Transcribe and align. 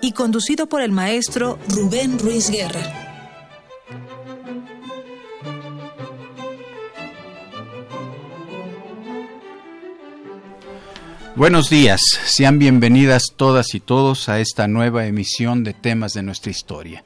y 0.00 0.12
conducido 0.12 0.66
por 0.66 0.82
el 0.82 0.92
maestro 0.92 1.58
Rubén 1.68 2.18
Ruiz 2.18 2.50
Guerra. 2.50 2.80
Buenos 11.36 11.70
días, 11.70 12.00
sean 12.26 12.58
bienvenidas 12.58 13.32
todas 13.34 13.74
y 13.74 13.80
todos 13.80 14.28
a 14.28 14.40
esta 14.40 14.68
nueva 14.68 15.06
emisión 15.06 15.64
de 15.64 15.72
temas 15.72 16.12
de 16.12 16.22
nuestra 16.22 16.50
historia 16.50 17.02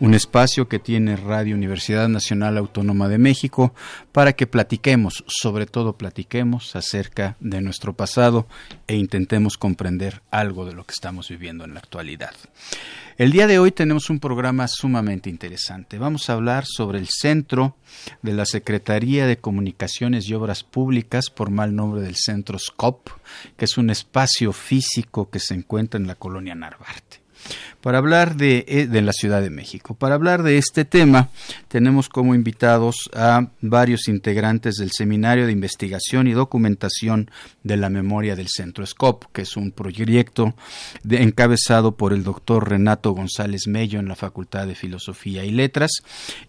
un 0.00 0.14
espacio 0.14 0.68
que 0.68 0.78
tiene 0.78 1.16
Radio 1.16 1.56
Universidad 1.56 2.08
Nacional 2.08 2.56
Autónoma 2.56 3.08
de 3.08 3.18
México 3.18 3.74
para 4.12 4.32
que 4.32 4.46
platiquemos, 4.46 5.24
sobre 5.26 5.66
todo 5.66 5.96
platiquemos 5.96 6.76
acerca 6.76 7.36
de 7.40 7.60
nuestro 7.60 7.94
pasado 7.94 8.46
e 8.86 8.94
intentemos 8.94 9.58
comprender 9.58 10.22
algo 10.30 10.64
de 10.64 10.74
lo 10.74 10.84
que 10.84 10.92
estamos 10.92 11.28
viviendo 11.28 11.64
en 11.64 11.74
la 11.74 11.80
actualidad. 11.80 12.30
El 13.16 13.32
día 13.32 13.48
de 13.48 13.58
hoy 13.58 13.72
tenemos 13.72 14.08
un 14.08 14.20
programa 14.20 14.68
sumamente 14.68 15.30
interesante. 15.30 15.98
Vamos 15.98 16.30
a 16.30 16.34
hablar 16.34 16.64
sobre 16.64 17.00
el 17.00 17.08
centro 17.08 17.74
de 18.22 18.34
la 18.34 18.46
Secretaría 18.46 19.26
de 19.26 19.38
Comunicaciones 19.38 20.28
y 20.28 20.34
Obras 20.34 20.62
Públicas, 20.62 21.28
por 21.28 21.50
mal 21.50 21.74
nombre 21.74 22.02
del 22.02 22.14
centro 22.14 22.56
SCOP, 22.60 23.08
que 23.56 23.64
es 23.64 23.76
un 23.76 23.90
espacio 23.90 24.52
físico 24.52 25.28
que 25.28 25.40
se 25.40 25.54
encuentra 25.54 25.98
en 25.98 26.06
la 26.06 26.14
colonia 26.14 26.54
Narvarte 26.54 27.17
para 27.80 27.98
hablar 27.98 28.36
de, 28.36 28.64
eh, 28.68 28.86
de, 28.86 29.02
la 29.02 29.12
Ciudad 29.12 29.40
de 29.40 29.50
México. 29.50 29.94
Para 29.94 30.14
hablar 30.14 30.42
de 30.42 30.58
este 30.58 30.84
tema, 30.84 31.30
tenemos 31.68 32.08
como 32.08 32.34
invitados 32.34 33.08
a 33.14 33.48
varios 33.60 34.08
integrantes 34.08 34.76
del 34.76 34.90
Seminario 34.90 35.46
de 35.46 35.52
Investigación 35.52 36.26
y 36.26 36.32
Documentación 36.32 37.30
de 37.62 37.76
la 37.76 37.88
Memoria 37.88 38.36
del 38.36 38.48
Centro 38.48 38.84
SCOP, 38.84 39.26
que 39.32 39.42
es 39.42 39.56
un 39.56 39.70
proyecto 39.70 40.54
encabezado 41.08 41.92
por 41.92 42.12
el 42.12 42.24
doctor 42.24 42.68
Renato 42.68 43.12
González 43.12 43.66
Mello 43.66 44.00
en 44.00 44.08
la 44.08 44.16
Facultad 44.16 44.66
de 44.66 44.74
Filosofía 44.74 45.44
y 45.44 45.50
Letras, 45.50 45.90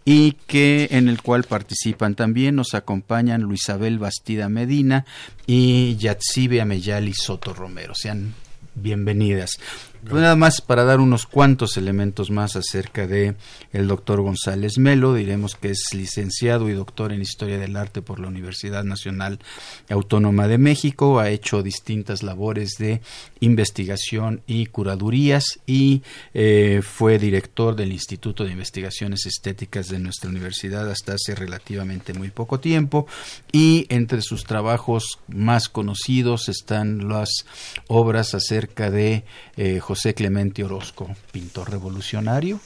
y 0.06 0.34
que 0.48 0.90
en 0.92 1.10
el 1.10 1.22
cual 1.22 1.44
participan 1.44 2.16
también, 2.16 2.56
nos 2.56 2.74
acompañan 2.74 3.42
Luisabel 3.42 4.00
Bastida 4.00 4.50
Medina 4.50 5.06
y 5.46 5.96
Yatsibe 5.98 6.62
Ameyali 6.62 7.14
Soto 7.14 7.54
Romero. 7.54 7.94
Sean 7.96 8.34
bienvenidas. 8.76 9.52
Pues 10.02 10.22
nada 10.22 10.38
más 10.38 10.62
para 10.62 10.86
dar 10.86 11.02
unos 11.02 11.26
cuantos 11.26 11.76
elementos 11.76 12.32
más 12.32 12.56
acerca 12.56 13.06
de 13.06 13.36
el 13.74 13.88
doctor 13.88 14.22
González 14.22 14.78
Melo, 14.78 15.14
diremos 15.14 15.56
que 15.56 15.72
es 15.72 15.84
licenciado 15.94 16.70
y 16.70 16.74
doctor 16.74 17.12
en 17.12 17.22
Historia 17.22 17.58
del 17.58 17.76
Arte 17.76 18.02
por 18.02 18.20
la 18.20 18.30
Universidad 18.30 18.86
Nacional 18.86 19.40
Autónoma 19.90 20.48
de 20.48 20.58
México, 20.58 21.20
ha 21.20 21.30
hecho 21.30 21.64
distintas 21.64 22.24
labores 22.24 22.78
de 22.80 23.02
investigación 23.42 24.42
y 24.48 24.68
curadurías 24.68 25.60
y 25.66 26.02
eh, 26.34 26.82
fue 26.82 27.20
director 27.20 27.76
del 27.76 27.92
Instituto 27.92 28.46
de 28.46 28.52
Investigaciones 28.52 29.26
Estéticas 29.26 29.90
de 29.90 30.00
nuestra 30.00 30.30
universidad 30.30 30.90
hasta 30.90 31.14
hace 31.14 31.36
relativamente 31.36 32.14
muy 32.14 32.30
poco 32.30 32.62
tiempo. 32.62 33.06
Y 33.52 33.86
entre 33.90 34.22
sus 34.22 34.46
trabajos 34.46 35.20
más 35.28 35.68
conocidos 35.68 36.48
están 36.48 37.10
las 37.10 37.46
obras 37.88 38.34
acerca 38.34 38.90
de 38.90 39.26
eh, 39.58 39.80
José 39.90 40.14
Clemente 40.14 40.64
Orozco, 40.64 41.10
pintor 41.32 41.72
revolucionario, 41.72 42.60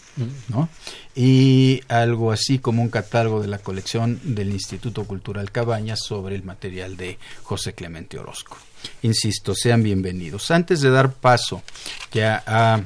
¿no? 0.50 0.68
Y 1.16 1.80
algo 1.88 2.34
así 2.34 2.60
como 2.60 2.82
un 2.82 2.90
catálogo 2.90 3.42
de 3.42 3.48
la 3.48 3.60
colección 3.60 4.20
del 4.36 4.52
Instituto 4.52 5.06
Cultural 5.06 5.50
Cabañas 5.50 6.02
sobre 6.06 6.36
el 6.36 6.44
material 6.44 6.98
de 6.98 7.18
José 7.44 7.72
Clemente 7.76 8.20
Orozco. 8.20 8.58
Insisto, 9.04 9.56
sean 9.56 9.84
bienvenidos. 9.84 10.52
Antes 10.52 10.82
de 10.82 10.90
dar 10.90 11.14
paso 11.14 11.64
ya 12.12 12.44
a 12.46 12.84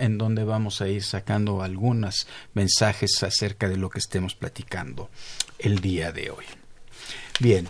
en 0.00 0.16
donde 0.16 0.44
vamos 0.44 0.80
a 0.80 0.88
ir 0.88 1.02
sacando 1.02 1.62
algunos 1.62 2.26
mensajes 2.54 3.22
acerca 3.22 3.68
de 3.68 3.76
lo 3.76 3.90
que 3.90 3.98
estemos 3.98 4.34
platicando 4.34 5.10
el 5.58 5.80
día 5.80 6.10
de 6.10 6.30
hoy. 6.30 6.44
Bien, 7.38 7.68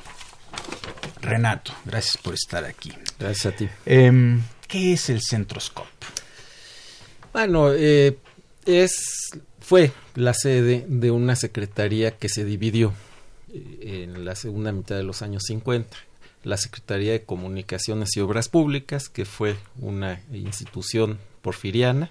Renato, 1.21 1.73
gracias 1.84 2.19
por 2.19 2.34
estar 2.34 2.65
aquí. 2.65 2.93
Gracias 3.19 3.47
a 3.47 3.56
ti. 3.56 3.69
Em, 3.84 4.43
¿Qué 4.69 4.93
es 4.93 5.09
el 5.10 5.21
Centroscope? 5.22 5.88
Bueno, 7.32 7.72
eh, 7.72 8.19
es 8.65 9.31
fue 9.60 9.93
la 10.15 10.32
sede 10.32 10.84
de 10.88 11.10
una 11.10 11.34
secretaría 11.34 12.12
que 12.12 12.28
se 12.28 12.44
dividió 12.44 12.94
en 13.53 14.25
la 14.25 14.37
segunda 14.37 14.71
mitad 14.71 14.97
de 14.97 15.03
los 15.03 15.22
años 15.22 15.43
50 15.47 15.97
la 16.47 16.56
Secretaría 16.56 17.10
de 17.10 17.25
Comunicaciones 17.25 18.16
y 18.16 18.21
Obras 18.21 18.49
Públicas, 18.49 19.09
que 19.09 19.25
fue 19.25 19.56
una 19.81 20.21
institución 20.32 21.19
porfiriana 21.43 22.09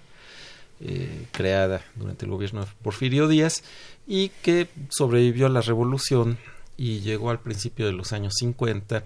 eh, 0.82 1.28
creada 1.32 1.86
durante 1.96 2.26
el 2.26 2.32
gobierno 2.32 2.66
de 2.66 2.72
Porfirio 2.84 3.30
Díaz 3.30 3.64
y 4.06 4.30
que 4.44 4.68
sobrevivió 4.90 5.46
a 5.46 5.50
la 5.50 5.62
revolución 5.62 6.38
y 6.76 7.00
llegó 7.00 7.30
al 7.30 7.40
principio 7.40 7.86
de 7.86 7.94
los 7.94 8.12
años 8.12 8.34
50 8.38 9.06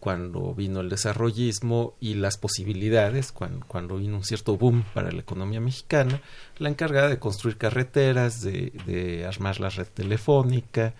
cuando 0.00 0.54
vino 0.54 0.80
el 0.80 0.88
desarrollismo 0.88 1.94
y 2.00 2.14
las 2.14 2.36
posibilidades, 2.36 3.32
cuando, 3.32 3.66
cuando, 3.66 3.96
vino 3.96 4.16
un 4.16 4.24
cierto 4.24 4.56
boom 4.56 4.84
para 4.94 5.12
la 5.12 5.20
economía 5.20 5.60
mexicana, 5.60 6.20
la 6.58 6.68
encargada 6.68 7.08
de 7.08 7.18
construir 7.18 7.56
carreteras, 7.56 8.42
de, 8.42 8.72
de 8.86 9.26
armar 9.26 9.60
la 9.60 9.68
red 9.68 9.86
telefónica, 9.86 10.94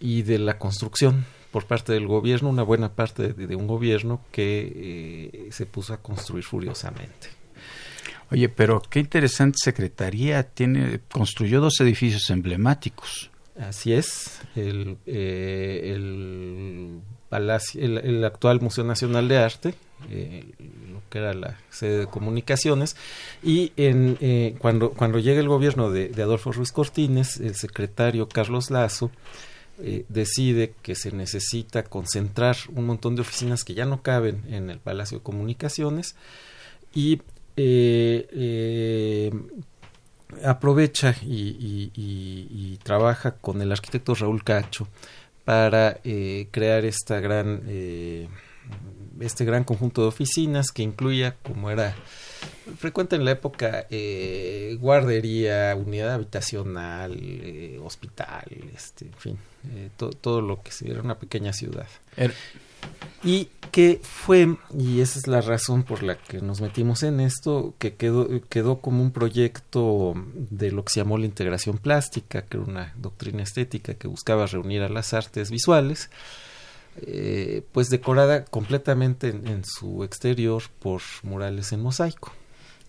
y 0.00 0.22
de 0.22 0.38
la 0.38 0.58
construcción 0.58 1.24
por 1.50 1.66
parte 1.66 1.92
del 1.92 2.06
gobierno, 2.06 2.50
una 2.50 2.62
buena 2.62 2.94
parte 2.94 3.32
de, 3.32 3.56
un 3.56 3.66
gobierno 3.66 4.20
que 4.30 5.30
eh, 5.46 5.48
se 5.52 5.64
puso 5.64 5.94
a 5.94 5.98
construir 5.98 6.44
furiosamente. 6.44 7.28
Oye, 8.30 8.48
pero 8.48 8.82
qué 8.82 8.98
interesante 8.98 9.56
secretaría 9.62 10.42
tiene, 10.42 11.00
construyó 11.10 11.60
dos 11.60 11.80
edificios 11.80 12.28
emblemáticos. 12.30 13.30
Así 13.58 13.94
es, 13.94 14.42
el, 14.54 14.98
eh, 15.06 15.92
el, 15.94 17.00
palacio, 17.28 17.82
el, 17.82 18.24
actual 18.24 18.60
Museo 18.60 18.84
Nacional 18.84 19.28
de 19.28 19.38
Arte, 19.38 19.74
eh, 20.10 20.44
lo 20.90 21.00
que 21.10 21.18
era 21.18 21.34
la 21.34 21.58
sede 21.70 22.00
de 22.00 22.06
comunicaciones, 22.06 22.96
y 23.42 23.72
en, 23.76 24.56
cuando, 24.58 24.90
cuando 24.90 25.18
llega 25.18 25.40
el 25.40 25.48
gobierno 25.48 25.90
de, 25.90 26.10
Adolfo 26.22 26.52
Ruiz 26.52 26.72
Cortines, 26.72 27.38
el 27.38 27.54
secretario 27.54 28.28
Carlos 28.28 28.70
Lazo, 28.70 29.10
eh, 29.78 30.06
decide 30.08 30.72
que 30.80 30.94
se 30.94 31.12
necesita 31.12 31.82
concentrar 31.82 32.56
un 32.74 32.86
montón 32.86 33.14
de 33.14 33.20
oficinas 33.20 33.62
que 33.62 33.74
ya 33.74 33.84
no 33.84 34.00
caben 34.00 34.42
en 34.48 34.70
el 34.70 34.78
Palacio 34.78 35.18
de 35.18 35.22
Comunicaciones 35.22 36.16
y 36.94 37.20
eh, 37.58 38.26
eh, 38.32 39.30
aprovecha 40.42 41.14
y, 41.22 42.78
trabaja 42.82 43.32
con 43.32 43.60
el 43.60 43.70
arquitecto 43.70 44.14
Raúl 44.14 44.44
Cacho 44.44 44.88
para 45.46 46.00
eh, 46.02 46.48
crear 46.50 46.84
esta 46.84 47.20
gran 47.20 47.62
eh, 47.68 48.28
este 49.20 49.44
gran 49.44 49.62
conjunto 49.62 50.02
de 50.02 50.08
oficinas 50.08 50.72
que 50.72 50.82
incluía 50.82 51.36
como 51.44 51.70
era 51.70 51.94
frecuente 52.78 53.14
en 53.14 53.24
la 53.24 53.30
época 53.30 53.86
eh, 53.88 54.76
guardería 54.80 55.72
unidad 55.76 56.14
habitacional 56.14 57.16
hospital 57.80 58.44
este 58.74 59.04
en 59.06 59.14
fin 59.14 59.38
todo 59.96 60.42
lo 60.42 60.64
que 60.64 60.72
se 60.72 60.90
era 60.90 61.00
una 61.00 61.18
pequeña 61.18 61.52
ciudad. 61.52 61.86
Er, 62.16 62.34
y 63.22 63.48
que 63.76 64.00
fue, 64.02 64.56
y 64.74 65.02
esa 65.02 65.18
es 65.18 65.26
la 65.26 65.42
razón 65.42 65.82
por 65.82 66.02
la 66.02 66.16
que 66.16 66.40
nos 66.40 66.62
metimos 66.62 67.02
en 67.02 67.20
esto, 67.20 67.74
que 67.78 67.92
quedó, 67.92 68.26
quedó 68.48 68.80
como 68.80 69.02
un 69.02 69.10
proyecto 69.10 70.14
de 70.34 70.70
lo 70.72 70.82
que 70.82 70.94
se 70.94 71.00
llamó 71.00 71.18
la 71.18 71.26
integración 71.26 71.76
plástica, 71.76 72.40
que 72.40 72.56
era 72.56 72.64
una 72.64 72.94
doctrina 72.96 73.42
estética 73.42 73.92
que 73.92 74.08
buscaba 74.08 74.46
reunir 74.46 74.80
a 74.80 74.88
las 74.88 75.12
artes 75.12 75.50
visuales, 75.50 76.08
eh, 77.02 77.64
pues 77.72 77.90
decorada 77.90 78.46
completamente 78.46 79.28
en, 79.28 79.62
su 79.62 80.04
exterior 80.04 80.62
por 80.78 81.02
murales 81.22 81.70
en 81.72 81.82
mosaico. 81.82 82.32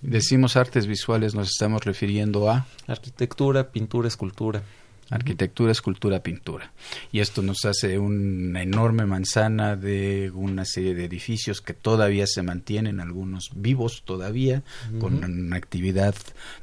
Decimos 0.01 0.55
artes 0.55 0.87
visuales, 0.87 1.35
nos 1.35 1.49
estamos 1.49 1.83
refiriendo 1.83 2.49
a 2.49 2.65
arquitectura, 2.87 3.71
pintura, 3.71 4.07
escultura 4.07 4.63
arquitectura, 5.09 5.71
escultura, 5.71 6.21
pintura. 6.21 6.71
Y 7.11 7.19
esto 7.19 7.41
nos 7.41 7.65
hace 7.65 7.97
una 7.97 8.61
enorme 8.61 9.05
manzana 9.05 9.75
de 9.75 10.31
una 10.33 10.65
serie 10.65 10.93
de 10.93 11.05
edificios 11.05 11.61
que 11.61 11.73
todavía 11.73 12.27
se 12.27 12.41
mantienen, 12.43 12.99
algunos 12.99 13.49
vivos 13.55 14.03
todavía, 14.05 14.63
con 14.99 15.23
una 15.23 15.55
actividad 15.55 16.15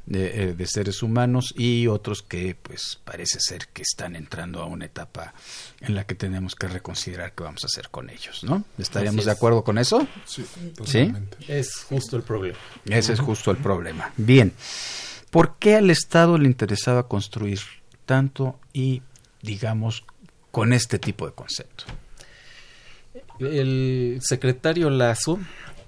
de, 0.05 0.49
eh, 0.49 0.53
de, 0.53 0.67
seres 0.67 1.01
humanos 1.03 1.53
y 1.57 1.87
otros 1.87 2.21
que 2.21 2.55
pues 2.61 2.99
parece 3.03 3.39
ser 3.39 3.67
que 3.69 3.81
están 3.81 4.15
entrando 4.15 4.61
a 4.61 4.65
una 4.65 4.85
etapa 4.85 5.33
en 5.81 5.95
la 5.95 6.05
que 6.05 6.15
tenemos 6.15 6.55
que 6.55 6.67
reconsiderar 6.67 7.33
qué 7.33 7.43
vamos 7.43 7.63
a 7.63 7.67
hacer 7.67 7.89
con 7.89 8.09
ellos, 8.09 8.43
¿no? 8.43 8.63
¿Estaríamos 8.77 9.25
de 9.25 9.31
acuerdo 9.31 9.63
con 9.63 9.77
eso? 9.77 10.07
Sí, 10.25 10.45
totalmente. 10.75 11.37
Es 11.47 11.83
justo 11.83 12.17
el 12.17 12.23
problema. 12.23 12.57
Ese 12.85 13.13
es 13.13 13.19
justo 13.19 13.51
el 13.51 13.57
problema. 13.57 14.11
Bien. 14.17 14.53
¿Por 15.29 15.57
qué 15.57 15.75
al 15.75 15.89
Estado 15.89 16.37
le 16.37 16.45
interesaba 16.45 17.07
construir 17.07 17.59
tanto 18.05 18.59
y, 18.73 19.01
digamos, 19.41 20.05
con 20.51 20.73
este 20.73 20.99
tipo 20.99 21.25
de 21.25 21.33
concepto. 21.33 21.85
El 23.39 24.19
secretario 24.21 24.89
Lazo 24.89 25.39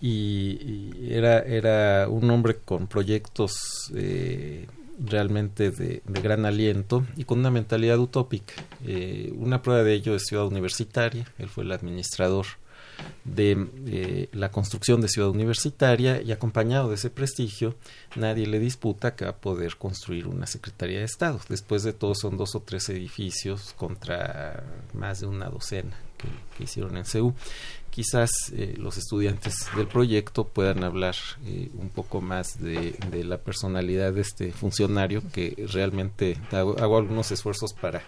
y, 0.02 0.92
era, 1.10 1.40
era 1.40 2.08
un 2.10 2.30
hombre 2.30 2.58
con 2.58 2.88
proyectos 2.88 3.92
eh, 3.96 4.68
realmente 5.00 5.72
de, 5.72 6.02
gran 6.06 6.46
aliento 6.46 7.06
y 7.16 7.24
con 7.24 7.40
una 7.40 7.52
mentalidad 7.52 8.00
utópica. 8.00 8.54
Eh, 8.86 9.32
una 9.38 9.62
prueba 9.62 9.84
de 9.84 9.94
ello 9.94 10.16
es 10.16 10.26
Ciudad 10.26 10.48
Universitaria, 10.48 11.26
él 11.38 11.50
fue 11.50 11.64
el 11.64 11.72
administrador 11.72 12.46
de 13.24 13.68
eh, 13.88 14.30
la 14.32 14.52
construcción 14.52 15.02
de 15.02 15.10
ciudad 15.10 15.30
universitaria 15.30 16.22
y 16.22 16.32
acompañado 16.32 16.90
de 16.90 16.96
ese 16.96 17.10
prestigio, 17.10 17.76
nadie 18.16 18.48
le 18.48 18.60
disputa 18.60 19.16
que 19.16 19.26
va 19.26 19.32
a 19.32 19.38
poder 19.38 19.78
construir 19.78 20.28
una 20.28 20.48
Secretaría 20.48 21.00
de 21.00 21.06
Estado. 21.06 21.40
Después 21.50 21.84
de 21.84 21.94
todo 21.94 22.16
son 22.16 22.38
dos 22.38 22.56
o 22.56 22.62
tres 22.62 22.90
edificios 22.90 23.74
contra 23.78 24.64
más 24.94 25.20
de 25.20 25.28
una 25.28 25.50
docena 25.50 25.98
que, 26.18 26.64
hicieron 26.64 26.98
en 26.98 27.06
CEU. 27.06 27.34
Quizás 27.92 28.30
eh, 28.54 28.76
los 28.78 28.98
estudiantes 28.98 29.68
del 29.76 29.88
proyecto 29.88 30.44
puedan 30.48 30.84
hablar 30.84 31.16
eh, 31.46 31.70
un 31.76 31.90
poco 31.90 32.22
más 32.22 32.62
de, 32.62 32.96
de, 33.12 33.24
la 33.24 33.40
personalidad 33.40 34.14
de 34.14 34.22
este 34.22 34.52
funcionario 34.52 35.24
que 35.34 35.68
realmente 35.72 36.38
hago 36.52 36.98
algunos 36.98 37.32
esfuerzos 37.32 37.74
para 37.74 38.04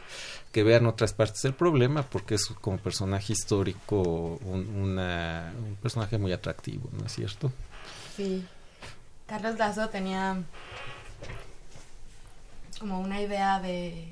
que 0.52 0.64
vean 0.64 0.86
otras 0.88 1.14
partes 1.14 1.42
del 1.44 1.54
problema 1.54 2.04
porque 2.04 2.36
es 2.36 2.46
como 2.62 2.78
personaje 2.78 3.34
histórico 3.34 4.40
un, 4.44 4.98
un 4.98 5.78
personaje 5.82 6.18
muy 6.18 6.34
atractivo, 6.34 6.90
¿no 6.94 7.06
es 7.06 7.14
cierto? 7.14 7.52
Sí. 8.16 8.46
Carlos 9.28 9.58
Lazo 9.60 9.90
tenía 9.90 10.42
como 12.80 13.00
una 13.00 13.22
idea 13.22 13.60
de 13.60 14.08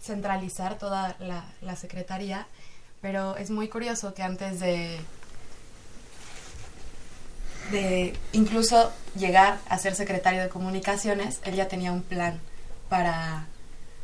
centralizar 0.00 0.78
toda 0.78 1.16
la, 1.18 1.44
la 1.60 1.74
secretaría, 1.74 2.46
pero 3.00 3.36
es 3.36 3.50
muy 3.50 3.68
curioso 3.68 4.14
que 4.14 4.22
antes 4.22 4.60
de 4.60 5.00
de 7.70 8.16
incluso 8.32 8.92
llegar 9.16 9.58
a 9.68 9.76
ser 9.78 9.96
secretario 9.96 10.40
de 10.40 10.48
comunicaciones, 10.48 11.40
él 11.44 11.56
ya 11.56 11.66
tenía 11.66 11.90
un 11.90 12.02
plan 12.02 12.38
para 12.88 13.46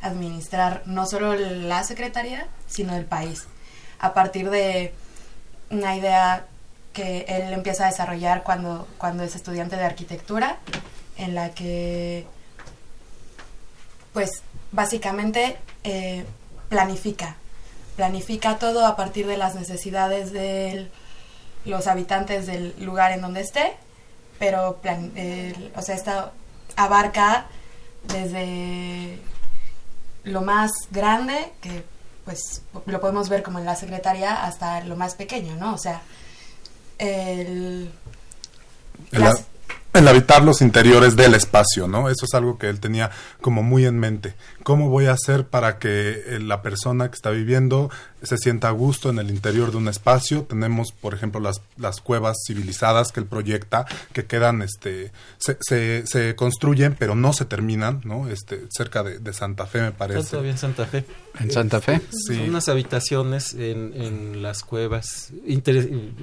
administrar 0.03 0.83
no 0.85 1.05
solo 1.05 1.33
la 1.33 1.83
Secretaría, 1.83 2.47
sino 2.67 2.95
el 2.95 3.05
país. 3.05 3.47
A 3.99 4.13
partir 4.13 4.49
de 4.49 4.93
una 5.71 5.95
idea 5.95 6.45
que 6.93 7.25
él 7.27 7.51
empieza 7.53 7.85
a 7.85 7.89
desarrollar 7.89 8.43
cuando, 8.43 8.87
cuando 8.97 9.23
es 9.23 9.35
estudiante 9.35 9.75
de 9.75 9.85
arquitectura, 9.85 10.59
en 11.17 11.33
la 11.33 11.49
que, 11.51 12.27
pues, 14.13 14.43
básicamente 14.71 15.57
eh, 15.83 16.25
planifica. 16.69 17.37
Planifica 17.95 18.57
todo 18.57 18.85
a 18.85 18.95
partir 18.95 19.25
de 19.25 19.37
las 19.37 19.55
necesidades 19.55 20.31
de 20.31 20.91
los 21.65 21.87
habitantes 21.87 22.45
del 22.45 22.75
lugar 22.79 23.11
en 23.11 23.21
donde 23.21 23.41
esté, 23.41 23.73
pero, 24.37 24.79
o 25.75 25.81
sea, 25.81 25.95
esta 25.95 26.31
abarca 26.75 27.45
desde 28.07 29.19
lo 30.23 30.41
más 30.41 30.71
grande, 30.91 31.51
que 31.61 31.83
pues 32.25 32.61
lo 32.85 33.01
podemos 33.01 33.29
ver 33.29 33.43
como 33.43 33.59
en 33.59 33.65
la 33.65 33.75
secretaría, 33.75 34.43
hasta 34.43 34.83
lo 34.83 34.95
más 34.95 35.15
pequeño, 35.15 35.55
¿no? 35.55 35.73
O 35.73 35.77
sea, 35.77 36.01
el... 36.97 37.91
el 39.93 40.07
habitar 40.07 40.43
los 40.43 40.61
interiores 40.61 41.15
del 41.15 41.35
espacio, 41.35 41.87
¿no? 41.87 42.09
Eso 42.09 42.25
es 42.25 42.33
algo 42.33 42.57
que 42.57 42.67
él 42.67 42.79
tenía 42.79 43.11
como 43.41 43.61
muy 43.61 43.85
en 43.85 43.99
mente. 43.99 44.33
¿Cómo 44.63 44.89
voy 44.89 45.05
a 45.05 45.11
hacer 45.11 45.45
para 45.45 45.77
que 45.77 46.23
eh, 46.25 46.39
la 46.39 46.63
persona 46.63 47.09
que 47.09 47.15
está 47.15 47.29
viviendo 47.29 47.91
se 48.23 48.37
sienta 48.37 48.69
a 48.69 48.71
gusto 48.71 49.11
en 49.11 49.19
el 49.19 49.29
interior 49.29 49.69
de 49.69 49.77
un 49.77 49.87
espacio? 49.87 50.43
Tenemos, 50.43 50.91
por 50.93 51.13
ejemplo, 51.13 51.39
las, 51.39 51.61
las 51.77 52.01
cuevas 52.01 52.37
civilizadas 52.47 53.11
que 53.11 53.19
él 53.19 53.27
proyecta, 53.27 53.85
que 54.13 54.25
quedan, 54.25 54.63
este, 54.63 55.11
se, 55.37 55.57
se, 55.61 56.07
se 56.07 56.35
construyen, 56.35 56.95
pero 56.97 57.13
no 57.13 57.31
se 57.31 57.45
terminan, 57.45 58.01
¿no? 58.03 58.27
Este, 58.29 58.65
cerca 58.75 59.03
de, 59.03 59.33
Santa 59.33 59.67
Fe, 59.67 59.81
me 59.81 59.91
parece. 59.91 60.29
todavía 60.29 60.51
en 60.51 60.57
Santa 60.57 60.85
Fe. 60.85 61.05
¿En 61.39 61.51
Santa 61.51 61.81
Fe? 61.81 62.01
Sí. 62.27 62.35
Son 62.35 62.49
unas 62.49 62.67
habitaciones 62.67 63.53
en, 63.53 63.93
en 63.93 64.41
las 64.41 64.63
cuevas, 64.63 65.31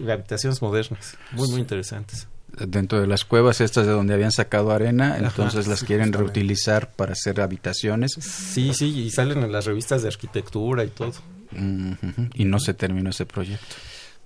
habitaciones 0.08 0.60
modernas, 0.60 1.16
muy, 1.32 1.48
muy 1.48 1.60
interesantes 1.60 2.26
dentro 2.58 3.00
de 3.00 3.06
las 3.06 3.24
cuevas 3.24 3.60
estas 3.60 3.86
de 3.86 3.92
donde 3.92 4.14
habían 4.14 4.32
sacado 4.32 4.70
arena, 4.70 5.18
entonces 5.18 5.66
las 5.66 5.84
quieren 5.84 6.12
reutilizar 6.12 6.90
para 6.92 7.12
hacer 7.12 7.40
habitaciones. 7.40 8.12
Sí, 8.20 8.72
sí, 8.74 8.86
y 8.98 9.10
salen 9.10 9.42
en 9.42 9.52
las 9.52 9.66
revistas 9.66 10.02
de 10.02 10.08
arquitectura 10.08 10.84
y 10.84 10.88
todo. 10.88 11.12
Y 12.34 12.44
no 12.44 12.60
se 12.60 12.74
terminó 12.74 13.10
ese 13.10 13.26
proyecto. 13.26 13.76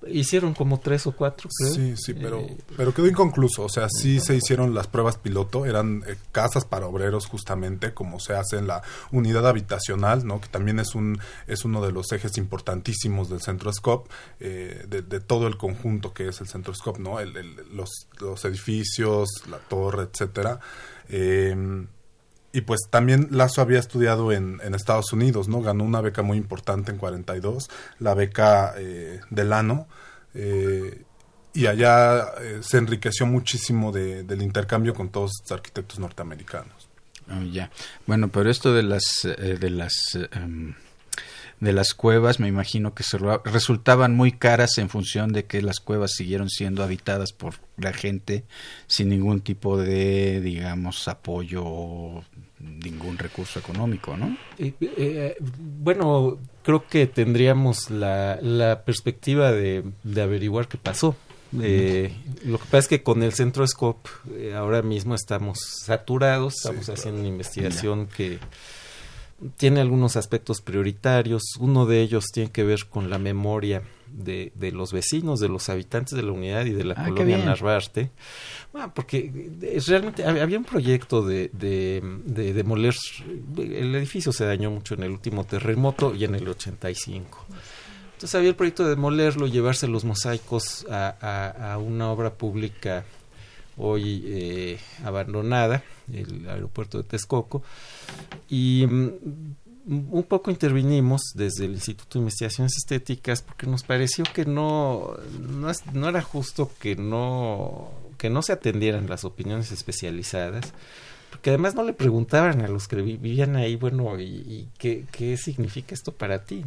Hicieron 0.09 0.55
como 0.55 0.81
tres 0.81 1.07
o 1.07 1.13
cuatro, 1.13 1.49
creo. 1.57 1.73
Sí, 1.73 1.95
sí, 1.97 2.15
pero, 2.15 2.41
eh, 2.41 2.57
pero 2.77 2.93
quedó 2.95 3.07
inconcluso. 3.07 3.65
O 3.65 3.69
sea, 3.69 3.89
sí 3.89 4.21
se 4.21 4.35
hicieron 4.35 4.75
las 4.75 4.87
pruebas 4.87 5.19
piloto, 5.19 5.67
eran 5.67 6.03
eh, 6.07 6.17
casas 6.33 6.65
para 6.65 6.87
obreros 6.87 7.27
justamente, 7.27 7.95
como 7.95 8.21
se 8.21 8.35
hace 8.35 8.59
en 8.59 8.67
la 8.67 8.83
unidad 9.13 9.47
habitacional, 9.47 10.27
¿no? 10.27 10.41
Que 10.41 10.49
también 10.49 10.79
es 10.81 10.95
un 10.95 11.19
es 11.47 11.65
uno 11.65 11.85
de 11.85 11.93
los 11.93 12.13
ejes 12.13 12.37
importantísimos 12.39 13.29
del 13.29 13.41
Centro 13.41 13.73
Scope, 13.73 14.11
eh, 14.41 14.85
de, 14.89 15.21
todo 15.21 15.47
el 15.47 15.57
conjunto 15.57 16.13
que 16.13 16.29
es 16.29 16.41
el 16.41 16.49
Centro 16.49 16.75
Scope, 16.75 17.01
¿no? 17.01 17.21
El, 17.21 17.33
los, 17.73 17.91
los 18.21 18.45
edificios, 18.45 19.29
la 19.51 19.59
torre, 19.59 20.09
etcétera. 20.13 20.61
Eh, 21.09 21.87
y 22.55 22.61
pues 22.61 22.83
también 22.89 23.27
Lazo 23.33 23.61
había 23.61 23.81
estudiado 23.81 24.31
en, 24.31 24.61
Estados 24.75 25.13
Unidos, 25.13 25.49
¿no? 25.49 25.61
Ganó 25.61 25.83
una 25.83 26.01
beca 26.01 26.23
muy 26.23 26.39
importante 26.39 26.93
en 26.93 26.99
42, 26.99 27.69
la 27.99 28.15
beca 28.15 28.75
eh, 28.79 29.21
Delano, 29.29 29.89
eh, 30.35 31.03
y 31.53 31.67
allá 31.67 32.29
eh, 32.41 32.61
se 32.63 32.79
enriqueció 32.79 33.27
muchísimo 33.27 33.91
de, 33.91 34.23
del 34.23 34.41
intercambio 34.41 34.95
con 34.95 35.09
todos 35.09 35.33
los 35.43 35.51
arquitectos 35.51 35.99
norteamericanos. 35.99 36.89
Oh, 37.29 37.43
ya, 37.43 37.71
bueno, 38.07 38.29
pero 38.29 38.49
esto 38.49 38.73
de 38.73 38.85
las, 38.85 39.25
eh, 39.25 39.57
de 39.59 39.71
las 39.71 40.17
em, 40.31 40.75
de 41.61 41.73
las 41.73 41.95
cuevas 41.95 42.41
me 42.41 42.49
imagino 42.49 42.95
que 42.95 43.03
se 43.03 43.19
resultaban 43.45 44.15
muy 44.15 44.33
caras 44.33 44.79
en 44.79 44.89
función 44.89 45.33
de 45.33 45.45
que 45.45 45.63
las 45.63 45.81
cuevas 45.81 46.13
siguieron 46.13 46.49
siendo 46.49 46.83
habitadas 46.83 47.33
por 47.33 47.55
la 47.77 47.93
gente 47.93 48.45
sin 48.87 49.09
ningún 49.09 49.41
tipo 49.41 49.77
de 49.77 50.41
digamos 50.41 51.09
apoyo 51.09 51.63
o 51.65 52.25
ningún 52.61 53.19
recurso 53.19 53.59
económico, 53.59 54.17
¿no? 54.17 54.37
Eh, 54.59 55.37
bueno, 55.41 56.39
creo 56.63 56.87
que 56.87 57.07
tendríamos 57.07 57.91
la, 57.91 58.39
la 58.41 58.85
perspectiva 58.85 59.53
de, 59.53 59.85
de, 60.03 60.23
averiguar 60.23 60.69
qué 60.69 60.79
pasó. 60.79 61.17
Eh, 61.61 62.13
lo 62.45 62.59
que 62.59 62.65
pasa 62.65 62.79
es 62.79 62.89
que 62.89 63.03
con 63.03 63.23
el 63.23 63.33
Centro 63.33 63.67
Scope 63.67 64.11
eh, 64.33 64.55
ahora 64.55 64.83
mismo 64.83 65.15
estamos 65.15 65.61
saturados, 65.61 66.57
estamos 66.57 66.89
haciendo 66.89 67.21
una 67.21 67.29
investigación 67.29 68.07
que 68.07 68.41
tiene 69.57 69.81
algunos 69.81 70.17
aspectos 70.17 70.61
prioritarios. 70.61 71.43
Uno 71.59 71.87
de 71.87 72.01
ellos 72.01 72.27
tiene 72.33 72.51
que 72.51 72.65
ver 72.65 72.87
con 72.89 73.11
la 73.11 73.19
memoria 73.19 73.83
de, 74.13 74.53
de 74.55 74.71
los 74.73 74.93
vecinos, 74.93 75.41
de 75.41 75.49
los 75.49 75.69
habitantes 75.69 76.15
de 76.17 76.23
la 76.23 76.33
unidad 76.33 76.65
y 76.67 76.71
de 76.71 76.85
la 76.85 76.95
Ah, 76.97 77.09
colonia. 77.09 77.39
Narvarte. 77.45 78.11
Bueno, 78.73 78.93
porque 78.95 79.31
eh, 79.63 79.81
realmente 79.87 80.25
hab- 80.25 80.41
había 80.41 80.59
un 80.59 80.65
proyecto 80.65 81.23
de, 81.27 81.51
de, 81.53 82.01
de 82.25 82.53
demoler. 82.53 82.95
El 83.57 83.95
edificio 83.95 84.33
se 84.33 84.45
dañó 84.45 84.71
mucho 84.71 84.95
en 84.95 85.03
el 85.03 85.11
último 85.11 85.45
terremoto 85.45 86.15
y 86.15 86.25
en 86.25 86.35
el 86.37 86.47
85. 86.49 87.47
Entonces 88.15 88.35
había 88.37 88.51
el 88.51 88.55
proyecto 88.57 88.85
de 88.85 88.91
demolerlo, 88.91 89.47
llevarse 89.49 89.89
los 89.89 90.05
mosaicos 90.05 90.87
a, 90.89 91.17
a- 91.21 91.73
a 91.75 91.79
una 91.79 92.11
obra 92.11 92.35
pública 92.35 93.05
hoy 93.77 94.23
eh, 94.27 94.79
abandonada, 95.05 95.83
el 96.13 96.49
aeropuerto 96.49 96.99
de 96.99 97.05
Texcoco, 97.05 97.63
y 98.49 98.87
mm, 98.89 99.11
un 100.11 100.23
poco 100.23 100.51
intervinimos 100.51 101.21
desde 101.35 101.67
el 101.67 101.73
Instituto 101.73 102.19
de 102.19 102.21
Investigaciones 102.23 102.73
Estéticas 102.79 103.43
porque 103.43 103.67
nos 103.67 103.83
pareció 103.83 104.25
que 104.33 104.47
no, 104.47 105.15
no, 105.41 105.69
es- 105.71 105.85
no 105.93 106.09
era 106.09 106.23
justo 106.23 106.71
que 106.81 106.97
no, 106.97 107.91
que 108.17 108.31
no 108.31 108.41
se 108.43 108.53
atendieran 108.53 109.09
las 109.09 109.25
opiniones 109.25 109.73
especializadas, 109.73 110.73
porque 111.35 111.51
además 111.51 111.75
no 111.75 111.83
le 111.83 111.93
preguntaban 111.93 112.61
a 112.63 112.69
los 112.69 112.87
que 112.89 112.97
vi- 112.97 113.17
vivían 113.17 113.57
ahí, 113.57 113.77
bueno, 113.77 114.19
¿y, 114.21 114.69
qué, 114.79 115.05
qué 115.13 115.37
significa 115.37 115.95
esto 115.95 116.13
para 116.13 116.45
ti? 116.45 116.65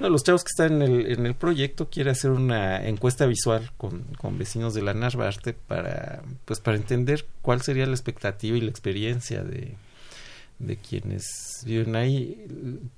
no? 0.00 0.06
De 0.06 0.10
los 0.10 0.24
chavos 0.24 0.42
que 0.44 0.50
están 0.50 0.82
en 0.82 0.92
el, 0.92 1.12
en 1.12 1.24
el 1.26 1.34
proyecto 1.34 1.88
quiere 1.88 2.10
hacer 2.10 2.30
una 2.32 2.86
encuesta 2.86 3.26
visual 3.26 3.70
con, 3.76 4.02
con 4.18 4.36
vecinos 4.38 4.74
de 4.74 4.82
la 4.82 4.92
Narvarte 4.94 5.52
para, 5.54 6.22
pues, 6.44 6.60
para 6.60 6.76
entender 6.76 7.26
cuál 7.42 7.62
sería 7.62 7.86
la 7.86 7.92
expectativa 7.92 8.56
y 8.56 8.60
la 8.60 8.70
experiencia 8.70 9.42
de, 9.44 9.74
de 10.58 10.76
quienes 10.76 11.62
viven 11.64 11.94
ahí. 11.94 12.46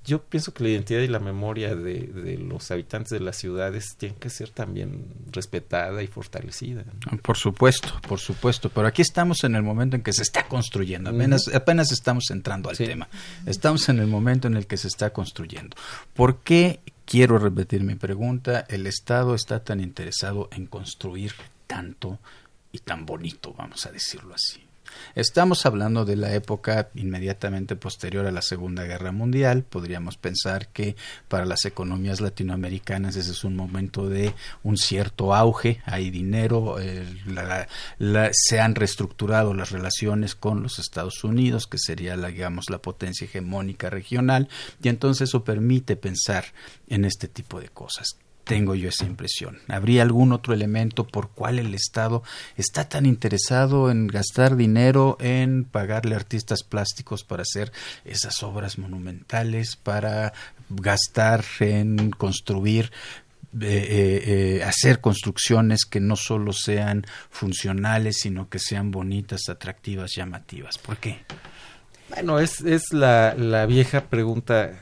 Yo 0.04 0.22
pienso 0.22 0.54
que 0.54 0.62
la 0.64 0.70
identidad 0.70 1.00
y 1.00 1.08
la 1.08 1.18
memoria 1.18 1.74
de, 1.74 2.06
de 2.06 2.38
los 2.38 2.70
habitantes 2.70 3.10
de 3.10 3.20
las 3.20 3.36
ciudades 3.36 3.96
tienen 3.98 4.18
que 4.18 4.30
ser 4.30 4.48
también 4.48 5.04
respetada 5.30 6.02
y 6.02 6.06
fortalecida. 6.06 6.84
¿no? 7.10 7.18
Por 7.18 7.36
supuesto, 7.36 8.00
por 8.08 8.18
supuesto, 8.18 8.70
pero 8.70 8.86
aquí 8.86 9.02
estamos 9.02 9.44
en 9.44 9.54
el 9.56 9.62
momento 9.62 9.96
en 9.96 10.02
que 10.02 10.12
se 10.14 10.22
está 10.22 10.48
construyendo, 10.48 11.10
apenas, 11.10 11.48
apenas 11.54 11.92
estamos 11.92 12.30
entrando 12.30 12.70
al 12.70 12.76
Sí. 12.76 12.86
tema, 12.86 13.08
estamos 13.44 13.88
en 13.90 13.98
el 13.98 14.06
momento 14.06 14.48
en 14.48 14.56
el 14.56 14.66
que 14.66 14.78
se 14.78 14.88
está 14.88 15.10
construyendo. 15.12 15.76
¿Por 16.14 16.38
qué, 16.38 16.80
quiero 17.04 17.38
repetir 17.38 17.82
mi 17.82 17.94
pregunta, 17.94 18.64
el 18.68 18.86
Estado 18.86 19.34
está 19.34 19.62
tan 19.64 19.80
interesado 19.80 20.48
en 20.52 20.66
construir 20.66 21.32
tanto 21.66 22.18
y 22.72 22.78
tan 22.78 23.04
bonito, 23.04 23.52
vamos 23.52 23.84
a 23.84 23.92
decirlo 23.92 24.34
así? 24.34 24.62
Estamos 25.14 25.66
hablando 25.66 26.04
de 26.04 26.16
la 26.16 26.32
época 26.34 26.88
inmediatamente 26.94 27.76
posterior 27.76 28.26
a 28.26 28.30
la 28.30 28.42
Segunda 28.42 28.84
Guerra 28.84 29.12
Mundial. 29.12 29.62
Podríamos 29.62 30.16
pensar 30.16 30.68
que 30.68 30.96
para 31.28 31.44
las 31.44 31.64
economías 31.64 32.20
latinoamericanas 32.20 33.16
ese 33.16 33.32
es 33.32 33.44
un 33.44 33.56
momento 33.56 34.08
de 34.08 34.34
un 34.62 34.76
cierto 34.76 35.34
auge, 35.34 35.80
hay 35.84 36.10
dinero, 36.10 36.78
eh, 36.80 37.04
la- 37.98 38.30
se 38.32 38.60
han 38.60 38.74
reestructurado 38.74 39.54
las 39.54 39.70
relaciones 39.70 40.34
con 40.34 40.62
los 40.62 40.78
Estados 40.78 41.24
Unidos, 41.24 41.66
que 41.66 41.78
sería 41.78 42.16
la, 42.16 42.28
digamos, 42.28 42.70
la 42.70 42.78
potencia 42.78 43.24
hegemónica 43.24 43.90
regional, 43.90 44.48
y 44.82 44.88
entonces 44.88 45.28
eso 45.28 45.44
permite 45.44 45.96
pensar 45.96 46.44
en 46.88 47.04
este 47.04 47.28
tipo 47.28 47.60
de 47.60 47.68
cosas 47.68 48.16
tengo 48.50 48.74
yo 48.74 48.88
esa 48.88 49.06
impresión. 49.06 49.60
¿Habría 49.68 50.02
algún 50.02 50.32
otro 50.32 50.52
elemento 50.52 51.06
por 51.06 51.30
cual 51.30 51.60
el 51.60 51.72
Estado 51.72 52.24
está 52.56 52.88
tan 52.88 53.06
interesado 53.06 53.92
en 53.92 54.08
gastar 54.08 54.56
dinero 54.56 55.16
en 55.20 55.62
pagarle 55.62 56.16
artistas 56.16 56.64
plásticos 56.64 57.22
para 57.22 57.42
hacer 57.42 57.70
esas 58.04 58.42
obras 58.42 58.76
monumentales, 58.76 59.76
para 59.76 60.32
gastar 60.68 61.44
en 61.60 62.10
construir 62.10 62.90
eh, 63.52 63.66
eh, 63.68 64.22
eh, 64.26 64.64
hacer 64.64 65.00
construcciones 65.00 65.84
que 65.84 66.00
no 66.00 66.16
solo 66.16 66.52
sean 66.52 67.06
funcionales, 67.30 68.18
sino 68.18 68.48
que 68.48 68.58
sean 68.58 68.90
bonitas, 68.90 69.42
atractivas, 69.48 70.10
llamativas. 70.16 70.76
¿Por 70.76 70.96
qué? 70.96 71.20
Bueno, 72.08 72.40
es, 72.40 72.64
la 72.92 73.66
vieja 73.66 74.06
pregunta. 74.06 74.72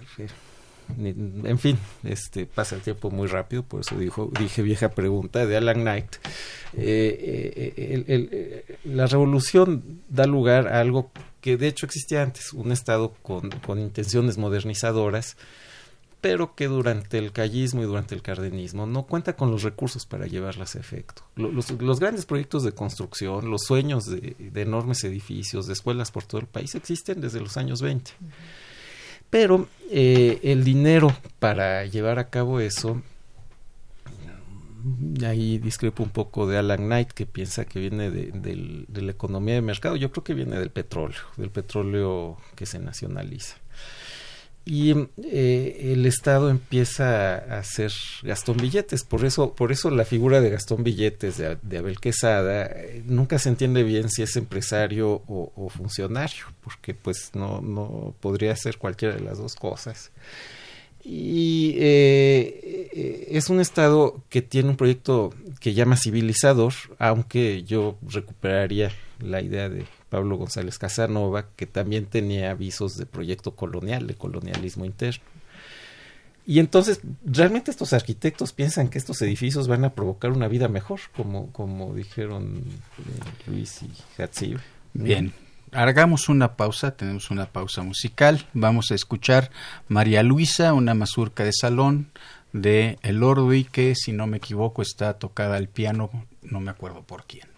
En 0.97 1.59
fin, 1.59 1.79
este 2.03 2.47
pasa 2.47 2.75
el 2.77 2.81
tiempo 2.83 3.11
muy 3.11 3.27
rápido, 3.29 3.63
por 3.63 3.81
eso 3.83 3.97
dijo, 3.99 4.31
dije 4.39 4.63
vieja 4.63 4.91
pregunta 4.91 5.45
de 5.47 5.57
Alan 5.57 5.83
Knight. 5.83 6.17
Eh, 6.75 7.75
eh, 7.77 8.05
eh, 8.09 8.77
la 8.85 9.07
revolución 9.07 10.01
da 10.09 10.27
lugar 10.27 10.69
a 10.69 10.81
algo 10.81 11.11
que 11.41 11.57
de 11.57 11.69
hecho 11.69 11.87
existía 11.87 12.23
antes, 12.23 12.53
un 12.53 12.73
Estado 12.73 13.15
con, 13.23 13.51
intenciones 13.79 14.39
modernizadoras, 14.39 15.37
pero 16.21 16.57
que 16.57 16.67
durante 16.67 17.19
el 17.19 17.31
callismo 17.31 17.81
y 17.83 17.87
durante 17.87 18.15
el 18.17 18.23
cardenismo 18.23 18.87
no 18.87 19.05
cuenta 19.05 19.37
con 19.37 19.53
los 19.53 19.63
recursos 19.63 20.05
para 20.05 20.27
llevarlas 20.27 20.75
a 20.75 20.81
efecto. 20.81 21.23
Lo- 21.37 21.53
Los, 21.53 21.71
los 21.71 22.01
grandes 22.01 22.27
proyectos 22.27 22.65
de 22.65 22.73
construcción, 22.73 23.51
los 23.51 23.63
sueños 23.63 24.07
de, 24.07 24.35
de 24.39 24.63
enormes 24.63 25.05
edificios, 25.05 25.67
de 25.69 25.75
escuelas 25.75 26.11
por 26.11 26.25
todo 26.25 26.41
el 26.41 26.49
país 26.49 26.75
existen 26.75 27.21
desde 27.21 27.39
los 27.41 27.57
años 27.57 27.81
20. 27.83 28.11
Pero 29.31 29.69
eh, 29.91 30.41
el 30.43 30.65
dinero 30.65 31.15
para 31.39 31.85
llevar 31.85 32.19
a 32.19 32.31
cabo 32.31 32.61
eso, 32.61 33.03
ahí 35.27 35.59
discrepo 35.59 36.03
un 36.03 36.11
poco 36.11 36.47
de 36.47 36.59
Alan 36.59 36.87
Knight, 36.87 37.11
que 37.11 37.27
piensa 37.27 37.65
que 37.65 37.81
viene 37.81 38.11
de, 38.11 38.33
de 38.89 39.03
la 39.03 39.11
economía 39.11 39.55
de 39.55 39.63
mercado. 39.63 39.97
Yo 39.97 40.11
creo 40.11 40.25
que 40.25 40.35
viene 40.35 40.59
del 40.59 40.71
petróleo, 40.71 41.21
del 41.37 41.51
petróleo 41.51 42.37
que 42.55 42.67
se 42.67 42.79
nacionaliza. 42.79 43.57
Y 44.71 44.95
eh, 45.25 45.93
el 45.95 46.05
Estado 46.05 46.51
empieza 46.51 47.37
a 47.37 47.61
hacer 47.61 47.91
Gastón 48.23 48.59
Billetes, 48.59 49.03
por 49.03 49.25
eso, 49.25 49.55
por 49.55 49.73
eso 49.73 49.91
la 49.91 50.05
figura 50.05 50.43
de 50.43 50.51
Gastón 50.51 50.85
Billetes 50.85 51.39
de, 51.39 51.79
Abel 51.79 51.99
Quesada 51.99 52.67
eh, 52.67 53.03
nunca 53.07 53.39
se 53.39 53.49
entiende 53.49 53.83
bien 53.83 54.11
si 54.11 54.21
es 54.21 54.37
empresario 54.37 55.23
o, 55.27 55.71
funcionario, 55.71 56.45
porque 56.63 56.93
pues 56.93 57.31
no, 57.33 57.63
no 57.63 58.15
podría 58.21 58.55
ser 58.57 58.77
cualquiera 58.77 59.15
de 59.15 59.23
las 59.23 59.39
dos 59.39 59.55
cosas. 59.55 60.11
Y 61.03 61.77
eh, 61.79 63.27
es 63.31 63.49
un 63.49 63.61
Estado 63.61 64.23
que 64.29 64.43
tiene 64.43 64.69
un 64.69 64.77
proyecto 64.77 65.33
que 65.61 65.73
llama 65.73 65.97
civilizador, 65.97 66.75
aunque 66.99 67.63
yo 67.63 67.97
recuperaría 68.07 68.93
la 69.19 69.41
idea 69.41 69.71
de 69.71 69.87
Pablo 70.09 70.37
González 70.37 70.79
Casanova, 70.79 71.47
que 71.57 71.67
también 71.67 72.07
tenía 72.07 72.51
avisos 72.51 72.97
de 72.97 73.07
proyecto 73.07 73.55
colonial, 73.55 74.07
de 74.07 74.15
colonialismo 74.15 74.85
interno. 74.85 75.25
Y 76.47 76.61
entonces, 76.61 77.03
realmente 77.27 77.71
estos 77.71 77.93
arquitectos 77.93 78.55
piensan 78.55 78.89
que 78.89 78.97
estos 78.97 79.21
edificios 79.21 79.69
van 79.69 79.85
a 79.85 79.91
provocar 79.91 80.33
una 80.33 80.49
vida 80.49 80.67
mejor, 80.69 81.01
como, 81.15 81.53
como 81.53 81.95
dijeron 81.95 82.63
eh, 82.99 83.51
Luis 83.51 83.83
y 83.83 83.91
Hatzibe. 84.23 84.61
Bien, 84.95 85.35
hagamos 85.73 86.31
una 86.31 86.57
pausa, 86.57 86.97
tenemos 86.97 87.31
una 87.31 87.53
pausa 87.53 87.83
musical. 87.83 88.47
Vamos 88.55 88.91
a 88.91 88.95
escuchar 88.95 89.51
María 89.89 90.23
Luisa, 90.23 90.73
una 90.73 90.95
mazurca 90.95 91.45
de 91.45 91.53
salón 91.53 92.11
de 92.55 92.99
El 93.03 93.23
Orduy, 93.23 93.65
que 93.65 93.95
si 93.95 94.13
no 94.13 94.27
me 94.27 94.39
equivoco 94.39 94.81
está 94.81 95.19
tocada 95.19 95.59
al 95.59 95.69
piano, 95.69 96.11
no 96.41 96.61
me 96.61 96.71
acuerdo 96.71 97.03
por 97.03 97.25
quién. 97.27 97.58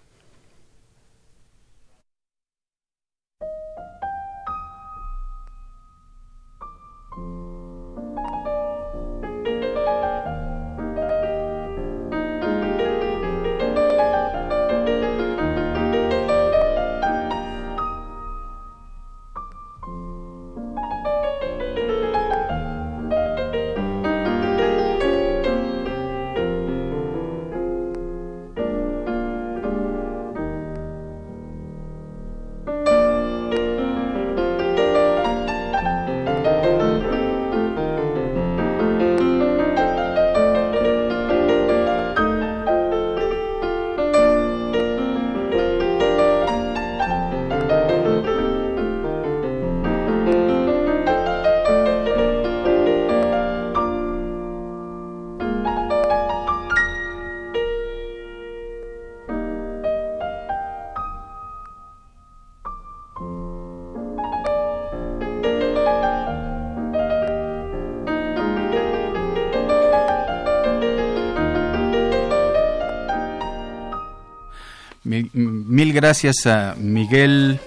Gracias 76.01 76.47
a 76.47 76.75
Miguel 76.79 77.61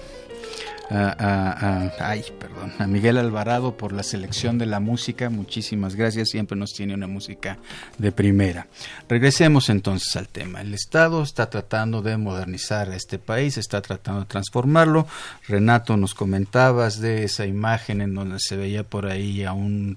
a, 0.90 1.90
ay, 2.00 2.24
perdón, 2.40 2.53
a 2.78 2.86
Miguel 2.86 3.18
Alvarado 3.18 3.76
por 3.76 3.92
la 3.92 4.02
selección 4.02 4.58
de 4.58 4.66
la 4.66 4.80
música. 4.80 5.30
Muchísimas 5.30 5.94
gracias, 5.94 6.30
siempre 6.30 6.56
nos 6.56 6.72
tiene 6.72 6.94
una 6.94 7.06
música 7.06 7.58
de 7.98 8.12
primera. 8.12 8.66
Regresemos 9.08 9.68
entonces 9.68 10.14
al 10.16 10.28
tema. 10.28 10.60
El 10.60 10.74
Estado 10.74 11.22
está 11.22 11.50
tratando 11.50 12.02
de 12.02 12.16
modernizar 12.16 12.90
a 12.90 12.96
este 12.96 13.18
país, 13.18 13.58
está 13.58 13.80
tratando 13.82 14.20
de 14.20 14.26
transformarlo. 14.26 15.06
Renato, 15.46 15.96
nos 15.96 16.14
comentabas 16.14 17.00
de 17.00 17.24
esa 17.24 17.46
imagen 17.46 18.00
en 18.00 18.14
donde 18.14 18.38
se 18.40 18.56
veía 18.56 18.84
por 18.84 19.06
ahí 19.06 19.44
a 19.44 19.52
un 19.52 19.96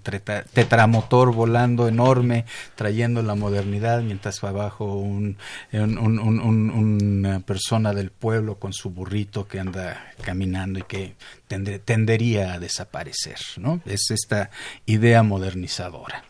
tetramotor 0.53 1.33
volando 1.33 1.87
enorme, 1.87 2.45
trayendo 2.75 3.21
la 3.23 3.35
modernidad, 3.35 4.01
mientras 4.01 4.43
abajo 4.43 4.95
un, 4.95 5.37
una 5.73 7.39
persona 7.41 7.93
del 7.93 8.11
pueblo 8.11 8.55
con 8.55 8.73
su 8.73 8.89
burrito 8.89 9.47
que 9.47 9.59
anda 9.59 10.13
caminando 10.21 10.79
y 10.79 10.83
que 10.83 11.15
tendería 11.47 12.53
a 12.53 12.59
desaparecer, 12.59 13.39
¿no? 13.57 13.81
Es 13.85 14.11
esta 14.11 14.49
idea 14.85 15.23
modernizadora. 15.23 16.23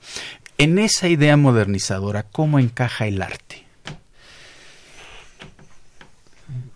En 0.57 0.79
esa 0.79 1.07
idea 1.07 1.37
modernizadora, 1.37 2.23
¿cómo 2.23 2.57
encaja 2.59 3.07
el 3.07 3.21
arte? 3.21 3.66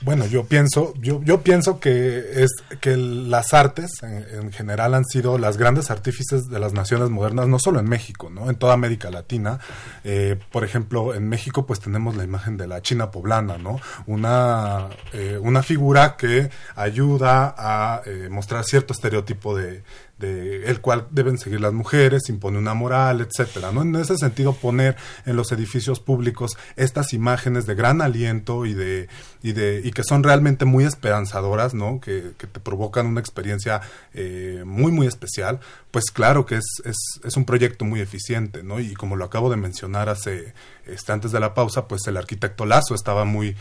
Bueno, 0.04 0.26
yo 0.26 0.46
pienso, 0.46 0.96
yo, 1.00 1.22
yo 1.24 1.42
pienso 1.42 1.80
que 1.80 2.44
es 2.44 2.50
que 2.80 2.98
las 2.98 3.54
artes 3.54 3.92
en, 4.02 4.52
general 4.52 4.96
han 4.96 5.06
sido 5.06 5.38
las 5.38 5.58
grandes 5.58 5.92
artífices 5.92 6.50
de 6.50 6.60
las 6.60 6.74
naciones 6.74 7.12
modernas, 7.12 7.48
no 7.48 7.60
solo 7.60 7.80
en 7.80 7.88
México, 7.88 8.32
¿no? 8.32 8.50
En 8.50 8.56
toda 8.56 8.74
América 8.74 9.12
Latina. 9.12 9.60
Eh, 10.04 10.40
por 10.52 10.64
ejemplo, 10.64 11.14
en 11.14 11.30
México, 11.30 11.68
pues 11.68 11.80
tenemos 11.80 12.16
la 12.16 12.24
imagen 12.24 12.58
de 12.58 12.68
la 12.68 12.82
China 12.82 13.12
poblana, 13.12 13.60
¿no? 13.60 13.80
Una, 14.08 14.90
eh, 15.14 15.38
una 15.40 15.62
figura 15.62 16.16
que 16.18 16.50
ayuda 16.76 17.54
a 17.56 18.02
eh, 18.06 18.28
mostrar 18.32 18.64
cierto 18.64 18.94
estereotipo 18.94 19.56
de, 19.56 19.84
el 20.22 20.82
cual 20.82 21.08
deben 21.12 21.38
seguir 21.38 21.62
las 21.62 21.74
mujeres, 21.74 22.30
impone 22.30 22.58
una 22.58 22.74
moral, 22.74 23.22
etcétera, 23.22 23.72
¿no? 23.72 23.82
En 23.82 23.96
ese 23.96 24.18
sentido 24.18 24.54
poner 24.54 24.96
en 25.26 25.36
los 25.36 25.52
edificios 25.52 26.00
públicos 26.00 26.58
estas 26.76 27.14
imágenes 27.14 27.66
de 27.66 27.76
gran 27.76 28.02
aliento 28.02 28.66
y 28.66 28.74
de 28.74 29.08
y 29.44 29.54
de 29.54 29.82
y 29.84 29.92
que 29.92 30.04
son 30.04 30.24
realmente 30.24 30.66
muy 30.66 30.86
esperanzadoras, 30.86 31.74
¿no? 31.74 32.00
Que, 32.00 32.34
te 32.38 32.60
provocan 32.60 33.06
una 33.06 33.20
experiencia 33.20 33.82
eh, 34.14 34.64
muy 34.66 34.92
muy 34.92 35.08
especial, 35.08 35.60
pues 35.92 36.06
claro 36.12 36.46
que 36.46 36.56
es, 36.56 36.82
es, 36.86 36.98
es, 37.24 37.38
un 37.38 37.46
proyecto 37.46 37.86
muy 37.86 38.02
eficiente, 38.02 38.64
¿no? 38.64 38.80
Y 38.80 38.94
como 38.94 39.16
lo 39.16 39.26
acabo 39.26 39.50
de 39.50 39.58
mencionar 39.58 40.10
hace 40.10 40.54
este, 40.86 41.12
antes 41.12 41.32
de 41.32 41.40
la 41.40 41.54
pausa, 41.54 41.88
pues 41.88 42.06
el 42.08 42.18
arquitecto 42.18 42.66
Lazo 42.66 42.96
estaba 42.96 43.26
muy 43.26 43.56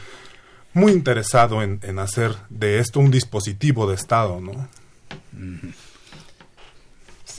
muy 0.73 0.93
interesado 0.93 1.63
en, 1.63 1.81
en 1.83 1.99
hacer 1.99 2.37
de 2.49 2.79
esto 2.79 3.01
un 3.01 3.11
dispositivo 3.11 3.89
de 3.89 3.95
Estado, 3.95 4.41
¿no? 4.41 4.69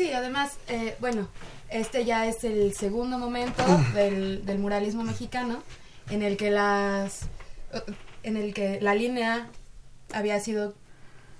Sí, 0.01 0.11
además, 0.13 0.53
eh, 0.67 0.95
bueno, 0.99 1.27
este 1.69 2.05
ya 2.05 2.25
es 2.25 2.43
el 2.43 2.73
segundo 2.73 3.19
momento 3.19 3.63
del, 3.93 4.43
del, 4.47 4.57
muralismo 4.57 5.03
mexicano 5.03 5.61
en 6.09 6.23
el 6.23 6.37
que 6.37 6.49
las 6.49 7.27
en 8.23 8.35
el 8.35 8.55
que 8.55 8.81
la 8.81 8.95
línea 8.95 9.47
había 10.11 10.39
sido 10.39 10.73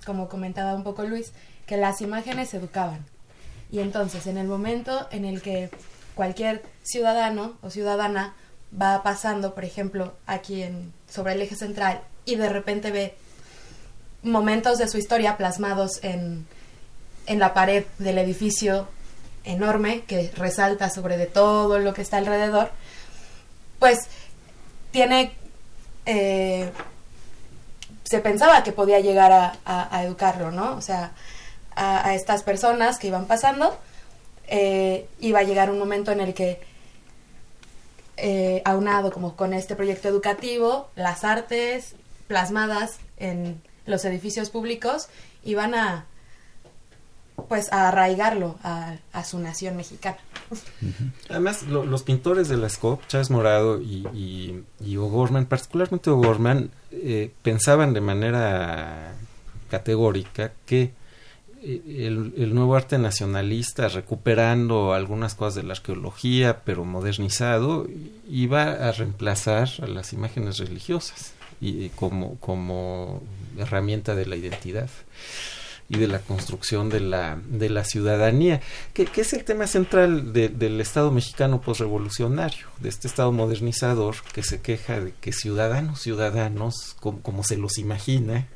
como 0.06 0.30
comentaba 0.30 0.75
un 0.75 0.84
poco 0.84 1.01
Luis 1.06 1.32
que 1.65 1.75
las 1.75 2.01
imágenes 2.01 2.53
educaban. 2.53 3.03
Y 3.72 3.80
entonces 3.80 4.27
en 4.27 4.38
el 4.38 4.46
momento 4.46 5.08
en 5.10 5.25
el 5.25 5.41
que 5.41 5.72
cualquier 6.13 6.62
ciudadano 6.84 7.58
o 7.63 7.72
ciudadana 7.72 8.36
va 8.79 9.01
pasando 9.01 9.55
por 9.55 9.66
ejemplo 9.66 10.14
aquí 10.27 10.62
en 10.62 10.94
sobre 11.09 11.33
el 11.33 11.42
eje 11.42 11.55
central 11.55 12.03
y 12.25 12.36
de 12.36 12.50
repente 12.50 12.92
ve 12.92 13.16
momentos 14.22 14.77
de 14.77 14.88
su 14.88 15.00
historia 15.00 15.36
plasmados 15.36 16.03
en 16.03 16.46
en 17.31 17.39
la 17.39 17.53
pared 17.53 17.85
del 17.98 18.17
edificio 18.17 18.89
enorme 19.46 20.01
que 20.01 20.31
resalta 20.35 20.89
sobre 20.89 21.15
de 21.15 21.27
todo 21.27 21.79
lo 21.79 21.94
que 21.94 22.01
está 22.01 22.17
alrededor, 22.17 22.72
pues 23.79 24.00
tiene... 24.91 25.33
Eh, 26.05 26.70
se 28.03 28.20
pensaba 28.20 28.63
que 28.63 28.74
podía 28.74 29.00
llegar 29.00 29.31
a, 29.63 30.03
educarlo, 30.03 30.51
¿no? 30.51 30.75
O 30.75 30.81
sea, 30.81 31.13
a, 31.74 32.13
estas 32.13 32.44
personas 32.44 33.00
que 33.00 33.07
iban 33.07 33.25
pasando, 33.25 33.79
eh, 34.48 35.07
iba 35.22 35.39
a 35.39 35.44
llegar 35.44 35.72
un 35.72 35.79
momento 35.79 36.11
en 36.11 36.20
el 36.20 36.33
que, 36.33 36.59
eh, 38.17 38.61
aunado 38.65 39.13
como 39.13 39.37
con 39.37 39.53
este 39.53 39.77
proyecto 39.77 40.09
educativo, 40.09 40.89
las 40.96 41.24
artes 41.24 41.96
plasmadas 42.27 42.98
en 43.15 43.61
los 43.85 44.03
edificios 44.03 44.50
públicos 44.50 45.07
iban 45.46 45.74
a, 45.74 46.05
pues 47.48 47.72
a 47.72 47.90
arraigarlo 47.90 48.58
a, 48.64 48.98
su 49.24 49.40
nación 49.40 49.77
mexicana. 49.77 50.18
Además, 51.30 51.64
los 51.64 52.04
pintores 52.04 52.50
de 52.50 52.58
la 52.58 52.70
SCOP, 52.70 53.06
Chávez 53.08 53.30
Morado 53.30 53.82
y, 53.82 54.64
y, 54.80 54.98
O'Gorman, 54.98 55.46
particularmente 55.46 56.10
O'Gorman, 56.10 56.72
eh, 56.92 57.32
pensaban 57.42 57.94
de 57.94 58.01
manera 58.01 59.14
categórica 59.70 60.51
que 60.66 60.92
eh, 61.64 62.08
el, 62.08 62.54
nuevo 62.56 62.75
arte 62.75 62.98
nacionalista, 62.98 63.88
recuperando 63.88 64.94
algunas 64.94 65.36
cosas 65.36 65.56
de 65.56 65.64
la 65.64 65.74
arqueología, 65.74 66.62
pero 66.66 66.86
modernizado, 66.86 67.88
iba 68.30 68.64
a 68.64 68.92
reemplazar 68.92 69.70
a 69.82 69.88
las 69.88 70.12
imágenes 70.14 70.58
religiosas 70.58 71.34
y, 71.62 71.90
como, 71.90 72.38
como 72.40 73.22
herramienta 73.58 74.16
de 74.16 74.25
la 74.25 74.36
identidad 74.36 74.90
y 75.92 75.98
de 75.98 76.08
la 76.08 76.20
construcción 76.20 76.90
de 76.90 77.01
la, 77.01 77.38
de 77.50 77.70
la 77.70 77.84
ciudadanía, 77.84 78.62
que, 78.94 79.10
es 79.14 79.34
el 79.34 79.44
tema 79.44 79.68
central 79.68 80.32
del 80.32 80.80
Estado 80.80 81.12
mexicano 81.12 81.60
posrevolucionario, 81.60 82.68
de 82.80 82.88
este 82.88 83.10
Estado 83.10 83.34
modernizador 83.34 84.16
que 84.34 84.42
se 84.42 84.62
queja 84.62 85.01
de 85.01 85.14
que 85.20 85.34
ciudadanos, 85.34 86.00
ciudadanos, 86.00 86.96
como, 87.01 87.44
se 87.44 87.58
los 87.58 87.77
imagina, 87.77 88.48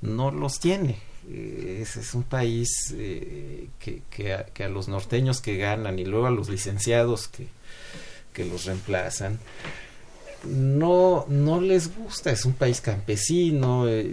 no 0.00 0.32
los 0.32 0.58
tiene. 0.58 0.98
Eh, 1.28 1.78
es, 1.82 1.96
es, 1.96 2.12
un 2.14 2.24
país 2.24 2.92
eh, 2.96 3.68
que, 3.78 4.02
que, 4.10 4.34
a, 4.34 4.46
que, 4.46 4.64
a, 4.64 4.68
los 4.68 4.88
norteños 4.88 5.40
que 5.40 5.56
ganan 5.58 6.00
y 6.00 6.04
luego 6.04 6.26
a 6.26 6.32
los 6.32 6.48
licenciados 6.48 7.28
que, 7.28 7.46
que 8.32 8.44
los 8.44 8.64
reemplazan, 8.64 9.38
no, 10.44 11.26
no 11.28 11.60
les 11.60 11.94
gusta, 11.96 12.30
es 12.30 12.44
un 12.44 12.54
país 12.54 12.80
campesino, 12.80 13.88
eh, 13.88 14.10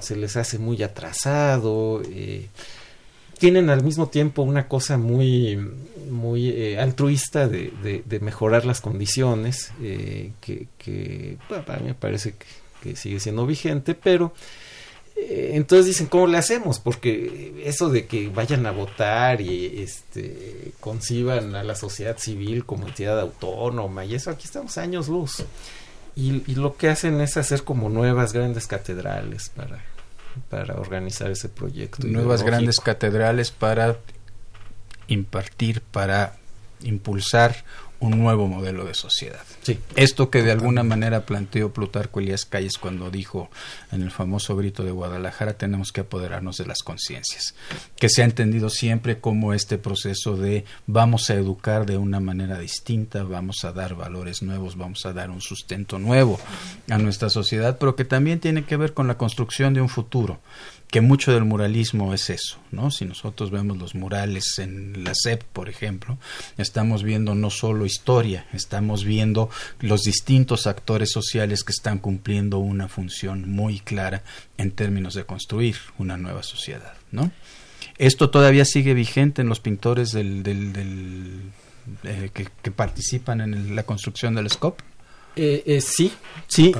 se 0.00 0.16
les 0.16 0.36
hace 0.36 0.58
muy 0.58 0.82
atrasado, 0.82 2.02
eh, 2.04 2.48
tienen 3.38 3.68
al 3.68 3.82
mismo 3.82 4.08
tiempo 4.08 4.42
una 4.42 4.66
cosa 4.66 4.96
muy, 4.96 5.58
muy 6.10 6.48
eh, 6.48 6.78
altruista 6.78 7.48
de, 7.48 7.72
de, 8.04 8.20
mejorar 8.20 8.64
las 8.64 8.80
condiciones, 8.80 9.72
que, 9.78 10.68
que 10.78 11.36
a 11.48 11.76
mí 11.78 11.88
me 11.88 11.94
parece 11.94 12.34
que 12.82 12.96
sigue 12.96 13.20
siendo 13.20 13.46
vigente, 13.46 13.94
pero 13.94 14.32
entonces 15.18 15.86
dicen, 15.86 16.06
¿cómo 16.08 16.26
le 16.26 16.36
hacemos? 16.36 16.78
Porque 16.78 17.62
eso 17.64 17.88
de 17.88 18.06
que 18.06 18.28
vayan 18.28 18.66
a 18.66 18.70
votar 18.70 19.40
y 19.40 19.80
este, 19.82 20.72
conciban 20.78 21.54
a 21.54 21.62
la 21.64 21.74
sociedad 21.74 22.18
civil 22.18 22.66
como 22.66 22.86
entidad 22.86 23.18
autónoma 23.18 24.04
y 24.04 24.14
eso, 24.14 24.30
aquí 24.30 24.44
estamos 24.44 24.76
años 24.76 25.08
luz. 25.08 25.44
Y, 26.14 26.54
lo 26.54 26.76
que 26.76 26.88
hacen 26.88 27.20
es 27.20 27.36
hacer 27.36 27.62
como 27.62 27.90
nuevas 27.90 28.32
grandes 28.32 28.66
catedrales 28.66 29.50
para, 29.50 29.84
para 30.48 30.74
organizar 30.76 31.30
ese 31.30 31.48
proyecto. 31.48 32.06
Nuevas 32.06 32.42
grandes 32.42 32.80
catedrales 32.80 33.50
para 33.50 33.98
impartir, 35.08 35.82
para 35.82 36.36
impulsar 36.82 37.64
un 38.00 38.18
nuevo 38.18 38.46
modelo 38.46 38.84
de 38.84 38.94
sociedad. 38.94 39.42
Sí. 39.62 39.78
Esto 39.94 40.30
que 40.30 40.42
de 40.42 40.52
alguna 40.52 40.82
manera 40.82 41.24
planteó 41.24 41.72
Plutarco 41.72 42.20
Elías 42.20 42.44
Calles 42.44 42.78
cuando 42.78 43.10
dijo 43.10 43.50
en 43.90 44.02
el 44.02 44.10
famoso 44.10 44.56
grito 44.56 44.84
de 44.84 44.90
Guadalajara, 44.90 45.54
tenemos 45.54 45.92
que 45.92 46.02
apoderarnos 46.02 46.58
de 46.58 46.66
las 46.66 46.82
conciencias, 46.82 47.54
que 47.96 48.08
se 48.08 48.22
ha 48.22 48.24
entendido 48.24 48.68
siempre 48.68 49.18
como 49.18 49.54
este 49.54 49.78
proceso 49.78 50.36
de 50.36 50.64
vamos 50.86 51.30
a 51.30 51.34
educar 51.34 51.86
de 51.86 51.96
una 51.96 52.20
manera 52.20 52.58
distinta, 52.58 53.22
vamos 53.22 53.64
a 53.64 53.72
dar 53.72 53.94
valores 53.94 54.42
nuevos, 54.42 54.76
vamos 54.76 55.06
a 55.06 55.12
dar 55.12 55.30
un 55.30 55.40
sustento 55.40 55.98
nuevo 55.98 56.38
a 56.90 56.98
nuestra 56.98 57.30
sociedad, 57.30 57.78
pero 57.78 57.96
que 57.96 58.04
también 58.04 58.40
tiene 58.40 58.64
que 58.64 58.76
ver 58.76 58.92
con 58.92 59.06
la 59.06 59.16
construcción 59.16 59.74
de 59.74 59.80
un 59.80 59.88
futuro 59.88 60.40
que 60.88 61.00
mucho 61.00 61.32
del 61.32 61.44
muralismo 61.44 62.14
es 62.14 62.30
eso, 62.30 62.58
¿no? 62.70 62.90
Si 62.90 63.04
nosotros 63.04 63.50
vemos 63.50 63.76
los 63.76 63.94
murales 63.94 64.58
en 64.58 65.04
la 65.04 65.12
SEP, 65.14 65.42
por 65.42 65.68
ejemplo, 65.68 66.18
estamos 66.58 67.02
viendo 67.02 67.34
no 67.34 67.50
solo 67.50 67.86
historia, 67.86 68.46
estamos 68.52 69.04
viendo 69.04 69.50
los 69.80 70.02
distintos 70.02 70.66
actores 70.66 71.10
sociales 71.10 71.64
que 71.64 71.72
están 71.72 71.98
cumpliendo 71.98 72.58
una 72.58 72.88
función 72.88 73.50
muy 73.50 73.80
clara 73.80 74.22
en 74.58 74.70
términos 74.70 75.14
de 75.14 75.24
construir 75.24 75.76
una 75.98 76.16
nueva 76.16 76.42
sociedad, 76.42 76.94
¿no? 77.10 77.30
Esto 77.98 78.30
todavía 78.30 78.64
sigue 78.64 78.94
vigente 78.94 79.42
en 79.42 79.48
los 79.48 79.60
pintores 79.60 80.12
del, 80.12 80.42
del, 80.42 81.40
eh, 82.04 82.30
que, 82.32 82.70
participan 82.70 83.40
en 83.40 83.74
la 83.74 83.84
construcción 83.84 84.34
del 84.34 84.50
SCOP. 84.50 84.80
Eh, 85.36 85.62
eh, 85.66 85.80
sí, 85.82 86.12
sí, 86.46 86.74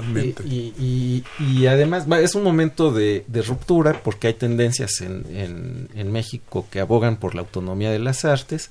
y, 0.47 1.23
y, 1.39 1.67
además 1.67 2.07
es 2.23 2.35
un 2.35 2.43
momento 2.43 2.91
de, 2.91 3.23
ruptura 3.47 4.03
porque 4.03 4.29
hay 4.29 4.35
tendencias 4.35 5.03
en, 5.03 5.89
en, 5.95 6.11
México 6.11 6.67
que 6.71 6.81
abogan 6.81 7.19
por 7.19 7.35
la 7.35 7.43
autonomía 7.43 7.91
de 7.91 7.99
las 7.99 8.25
artes, 8.25 8.71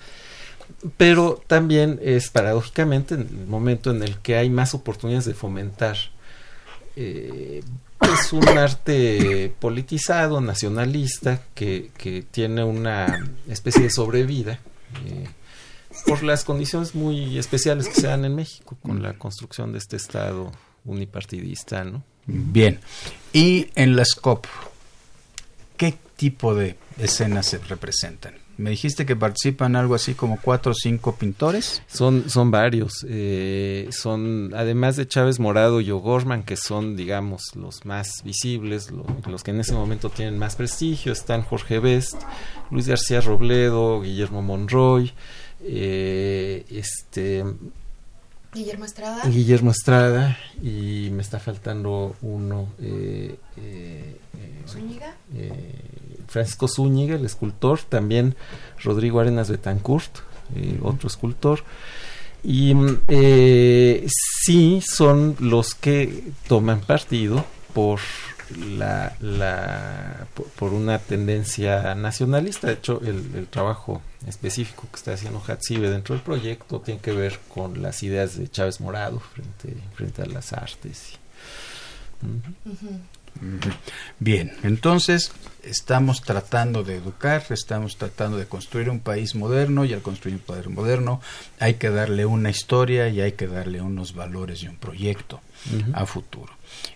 pero 0.98 1.40
también 1.46 2.00
es 2.02 2.32
paradójicamente 2.32 3.14
el 3.14 3.28
momento 3.48 3.92
en 3.92 4.02
el 4.02 4.18
que 4.18 4.38
hay 4.38 4.50
más 4.50 4.74
oportunidades 4.74 5.26
de 5.26 5.36
fomentar 5.36 5.98
eh, 6.96 7.62
es 8.02 8.34
un 8.34 8.48
arte 8.48 9.54
politizado, 9.60 10.42
nacionalista, 10.42 11.42
que, 11.54 11.92
que, 11.98 12.24
tiene 12.24 12.64
una 12.64 13.28
especie 13.50 13.84
de 13.84 13.90
sobrevida. 13.90 14.60
Eh, 15.06 15.28
por 16.06 16.24
las 16.24 16.44
condiciones 16.44 16.96
muy 16.96 17.38
especiales 17.38 17.88
que 17.88 17.96
se 17.96 18.08
dan 18.08 18.26
en 18.26 18.36
México 18.36 18.78
con 18.82 19.02
la 19.02 19.14
construcción 19.18 19.72
de 19.72 19.80
este 19.80 19.96
Estado 19.96 20.52
unipartidista, 20.86 21.84
¿no? 21.84 22.04
Bien. 22.28 22.80
Y 23.34 23.68
en 23.76 23.96
la 23.96 24.06
SCOP, 24.06 24.46
¿qué 25.78 25.98
tipo 26.16 26.56
de 26.56 26.78
escenas 26.98 27.48
se 27.48 27.58
representan? 27.60 28.36
Me 28.58 28.70
dijiste 28.70 29.06
que 29.06 29.18
participan 29.18 29.76
algo 29.76 29.96
así 29.96 30.14
como 30.14 30.40
cuatro 30.42 30.72
o 30.72 30.76
cinco 30.76 31.16
pintores. 31.16 31.82
Son, 31.88 32.30
son 32.30 32.52
varios. 32.52 33.06
Eh, 33.08 33.90
son, 33.92 34.54
además 34.56 34.96
de 34.96 35.08
Chávez 35.08 35.42
Morado 35.42 35.82
y 35.82 35.92
O'Gorman, 35.92 36.44
que 36.44 36.56
son, 36.56 36.96
digamos, 36.96 37.54
los 37.56 37.86
más 37.86 38.24
visibles, 38.24 38.92
los 39.28 39.44
que 39.44 39.52
en 39.52 39.60
ese 39.60 39.74
momento 39.74 40.10
tienen 40.10 40.40
más 40.40 40.56
prestigio, 40.56 41.12
están 41.12 41.42
Jorge 41.42 41.80
Best, 41.80 42.22
Luis 42.72 42.88
García 42.88 43.20
Robledo, 43.20 44.02
Guillermo 44.02 44.42
Monroy, 44.42 45.12
eh, 45.68 46.64
este 46.70 47.44
Guillermo 48.54 48.86
Estrada. 48.86 49.24
Guillermo 49.28 49.72
Estrada 49.72 50.38
y 50.62 51.10
me 51.12 51.22
está 51.22 51.40
faltando 51.40 52.16
uno. 52.22 52.70
Eh, 52.80 53.36
eh, 53.58 54.16
Zúñiga. 54.68 55.16
Francisco 56.28 56.68
Zúñiga, 56.68 57.16
el 57.16 57.26
escultor, 57.26 57.80
también 57.82 58.36
Rodrigo 58.84 59.20
Arenas 59.20 59.50
Betancourt, 59.50 60.20
otro 60.82 61.08
escultor. 61.08 61.64
Y 62.44 62.74
sí 64.46 64.82
son 64.82 65.36
los 65.40 65.76
que 65.76 66.24
toman 66.48 66.82
partido 66.82 67.44
por 67.74 68.00
la, 68.52 69.16
la 69.20 70.28
por, 70.56 70.74
una 70.74 71.00
tendencia 71.00 71.96
nacionalista. 71.96 72.68
De 72.68 72.74
hecho, 72.74 73.02
el, 73.04 73.48
trabajo 73.48 74.02
específico 74.28 74.88
que 74.92 74.98
está 74.98 75.14
haciendo 75.14 75.40
Hatsibe 75.40 75.90
dentro 75.90 76.16
del 76.16 76.24
proyecto 76.24 76.82
tiene 76.82 77.00
que 77.00 77.12
ver 77.12 77.40
con 77.54 77.82
las 77.82 78.04
ideas 78.04 78.38
de 78.38 78.48
Chávez 78.50 78.82
Morado 78.82 79.20
frente, 79.20 79.78
frente 79.96 80.22
a 80.22 80.26
las 80.26 80.54
artes. 80.54 81.20
Bien, 84.20 84.54
entonces 84.64 85.32
estamos 85.64 86.22
tratando 86.22 86.84
de 86.84 86.96
educar, 86.96 87.44
estamos 87.50 87.98
tratando 87.98 88.38
de 88.38 88.46
construir 88.46 88.90
un 88.90 89.00
país 89.00 89.36
moderno 89.36 89.84
y 89.84 89.94
al 89.94 90.02
construir 90.02 90.38
un 90.38 90.42
país 90.42 90.68
moderno 90.68 91.22
hay 91.60 91.76
que 91.76 91.90
darle 91.90 92.26
una 92.26 92.50
historia 92.50 93.10
y 93.10 93.22
hay 93.22 93.34
que 93.34 93.48
darle 93.48 93.82
unos 93.82 94.14
valores 94.14 94.64
y 94.64 94.68
un 94.68 94.78
proyecto 94.78 95.42
a 95.94 96.06
futuro 96.06 96.54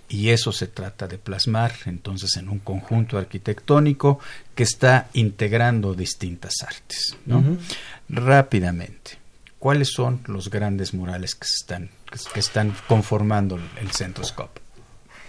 y 0.10 0.30
eso 0.30 0.52
se 0.52 0.68
trata 0.68 1.08
de 1.08 1.18
plasmar 1.18 1.72
entonces 1.86 2.36
en 2.38 2.50
un 2.50 2.60
conjunto 2.60 3.18
arquitectónico 3.18 4.20
que 4.56 4.64
está 4.64 5.10
integrando 5.14 5.94
distintas 5.94 6.56
artes. 6.66 7.16
Rápidamente, 8.10 9.12
¿cuáles 9.60 9.90
son 9.90 10.22
los 10.26 10.50
grandes 10.50 10.94
murales 10.94 11.36
que 11.36 11.46
están, 11.46 11.90
que 12.34 12.40
están 12.40 12.76
conformando 12.88 13.60
el 13.80 13.92
Centro 13.92 14.24
Scope? 14.24 14.59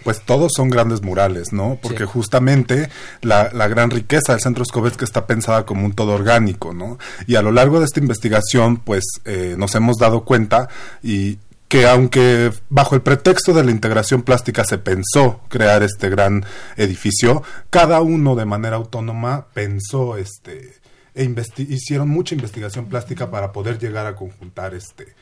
Pues 0.03 0.21
todos 0.21 0.51
son 0.55 0.69
grandes 0.69 1.01
murales, 1.01 1.53
¿no? 1.53 1.77
Porque 1.81 2.05
justamente 2.05 2.89
la, 3.21 3.51
la, 3.53 3.67
gran 3.67 3.91
riqueza 3.91 4.33
del 4.33 4.41
Centro 4.41 4.65
Scope 4.65 4.89
es 4.89 4.97
que 4.97 5.05
está 5.05 5.27
pensada 5.27 5.65
como 5.65 5.85
un 5.85 5.93
todo 5.93 6.13
orgánico, 6.13 6.73
¿no? 6.73 6.97
Y 7.27 7.35
a 7.35 7.41
lo 7.41 7.51
largo 7.51 7.79
de 7.79 7.85
esta 7.85 7.99
investigación, 7.99 8.77
pues 8.77 9.03
eh, 9.25 9.55
nos 9.57 9.75
hemos 9.75 9.97
dado 9.97 10.23
cuenta 10.25 10.69
y 11.03 11.37
que 11.71 11.87
aunque 11.87 12.51
bajo 12.69 12.95
el 12.95 13.01
pretexto 13.01 13.53
de 13.53 13.63
la 13.63 13.71
integración 13.71 14.23
plástica 14.23 14.65
se 14.65 14.77
pensó 14.77 15.39
crear 15.47 15.83
este 15.83 16.09
gran 16.09 16.43
edificio, 16.75 17.43
cada 17.69 18.01
uno 18.01 18.35
de 18.35 18.45
manera 18.45 18.75
autónoma 18.75 19.47
pensó 19.53 20.17
este 20.17 20.81
e 21.13 21.33
hicieron 21.69 22.09
mucha 22.09 22.35
investigación 22.35 22.87
plástica 22.87 23.31
para 23.31 23.53
poder 23.53 23.79
llegar 23.79 24.05
a 24.05 24.15
conjuntar 24.15 24.73
este 24.73 25.15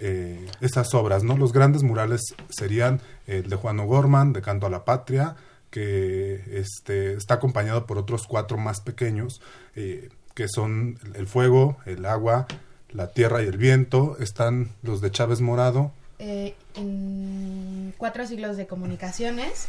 eh, 0.00 0.46
esas 0.60 0.94
obras, 0.94 1.24
¿no? 1.24 1.36
Los 1.36 1.52
grandes 1.52 1.82
murales 1.82 2.34
serían 2.50 3.00
el 3.26 3.48
de 3.48 3.56
Juan 3.56 3.80
O'Gorman, 3.80 4.32
de 4.32 4.42
Canto 4.42 4.66
a 4.66 4.70
la 4.70 4.84
Patria, 4.84 5.36
que 5.70 6.40
este, 6.52 7.14
está 7.14 7.34
acompañado 7.34 7.84
por 7.86 7.98
otros 7.98 8.26
cuatro 8.28 8.56
más 8.56 8.80
pequeños, 8.80 9.40
eh, 9.74 10.08
que 10.34 10.46
son 10.48 11.00
el 11.14 11.26
fuego, 11.26 11.78
el 11.84 12.06
agua, 12.06 12.46
la 12.90 13.12
Tierra 13.12 13.42
y 13.42 13.46
el 13.46 13.58
Viento, 13.58 14.16
están 14.20 14.70
los 14.82 15.00
de 15.00 15.10
Chávez 15.10 15.40
Morado. 15.40 15.90
Eh, 16.20 16.54
en 16.76 17.92
cuatro 17.98 18.24
siglos 18.26 18.56
de 18.56 18.68
comunicaciones, 18.68 19.66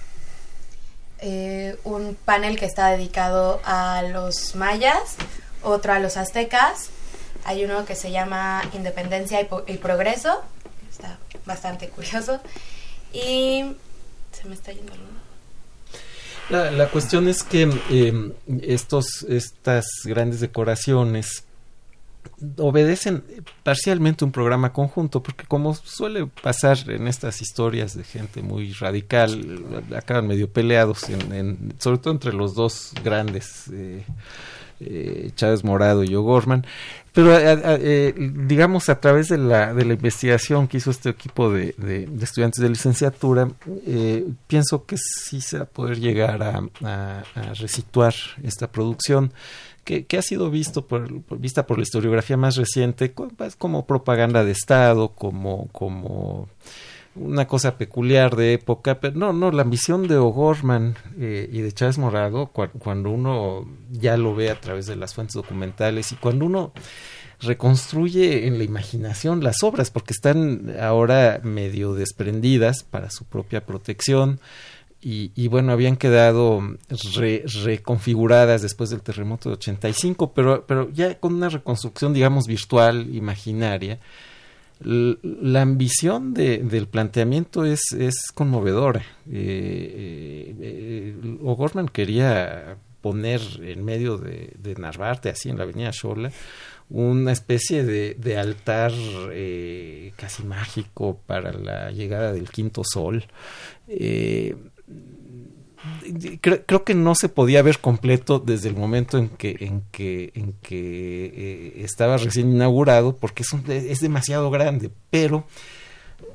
eh, 1.19 1.75
un 1.83 2.15
panel 2.23 2.59
que 2.59 2.65
está 2.65 2.89
dedicado 2.89 3.59
a 3.65 4.03
los 4.03 4.55
mayas, 4.55 5.15
otro 5.63 5.93
a 5.93 5.99
los 5.99 6.17
aztecas, 6.17 6.91
hay 7.45 7.63
uno 7.63 7.85
que 7.85 7.95
se 7.95 8.11
llama 8.11 8.61
Independencia 8.73 9.39
y, 9.67 9.77
Progreso, 9.77 10.41
está 10.89 11.17
bastante 11.45 11.89
curioso, 11.89 12.41
y 13.13 13.63
se 14.31 14.47
me 14.47 14.55
está 14.55 14.71
yendo 14.73 14.93
La, 16.49 16.71
la, 16.71 16.89
cuestión 16.89 17.27
es 17.27 17.43
que 17.43 17.69
eh, 17.89 18.31
estos, 18.61 19.23
estas 19.29 19.85
grandes 20.05 20.39
decoraciones 20.39 21.45
obedecen 22.57 23.23
parcialmente 23.63 24.25
un 24.25 24.31
programa 24.31 24.73
conjunto, 24.73 25.21
porque 25.21 25.45
como 25.45 25.73
suele 25.73 26.27
pasar 26.27 26.77
en 26.89 27.07
estas 27.07 27.41
historias 27.41 27.95
de 27.95 28.03
gente 28.03 28.41
muy 28.41 28.73
radical, 28.73 29.63
acaban 29.95 30.27
medio 30.27 30.49
peleados, 30.49 31.09
en, 31.09 31.73
sobre 31.79 31.99
todo 31.99 32.13
entre 32.13 32.33
los 32.33 32.55
dos 32.55 32.93
grandes, 33.03 33.67
eh, 33.71 34.03
eh, 34.79 35.31
Chávez 35.35 35.63
Morado 35.63 36.03
y 36.03 36.15
O'Gorman. 36.15 36.65
Pero 37.13 37.31
eh, 37.37 38.13
digamos 38.17 38.89
a 38.89 38.99
través 38.99 39.29
de 39.29 39.37
la, 39.37 39.73
de 39.73 39.85
la 39.85 39.93
investigación 39.93 40.67
que 40.67 40.77
hizo 40.77 40.91
este 40.91 41.09
equipo 41.09 41.49
de, 41.49 41.73
de, 41.77 42.09
estudiantes 42.21 42.61
de 42.61 42.67
licenciatura, 42.67 43.49
pienso 44.47 44.85
que 44.85 44.97
sí 44.97 45.39
se 45.39 45.59
va 45.59 45.63
a 45.63 45.67
poder 45.67 45.99
llegar 45.99 46.43
a, 46.43 46.61
a, 46.83 47.23
resituar 47.53 48.13
esta 48.43 48.69
producción 48.69 49.31
que, 49.85 50.17
ha 50.17 50.21
sido 50.21 50.49
visto 50.49 50.85
por, 50.87 51.09
vista 51.39 51.65
por 51.65 51.77
la 51.77 51.83
historiografía 51.83 52.35
más 52.35 52.57
reciente 52.57 53.13
como 53.57 53.85
propaganda 53.85 54.43
de 54.43 54.51
Estado, 54.51 55.09
como, 55.09 55.67
como 55.71 56.49
una 57.15 57.47
cosa 57.47 57.77
peculiar 57.77 58.35
de 58.35 58.53
época, 58.53 58.99
pero 58.99 59.15
no, 59.15 59.33
no, 59.33 59.51
la 59.51 59.61
ambición 59.61 60.07
de 60.07 60.17
O'Gorman 60.17 60.95
eh, 61.17 61.49
y 61.51 61.61
de 61.61 61.71
Chávez 61.71 61.97
Morado, 61.97 62.47
cuando 62.47 63.09
uno 63.09 63.65
ya 63.91 64.17
lo 64.17 64.35
ve 64.35 64.49
a 64.49 64.59
través 64.59 64.85
de 64.85 64.95
las 64.95 65.13
fuentes 65.13 65.35
documentales 65.35 66.11
y 66.11 66.15
cuando 66.15 66.45
uno 66.45 66.73
reconstruye 67.39 68.47
en 68.47 68.57
la 68.57 68.63
imaginación 68.63 69.43
las 69.43 69.63
obras, 69.63 69.91
porque 69.91 70.13
están 70.13 70.73
ahora 70.79 71.39
medio 71.43 71.93
desprendidas 71.93 72.83
para 72.83 73.09
su 73.09 73.25
propia 73.25 73.65
protección, 73.65 74.39
y, 75.07 75.49
bueno, 75.49 75.71
habían 75.71 75.97
quedado 75.97 76.63
reconfiguradas 77.63 78.63
después 78.63 78.89
del 78.89 79.03
terremoto 79.03 79.49
de 79.49 79.53
85, 79.53 80.33
pero, 80.33 80.65
pero 80.65 80.89
ya 80.89 81.19
con 81.19 81.35
una 81.35 81.49
reconstrucción, 81.49 82.11
digamos, 82.11 82.47
virtual, 82.47 83.13
imaginaria. 83.13 83.99
La 84.79 85.61
ambición 85.61 86.33
de, 86.33 86.57
del 86.59 86.87
planteamiento 86.87 87.63
es, 87.65 87.81
conmovedora. 88.33 89.01
Eh, 89.31 90.53
eh, 90.59 91.15
eh, 91.15 91.37
O'Gorman 91.41 91.87
quería 91.87 92.77
poner 93.01 93.41
en 93.61 93.85
medio 93.85 94.17
de, 94.17 94.53
de, 94.57 94.75
Narvarte, 94.75 95.29
así 95.29 95.49
en 95.49 95.57
la 95.57 95.63
avenida 95.63 95.91
Shola, 95.93 96.31
una 96.89 97.31
especie 97.31 97.83
de, 97.83 98.37
altar 98.37 98.91
eh, 99.31 100.13
casi 100.17 100.43
mágico 100.43 101.21
para 101.25 101.53
la 101.53 101.91
llegada 101.91 102.33
del 102.33 102.49
quinto 102.49 102.83
sol. 102.83 103.25
Creo, 106.41 106.83
que 106.83 106.95
no 106.95 107.15
se 107.15 107.29
podía 107.29 107.61
ver 107.61 107.79
completo 107.79 108.39
desde 108.39 108.69
el 108.69 108.75
momento 108.75 109.17
en 109.17 109.29
que 109.29 109.55
en 109.59 109.81
que 109.91 110.31
en 110.35 110.53
que 110.61 111.25
eh, 111.25 111.81
estaba 111.83 112.17
recién 112.17 112.51
inaugurado 112.51 113.15
porque 113.17 113.43
es, 113.43 113.53
es 113.69 113.99
demasiado 113.99 114.49
grande 114.51 114.91
pero 115.09 115.45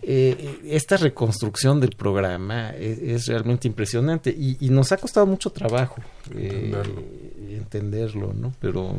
eh, 0.02 0.60
esta 0.64 0.96
reconstrucción 0.96 1.80
del 1.80 1.90
programa 1.90 2.70
es, 2.70 3.26
realmente 3.26 3.68
impresionante 3.68 4.30
y, 4.30 4.56
y, 4.60 4.70
nos 4.70 4.92
ha 4.92 4.96
costado 4.96 5.26
mucho 5.26 5.50
trabajo 5.50 5.96
eh, 6.34 6.72
entenderlo. 7.50 8.32
no 8.32 8.52
pero 8.60 8.96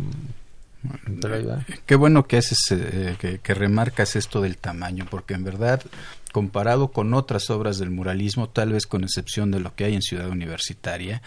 Qué 1.85 1.95
bueno 1.95 2.27
que 2.27 2.37
haces, 2.37 2.59
eh, 2.71 3.15
que, 3.19 3.39
que, 3.39 3.53
remarcas 3.53 4.15
esto 4.15 4.41
del 4.41 4.57
tamaño, 4.57 5.05
porque 5.09 5.33
en 5.33 5.43
verdad, 5.43 5.81
comparado 6.31 6.91
con 6.91 7.13
otras 7.13 7.49
obras 7.49 7.77
del 7.77 7.91
muralismo, 7.91 8.49
tal 8.49 8.73
vez 8.73 8.87
con 8.87 9.03
excepción 9.03 9.51
de 9.51 9.59
lo 9.59 9.75
que 9.75 9.85
hay 9.85 9.95
en 9.95 10.01
Ciudad 10.01 10.29
Universitaria, 10.29 11.21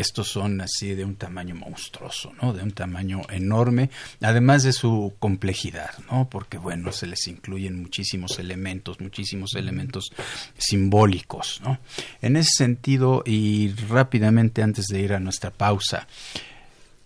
estos 0.00 0.28
son 0.28 0.60
así 0.60 0.94
de 0.94 1.04
un 1.04 1.16
tamaño 1.16 1.54
monstruoso, 1.54 2.32
¿no? 2.40 2.52
De 2.52 2.62
un 2.62 2.72
tamaño 2.72 3.22
enorme, 3.30 3.90
además 4.20 4.62
de 4.62 4.72
su 4.72 5.14
complejidad, 5.18 5.90
¿no? 6.10 6.28
Porque 6.28 6.58
bueno, 6.58 6.92
se 6.92 7.06
les 7.06 7.26
incluyen 7.28 7.80
muchísimos 7.80 8.38
elementos, 8.38 9.00
muchísimos 9.00 9.54
elementos 9.54 10.10
simbólicos, 10.58 11.60
¿no? 11.64 11.78
En 12.20 12.36
ese 12.36 12.50
sentido 12.56 13.22
y 13.24 13.72
rápidamente 13.88 14.62
antes 14.62 14.86
de 14.86 15.00
ir 15.00 15.14
a 15.14 15.20
nuestra 15.20 15.50
pausa, 15.50 16.06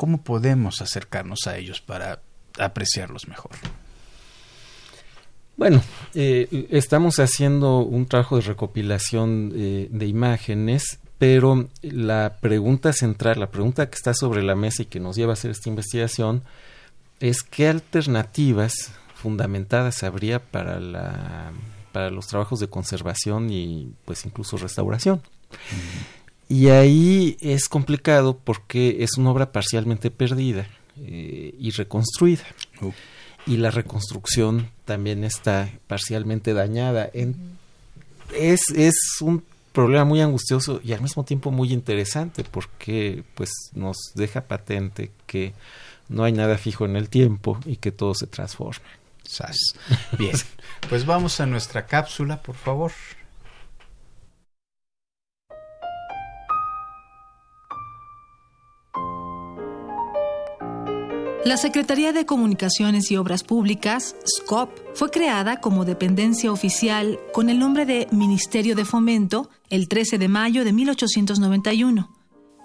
¿cómo 0.00 0.22
podemos 0.22 0.80
acercarnos 0.80 1.46
a 1.46 1.58
ellos 1.58 1.82
para 1.82 2.22
apreciarlos 2.58 3.28
mejor? 3.28 3.50
Bueno, 5.58 5.82
eh, 6.14 6.68
estamos 6.70 7.18
haciendo 7.18 7.80
un 7.80 8.06
trabajo 8.06 8.36
de 8.36 8.42
recopilación 8.42 9.52
eh, 9.54 9.88
de 9.90 10.06
imágenes 10.06 11.00
pero 11.18 11.68
la 11.82 12.38
pregunta 12.40 12.94
central, 12.94 13.40
la 13.40 13.50
pregunta 13.50 13.90
que 13.90 13.96
está 13.96 14.14
sobre 14.14 14.42
la 14.42 14.54
mesa 14.54 14.84
y 14.84 14.86
que 14.86 15.00
nos 15.00 15.16
lleva 15.16 15.32
a 15.32 15.34
hacer 15.34 15.50
esta 15.50 15.68
investigación 15.68 16.44
es 17.20 17.42
qué 17.42 17.68
alternativas 17.68 18.92
fundamentadas 19.16 20.02
habría 20.02 20.38
para 20.38 20.80
la 20.80 21.52
para 21.92 22.08
los 22.08 22.26
trabajos 22.26 22.58
de 22.58 22.68
conservación 22.68 23.50
y 23.50 23.92
pues 24.06 24.24
incluso 24.24 24.56
restauración. 24.56 25.20
Y 26.50 26.68
ahí 26.68 27.36
es 27.40 27.68
complicado 27.68 28.36
porque 28.36 29.04
es 29.04 29.16
una 29.16 29.30
obra 29.30 29.52
parcialmente 29.52 30.10
perdida 30.10 30.66
eh, 30.98 31.54
y 31.56 31.70
reconstruida. 31.70 32.42
Y 33.46 33.56
la 33.58 33.70
reconstrucción 33.70 34.68
también 34.84 35.22
está 35.22 35.70
parcialmente 35.86 36.52
dañada. 36.52 37.08
es, 38.34 38.62
es 38.74 38.96
un 39.20 39.44
problema 39.70 40.04
muy 40.04 40.22
angustioso 40.22 40.80
y 40.82 40.92
al 40.92 41.02
mismo 41.02 41.24
tiempo 41.24 41.52
muy 41.52 41.72
interesante 41.72 42.42
porque 42.42 43.22
pues 43.36 43.52
nos 43.74 43.96
deja 44.16 44.40
patente 44.40 45.12
que 45.28 45.54
no 46.08 46.24
hay 46.24 46.32
nada 46.32 46.58
fijo 46.58 46.84
en 46.84 46.96
el 46.96 47.08
tiempo 47.08 47.60
y 47.64 47.76
que 47.76 47.92
todo 47.92 48.12
se 48.12 48.26
transforma. 48.26 48.88
Bien, 50.18 50.34
pues 50.88 51.06
vamos 51.06 51.38
a 51.38 51.46
nuestra 51.46 51.86
cápsula, 51.86 52.42
por 52.42 52.56
favor. 52.56 52.90
La 61.42 61.56
Secretaría 61.56 62.12
de 62.12 62.26
Comunicaciones 62.26 63.10
y 63.10 63.16
Obras 63.16 63.44
Públicas, 63.44 64.14
SCOP, 64.26 64.78
fue 64.92 65.10
creada 65.10 65.58
como 65.58 65.86
dependencia 65.86 66.52
oficial 66.52 67.18
con 67.32 67.48
el 67.48 67.58
nombre 67.58 67.86
de 67.86 68.08
Ministerio 68.12 68.76
de 68.76 68.84
Fomento 68.84 69.48
el 69.70 69.88
13 69.88 70.18
de 70.18 70.28
mayo 70.28 70.66
de 70.66 70.74
1891. 70.74 72.14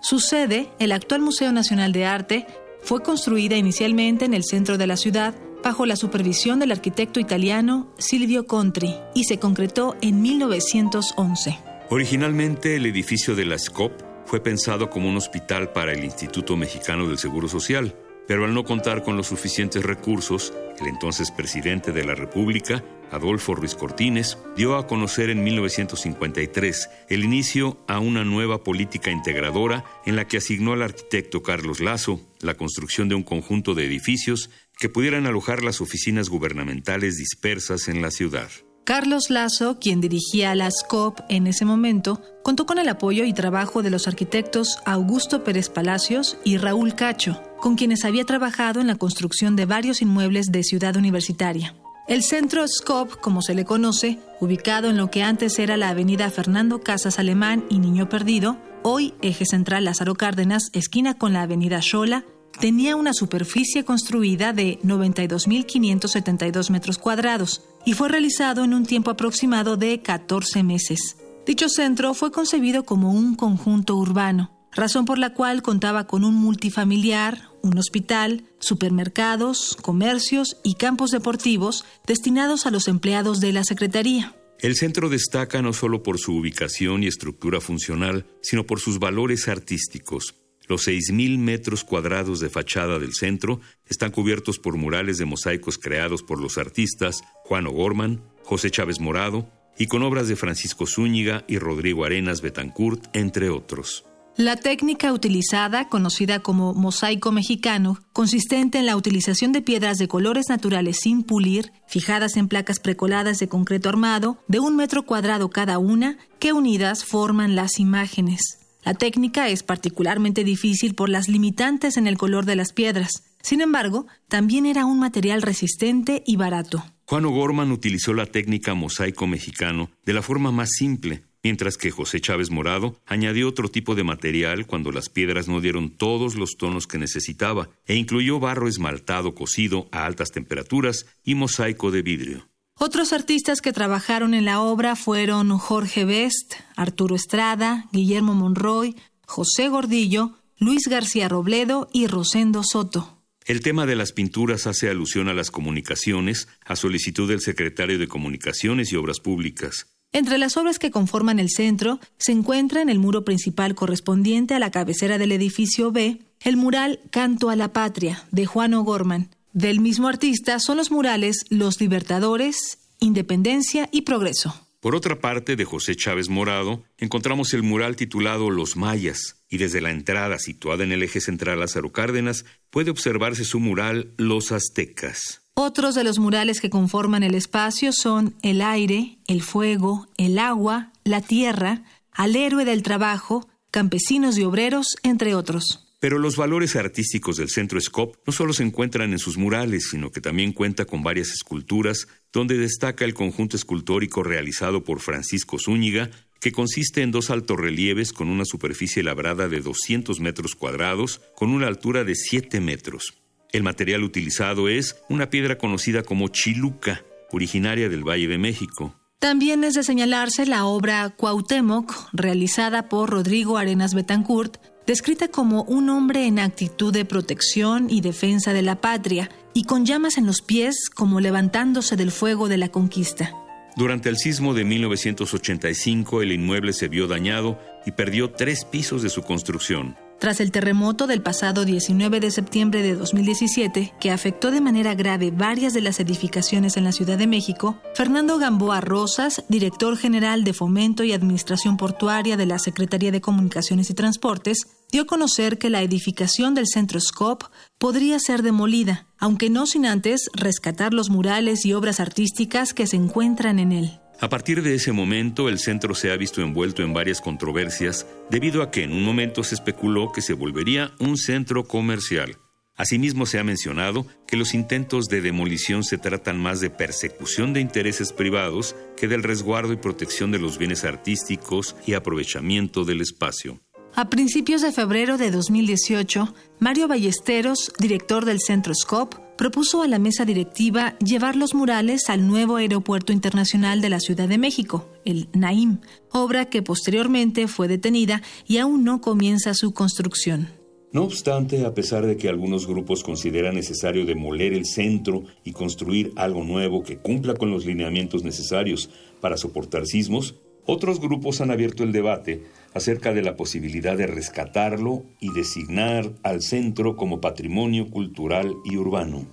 Su 0.02 0.20
sede, 0.20 0.74
el 0.78 0.92
actual 0.92 1.22
Museo 1.22 1.54
Nacional 1.54 1.94
de 1.94 2.06
Arte, 2.06 2.48
fue 2.82 3.02
construida 3.02 3.56
inicialmente 3.56 4.26
en 4.26 4.34
el 4.34 4.44
centro 4.44 4.78
de 4.78 4.88
la 4.88 4.98
ciudad 4.98 5.34
bajo 5.64 5.86
la 5.86 5.96
supervisión 5.96 6.60
del 6.60 6.74
arquitecto 6.74 7.22
italiano 7.22 7.94
Silvio 7.98 8.46
Contri 8.46 8.94
y 9.14 9.24
se 9.24 9.40
concretó 9.40 9.96
en 10.02 10.22
1911. 10.22 11.58
Originalmente 11.92 12.76
el 12.76 12.88
edificio 12.88 13.36
de 13.36 13.46
la 13.46 13.58
SCOP 13.58 13.94
fue 14.26 14.42
pensado 14.44 14.90
como 14.90 15.08
un 15.08 15.16
hospital 15.16 15.72
para 15.72 15.94
el 15.94 16.04
Instituto 16.04 16.58
Mexicano 16.58 17.08
del 17.08 17.18
Seguro 17.18 17.48
Social 17.48 17.96
pero 18.28 18.46
al 18.46 18.54
no 18.54 18.64
contar 18.64 19.04
con 19.04 19.18
los 19.18 19.28
suficientes 19.28 19.84
recursos, 19.84 20.54
el 20.80 20.88
entonces 20.88 21.32
presidente 21.32 21.92
de 21.92 22.04
la 22.04 22.16
República, 22.16 22.84
Adolfo 23.12 23.56
Ruiz 23.56 23.76
Cortines, 23.76 24.38
dio 24.56 24.76
a 24.78 24.88
conocer 24.88 25.30
en 25.30 25.44
1953 25.44 26.90
el 27.10 27.24
inicio 27.24 27.78
a 27.88 28.00
una 28.00 28.24
nueva 28.24 28.64
política 28.64 29.12
integradora 29.12 29.86
en 30.06 30.16
la 30.16 30.28
que 30.28 30.38
asignó 30.38 30.74
al 30.74 30.82
arquitecto 30.82 31.44
Carlos 31.44 31.80
Lazo 31.80 32.20
la 32.42 32.56
construcción 32.56 33.10
de 33.10 33.16
un 33.16 33.24
conjunto 33.24 33.74
de 33.74 33.86
edificios 33.86 34.50
que 34.78 34.90
pudieran 34.90 35.26
alojar 35.26 35.64
las 35.64 35.82
oficinas 35.82 36.30
gubernamentales 36.30 37.18
dispersas 37.18 37.88
en 37.88 38.02
la 38.02 38.12
ciudad. 38.12 38.50
Carlos 38.86 39.32
Lazo, 39.32 39.80
quien 39.80 40.00
dirigía 40.00 40.54
la 40.54 40.70
SCOP 40.70 41.22
en 41.28 41.48
ese 41.48 41.66
momento, 41.66 42.22
contó 42.44 42.68
con 42.68 42.78
el 42.78 42.88
apoyo 42.88 43.26
y 43.26 43.34
trabajo 43.34 43.82
de 43.82 43.90
los 43.90 44.08
arquitectos 44.08 44.78
Augusto 44.86 45.44
Pérez 45.44 45.70
Palacios 45.70 46.38
y 46.44 46.58
Raúl 46.58 46.94
Cacho, 46.94 47.42
con 47.66 47.78
quienes 47.78 48.06
había 48.06 48.26
trabajado 48.26 48.80
en 48.80 48.86
la 48.86 48.94
construcción 48.94 49.56
de 49.56 49.66
varios 49.66 50.04
inmuebles 50.04 50.52
de 50.52 50.62
Ciudad 50.62 50.96
Universitaria. 50.98 51.74
El 52.08 52.22
centro 52.22 52.64
SCOP, 52.68 53.20
como 53.20 53.42
se 53.42 53.56
le 53.56 53.66
conoce, 53.66 54.20
ubicado 54.40 54.88
en 54.88 54.98
lo 54.98 55.10
que 55.10 55.24
antes 55.24 55.58
era 55.58 55.76
la 55.76 55.90
avenida 55.90 56.30
Fernando 56.30 56.82
Casas 56.82 57.18
Alemán 57.18 57.66
y 57.68 57.80
Niño 57.80 58.08
Perdido, 58.08 58.58
hoy 58.84 59.16
eje 59.24 59.48
central 59.48 59.86
Lázaro 59.86 60.14
Cárdenas, 60.14 60.70
esquina 60.74 61.16
con 61.16 61.34
la 61.34 61.42
avenida 61.42 61.82
Xola, 61.82 62.24
tenía 62.60 62.96
una 62.96 63.14
superficie 63.16 63.84
construida 63.84 64.54
de 64.54 64.78
92.572 64.84 66.70
metros 66.70 67.00
cuadrados 67.00 67.64
y 67.84 67.94
fue 67.94 68.10
realizado 68.10 68.64
en 68.64 68.76
un 68.76 68.86
tiempo 68.86 69.10
aproximado 69.10 69.76
de 69.76 70.04
14 70.04 70.62
meses. 70.62 71.18
Dicho 71.48 71.68
centro 71.70 72.14
fue 72.14 72.32
concebido 72.32 72.86
como 72.86 73.12
un 73.12 73.34
conjunto 73.34 73.96
urbano, 73.96 74.52
razón 74.76 75.06
por 75.06 75.18
la 75.18 75.34
cual 75.34 75.64
contaba 75.64 76.06
con 76.06 76.24
un 76.24 76.36
multifamiliar, 76.36 77.55
un 77.66 77.78
hospital, 77.80 78.44
supermercados, 78.60 79.76
comercios 79.82 80.58
y 80.64 80.76
campos 80.76 81.12
deportivos 81.12 81.84
destinados 82.06 82.66
a 82.66 82.72
los 82.72 82.88
empleados 82.88 83.40
de 83.40 83.52
la 83.52 83.64
Secretaría. 83.64 84.36
El 84.60 84.76
centro 84.76 85.10
destaca 85.10 85.62
no 85.62 85.74
solo 85.74 86.04
por 86.04 86.20
su 86.20 86.36
ubicación 86.38 87.04
y 87.04 87.08
estructura 87.08 87.60
funcional, 87.60 88.26
sino 88.42 88.66
por 88.66 88.80
sus 88.80 89.00
valores 89.00 89.48
artísticos. 89.48 90.36
Los 90.68 90.88
6.000 90.88 91.38
metros 91.40 91.84
cuadrados 91.84 92.40
de 92.40 92.50
fachada 92.50 93.00
del 93.00 93.14
centro 93.14 93.60
están 93.88 94.12
cubiertos 94.12 94.60
por 94.60 94.78
murales 94.78 95.18
de 95.18 95.26
mosaicos 95.26 95.78
creados 95.78 96.24
por 96.24 96.40
los 96.40 96.58
artistas 96.58 97.24
Juan 97.44 97.68
O'Gorman, 97.68 98.24
José 98.44 98.72
Chávez 98.72 99.00
Morado 99.00 99.50
y 99.78 99.88
con 99.88 100.04
obras 100.04 100.28
de 100.28 100.36
Francisco 100.36 100.86
Zúñiga 100.86 101.44
y 101.48 101.58
Rodrigo 101.58 102.06
Arenas 102.06 102.42
Betancourt, 102.42 103.06
entre 103.14 103.50
otros. 103.50 104.06
La 104.38 104.58
técnica 104.58 105.14
utilizada, 105.14 105.88
conocida 105.88 106.40
como 106.40 106.74
mosaico 106.74 107.32
mexicano, 107.32 108.00
consistente 108.12 108.78
en 108.78 108.86
la 108.86 108.98
utilización 108.98 109.54
de 109.54 109.62
piedras 109.62 109.98
de 109.98 110.10
colores 110.10 110.50
naturales 110.50 110.98
sin 111.02 111.24
pulir, 111.24 111.72
fijadas 111.88 112.36
en 112.36 112.50
placas 112.50 112.80
precoladas 112.80 113.40
de 113.40 113.48
concreto 113.48 113.88
armado, 113.88 114.38
de 114.50 114.60
un 114.60 114.76
metro 114.76 115.04
cuadrado 115.04 115.50
cada 115.50 115.78
una, 115.80 116.18
que 116.40 116.52
unidas 116.52 117.06
forman 117.06 117.56
las 117.56 117.80
imágenes. 117.80 118.42
La 118.84 118.94
técnica 118.94 119.48
es 119.48 119.64
particularmente 119.64 120.44
difícil 120.44 120.96
por 120.96 121.08
las 121.08 121.30
limitantes 121.30 121.96
en 121.96 122.06
el 122.06 122.18
color 122.18 122.44
de 122.44 122.58
las 122.58 122.74
piedras. 122.74 123.24
Sin 123.42 123.62
embargo, 123.62 124.06
también 124.28 124.66
era 124.66 124.86
un 124.86 125.00
material 125.00 125.44
resistente 125.44 126.24
y 126.26 126.36
barato. 126.36 126.84
Juan 127.06 127.24
O'Gorman 127.24 127.72
utilizó 127.72 128.14
la 128.14 128.26
técnica 128.26 128.74
mosaico 128.74 129.28
mexicano 129.28 129.92
de 130.06 130.14
la 130.14 130.22
forma 130.22 130.52
más 130.52 130.72
simple, 130.72 131.24
mientras 131.46 131.78
que 131.78 131.92
José 131.92 132.22
Chávez 132.22 132.50
Morado 132.50 133.00
añadió 133.06 133.48
otro 133.48 133.70
tipo 133.70 133.94
de 133.94 134.04
material 134.04 134.66
cuando 134.66 134.92
las 134.92 135.10
piedras 135.10 135.48
no 135.48 135.62
dieron 135.62 135.92
todos 135.92 136.34
los 136.34 136.58
tonos 136.58 136.88
que 136.88 136.98
necesitaba 136.98 137.70
e 137.86 137.94
incluyó 137.94 138.40
barro 138.40 138.68
esmaltado 138.68 139.36
cocido 139.36 139.88
a 139.92 140.08
altas 140.08 140.32
temperaturas 140.32 141.06
y 141.24 141.36
mosaico 141.36 141.92
de 141.92 142.02
vidrio. 142.02 142.50
Otros 142.80 143.14
artistas 143.14 143.62
que 143.62 143.74
trabajaron 143.74 144.34
en 144.34 144.46
la 144.46 144.60
obra 144.60 144.96
fueron 144.96 145.56
Jorge 145.60 146.04
Best, 146.04 146.56
Arturo 146.76 147.16
Estrada, 147.16 147.90
Guillermo 147.92 148.34
Monroy, 148.34 148.96
José 149.28 149.70
Gordillo, 149.70 150.40
Luis 150.58 150.88
García 150.88 151.30
Robledo 151.30 151.90
y 151.94 152.08
Rosendo 152.08 152.64
Soto. 152.64 153.22
El 153.46 153.60
tema 153.60 153.86
de 153.86 153.96
las 153.96 154.14
pinturas 154.14 154.66
hace 154.66 154.90
alusión 154.90 155.30
a 155.30 155.36
las 155.36 155.52
comunicaciones, 155.52 156.48
a 156.66 156.76
solicitud 156.76 157.30
del 157.30 157.42
secretario 157.42 158.00
de 158.00 158.08
Comunicaciones 158.08 158.92
y 158.92 158.96
Obras 158.96 159.20
Públicas. 159.20 159.95
Entre 160.16 160.38
las 160.38 160.56
obras 160.56 160.80
que 160.80 160.92
conforman 160.92 161.40
el 161.40 161.50
centro 161.50 162.00
se 162.18 162.32
encuentra 162.32 162.82
en 162.82 162.88
el 162.88 163.00
muro 163.00 163.26
principal 163.26 163.76
correspondiente 163.76 164.54
a 164.54 164.60
la 164.60 164.72
cabecera 164.72 165.18
del 165.18 165.34
edificio 165.34 165.92
B 165.92 166.22
el 166.40 166.56
mural 166.56 167.02
Canto 167.12 167.50
a 167.50 167.58
la 167.58 167.74
Patria 167.74 168.24
de 168.32 168.46
Juan 168.46 168.74
O'Gorman, 168.76 169.30
del 169.52 169.82
mismo 169.82 170.08
artista 170.08 170.60
son 170.60 170.78
los 170.78 170.90
murales 170.90 171.44
Los 171.50 171.82
Libertadores, 171.82 172.78
Independencia 173.02 173.90
y 173.92 174.04
Progreso. 174.04 174.56
Por 174.80 174.96
otra 174.96 175.20
parte, 175.20 175.58
de 175.58 175.66
José 175.66 175.98
Chávez 175.98 176.30
Morado, 176.30 176.86
encontramos 176.98 177.54
el 177.54 177.64
mural 177.64 177.98
titulado 177.98 178.50
Los 178.50 178.78
Mayas, 178.78 179.44
y 179.50 179.58
desde 179.58 179.82
la 179.82 179.92
entrada 179.92 180.40
situada 180.40 180.86
en 180.86 180.94
el 180.94 181.04
eje 181.04 181.20
central 181.20 181.60
Lázaro 181.60 181.92
Cárdenas 181.92 182.46
puede 182.70 182.90
observarse 182.90 183.44
su 183.44 183.60
mural 183.60 184.14
Los 184.16 184.54
Aztecas. 184.54 185.45
Otros 185.58 185.96
de 185.96 186.04
los 186.04 186.20
murales 186.20 186.60
que 186.60 186.70
conforman 186.70 187.24
el 187.24 187.34
espacio 187.34 187.94
son 187.94 188.36
el 188.42 188.62
aire, 188.62 189.20
el 189.26 189.42
fuego, 189.42 190.06
el 190.18 190.38
agua, 190.38 190.92
la 191.06 191.22
tierra, 191.22 191.82
al 192.12 192.36
héroe 192.36 192.66
del 192.66 192.84
trabajo, 192.84 193.48
campesinos 193.72 194.38
y 194.38 194.44
obreros, 194.44 194.98
entre 195.02 195.34
otros. 195.34 195.88
Pero 196.02 196.20
los 196.20 196.36
valores 196.36 196.76
artísticos 196.76 197.38
del 197.38 197.48
Centro 197.48 197.80
Scop 197.80 198.18
no 198.28 198.34
solo 198.34 198.52
se 198.52 198.64
encuentran 198.64 199.14
en 199.14 199.18
sus 199.18 199.38
murales, 199.38 199.88
sino 199.90 200.12
que 200.12 200.20
también 200.20 200.52
cuenta 200.52 200.84
con 200.84 201.04
varias 201.04 201.30
esculturas, 201.30 202.10
donde 202.34 202.58
destaca 202.58 203.06
el 203.06 203.14
conjunto 203.14 203.56
escultórico 203.56 204.24
realizado 204.24 204.84
por 204.84 205.00
Francisco 205.00 205.58
Zúñiga, 205.58 206.12
que 206.42 206.52
consiste 206.52 207.02
en 207.02 207.12
dos 207.12 207.30
relieves 207.30 208.12
con 208.12 208.28
una 208.28 208.44
superficie 208.44 209.04
labrada 209.04 209.48
de 209.48 209.62
200 209.62 210.20
metros 210.20 210.54
cuadrados, 210.54 211.22
con 211.34 211.50
una 211.50 211.68
altura 211.68 212.04
de 212.04 212.16
7 212.16 212.60
metros. 212.60 213.14
El 213.56 213.64
material 213.64 214.04
utilizado 214.04 214.68
es 214.68 214.98
una 215.08 215.30
piedra 215.30 215.58
conocida 215.58 216.04
como 216.04 216.28
chiluca, 216.28 217.06
originaria 217.32 217.88
del 217.88 218.04
Valle 218.04 218.28
de 218.28 218.38
México. 218.38 219.00
También 219.20 219.64
es 219.64 219.76
de 219.76 219.84
señalarse 219.84 220.46
la 220.46 220.66
obra 220.66 221.10
Cuauhtémoc, 221.12 222.10
realizada 222.12 222.90
por 222.90 223.10
Rodrigo 223.10 223.58
Arenas 223.58 223.94
Betancourt, 223.94 224.58
descrita 224.86 225.30
como 225.30 225.64
un 225.64 225.90
hombre 225.90 226.26
en 226.26 226.40
actitud 226.40 226.92
de 226.92 227.06
protección 227.06 227.90
y 227.90 228.02
defensa 228.02 228.52
de 228.52 228.62
la 228.62 228.82
patria, 228.82 229.30
y 229.54 229.64
con 229.64 229.86
llamas 229.86 230.18
en 230.18 230.26
los 230.26 230.42
pies 230.42 230.90
como 230.94 231.22
levantándose 231.22 231.96
del 231.96 232.12
fuego 232.12 232.50
de 232.50 232.58
la 232.58 232.68
conquista. 232.68 233.32
Durante 233.78 234.10
el 234.10 234.18
sismo 234.18 234.54
de 234.54 234.66
1985 234.66 236.22
el 236.22 236.34
inmueble 236.34 236.74
se 236.74 236.90
vio 236.90 237.08
dañado 237.08 237.58
y 237.86 237.92
perdió 237.92 238.32
tres 238.32 238.66
pisos 238.66 239.02
de 239.02 239.10
su 239.10 239.22
construcción. 239.22 239.96
Tras 240.20 240.40
el 240.40 240.52
terremoto 240.52 241.08
del 241.08 241.22
pasado 241.22 241.66
19 241.66 242.20
de 242.20 242.32
septiembre 242.32 242.82
de 242.82 242.96
2017, 242.96 243.94
que 244.00 244.12
afectó 244.12 244.50
de 244.50 244.62
manera 244.62 244.96
grave 244.96 245.30
varias 245.30 245.74
de 245.74 245.82
las 245.82 246.00
edificaciones 246.00 246.78
en 246.78 246.86
la 246.86 246.94
Ciudad 246.94 247.18
de 247.18 247.28
México, 247.28 247.78
Fernando 247.94 248.38
Gamboa 248.38 248.80
Rosas, 248.80 249.44
director 249.50 249.98
general 249.98 250.44
de 250.44 250.54
Fomento 250.54 251.04
y 251.04 251.12
Administración 251.12 251.76
Portuaria 251.76 252.38
de 252.38 252.46
la 252.46 252.60
Secretaría 252.60 253.12
de 253.12 253.22
Comunicaciones 253.22 253.90
y 253.90 253.94
Transportes, 253.94 254.68
dio 254.92 255.04
a 255.04 255.06
conocer 255.06 255.58
que 255.58 255.70
la 255.70 255.82
edificación 255.82 256.56
del 256.56 256.68
Centro 256.68 257.00
SCOP 257.00 257.44
podría 257.78 258.18
ser 258.20 258.42
demolida, 258.42 259.08
aunque 259.20 259.50
no 259.50 259.66
sin 259.66 259.86
antes 259.86 260.30
rescatar 260.34 260.94
los 260.94 261.10
murales 261.10 261.66
y 261.66 261.74
obras 261.74 262.00
artísticas 262.00 262.74
que 262.74 262.88
se 262.88 262.96
encuentran 262.96 263.60
en 263.60 263.74
él. 263.74 264.00
A 264.22 264.30
partir 264.30 264.64
de 264.64 264.76
ese 264.76 264.94
momento, 264.94 265.50
el 265.50 265.60
centro 265.60 265.94
se 265.94 266.12
ha 266.12 266.16
visto 266.16 266.42
envuelto 266.42 266.82
en 266.84 266.94
varias 266.94 267.20
controversias 267.20 268.08
debido 268.30 268.62
a 268.62 268.72
que 268.72 268.84
en 268.84 268.94
un 268.94 269.04
momento 269.04 269.44
se 269.44 269.56
especuló 269.56 270.12
que 270.12 270.22
se 270.22 270.34
volvería 270.34 270.94
un 271.00 271.18
centro 271.18 271.66
comercial. 271.66 272.38
Asimismo, 272.78 273.26
se 273.26 273.40
ha 273.40 273.44
mencionado 273.44 274.06
que 274.28 274.36
los 274.36 274.54
intentos 274.54 275.08
de 275.08 275.22
demolición 275.22 275.84
se 275.84 275.98
tratan 275.98 276.40
más 276.40 276.60
de 276.60 276.70
persecución 276.70 277.54
de 277.54 277.62
intereses 277.62 278.12
privados 278.12 278.76
que 278.98 279.08
del 279.08 279.24
resguardo 279.24 279.72
y 279.74 279.78
protección 279.78 280.32
de 280.32 280.40
los 280.40 280.58
bienes 280.58 280.84
artísticos 280.84 281.76
y 281.86 281.94
aprovechamiento 281.94 282.84
del 282.84 283.02
espacio. 283.02 283.62
A 283.96 284.10
principios 284.10 284.62
de 284.62 284.74
febrero 284.74 285.18
de 285.18 285.32
2018, 285.32 286.36
Mario 286.60 286.90
Ballesteros, 286.90 287.72
director 287.80 288.26
del 288.26 288.42
Centro 288.42 288.74
SCOP, 288.76 289.25
propuso 289.38 289.82
a 289.82 289.88
la 289.88 290.00
mesa 290.00 290.26
directiva 290.26 290.98
llevar 291.00 291.36
los 291.36 291.54
murales 291.54 292.10
al 292.10 292.28
nuevo 292.28 292.56
Aeropuerto 292.56 293.14
Internacional 293.14 293.82
de 293.82 293.90
la 293.90 294.00
Ciudad 294.00 294.28
de 294.28 294.38
México, 294.38 294.88
el 295.04 295.28
NAIM, 295.34 295.80
obra 296.12 296.46
que 296.46 296.62
posteriormente 296.62 297.48
fue 297.48 297.68
detenida 297.68 298.22
y 298.48 298.58
aún 298.58 298.84
no 298.84 299.02
comienza 299.02 299.54
su 299.54 299.74
construcción. 299.74 300.50
No 300.92 301.04
obstante, 301.04 301.66
a 301.66 301.74
pesar 301.74 302.06
de 302.06 302.16
que 302.16 302.30
algunos 302.30 302.68
grupos 302.68 303.04
consideran 303.04 303.56
necesario 303.56 304.06
demoler 304.06 304.54
el 304.54 304.66
centro 304.66 305.24
y 305.44 305.52
construir 305.52 306.14
algo 306.16 306.44
nuevo 306.46 306.84
que 306.84 306.98
cumpla 306.98 307.34
con 307.34 307.52
los 307.52 307.66
lineamientos 307.66 308.24
necesarios 308.24 308.90
para 309.20 309.36
soportar 309.36 309.86
sismos, 309.88 310.36
otros 310.66 311.02
grupos 311.02 311.42
han 311.42 311.52
abierto 311.52 311.84
el 311.84 311.92
debate 311.92 312.46
acerca 312.76 313.14
de 313.14 313.24
la 313.24 313.36
posibilidad 313.36 313.98
de 313.98 314.06
rescatarlo 314.06 315.06
y 315.20 315.34
designar 315.34 316.12
al 316.22 316.42
centro 316.42 316.96
como 316.96 317.22
patrimonio 317.22 317.90
cultural 317.90 318.54
y 318.64 318.78
urbano. 318.78 319.26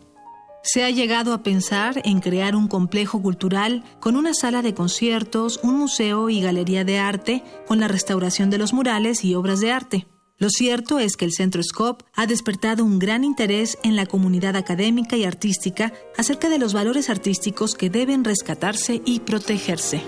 Se 0.65 0.85
ha 0.85 0.91
llegado 0.91 1.35
a 1.35 1.43
pensar 1.43 2.01
en 2.05 2.21
crear 2.21 2.55
un 2.55 2.69
complejo 2.69 3.21
cultural 3.21 3.83
con 4.01 4.15
una 4.15 4.33
sala 4.33 4.63
de 4.63 4.75
conciertos, 4.75 5.59
un 5.65 5.77
museo 5.77 6.31
y 6.31 6.41
galería 6.41 6.85
de 6.85 7.01
arte, 7.01 7.43
con 7.67 7.81
la 7.81 7.89
restauración 7.89 8.49
de 8.49 8.59
los 8.59 8.73
murales 8.73 9.25
y 9.25 9.35
obras 9.35 9.61
de 9.61 9.73
arte. 9.73 10.07
Lo 10.39 10.49
cierto 10.51 11.01
es 11.01 11.17
que 11.17 11.25
el 11.25 11.33
Centro 11.33 11.63
SCOP 11.63 12.03
ha 12.15 12.27
despertado 12.27 12.85
un 12.85 13.01
gran 13.01 13.25
interés 13.25 13.77
en 13.83 13.97
la 13.97 14.07
comunidad 14.07 14.57
académica 14.57 15.17
y 15.17 15.25
artística 15.25 15.93
acerca 16.17 16.49
de 16.49 16.59
los 16.59 16.75
valores 16.75 17.11
artísticos 17.11 17.75
que 17.75 17.91
deben 17.91 18.25
rescatarse 18.25 19.03
y 19.05 19.21
protegerse. 19.21 20.01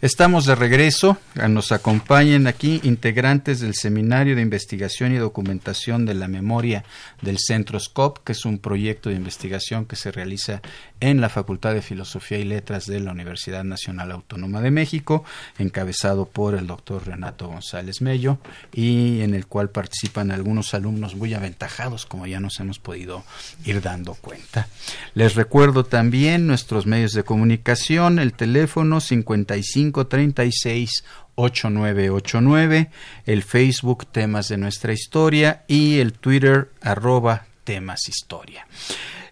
Estamos 0.00 0.46
de 0.46 0.54
regreso. 0.54 1.18
Nos 1.48 1.72
acompañan 1.72 2.46
aquí 2.46 2.80
integrantes 2.84 3.58
del 3.58 3.74
Seminario 3.74 4.36
de 4.36 4.42
Investigación 4.42 5.12
y 5.12 5.16
Documentación 5.16 6.06
de 6.06 6.14
la 6.14 6.28
Memoria 6.28 6.84
del 7.20 7.38
Centro 7.40 7.80
SCOP, 7.80 8.18
que 8.22 8.30
es 8.30 8.44
un 8.44 8.60
proyecto 8.60 9.08
de 9.08 9.16
investigación 9.16 9.86
que 9.86 9.96
se 9.96 10.12
realiza 10.12 10.62
en 11.00 11.20
la 11.20 11.28
Facultad 11.28 11.74
de 11.74 11.82
Filosofía 11.82 12.38
y 12.38 12.44
Letras 12.44 12.86
de 12.86 13.00
la 13.00 13.12
Universidad 13.12 13.64
Nacional 13.64 14.10
Autónoma 14.10 14.60
de 14.60 14.70
México, 14.70 15.24
encabezado 15.58 16.26
por 16.26 16.54
el 16.54 16.66
doctor 16.66 17.06
Renato 17.06 17.48
González 17.48 18.00
Mello, 18.02 18.38
y 18.72 19.20
en 19.20 19.34
el 19.34 19.46
cual 19.46 19.70
participan 19.70 20.30
algunos 20.30 20.74
alumnos 20.74 21.14
muy 21.14 21.34
aventajados, 21.34 22.06
como 22.06 22.26
ya 22.26 22.40
nos 22.40 22.58
hemos 22.60 22.78
podido 22.78 23.24
ir 23.64 23.80
dando 23.80 24.14
cuenta. 24.14 24.68
Les 25.14 25.34
recuerdo 25.34 25.84
también 25.84 26.46
nuestros 26.46 26.86
medios 26.86 27.12
de 27.12 27.24
comunicación, 27.24 28.18
el 28.18 28.32
teléfono 28.32 29.00
55 29.00 30.06
36 30.06 31.04
8989, 31.36 32.90
el 33.26 33.42
Facebook 33.44 34.06
Temas 34.06 34.48
de 34.48 34.56
Nuestra 34.56 34.92
Historia 34.92 35.64
y 35.68 36.00
el 36.00 36.12
Twitter 36.12 36.70
arroba 36.82 37.46
Temas 37.62 38.08
Historia. 38.08 38.66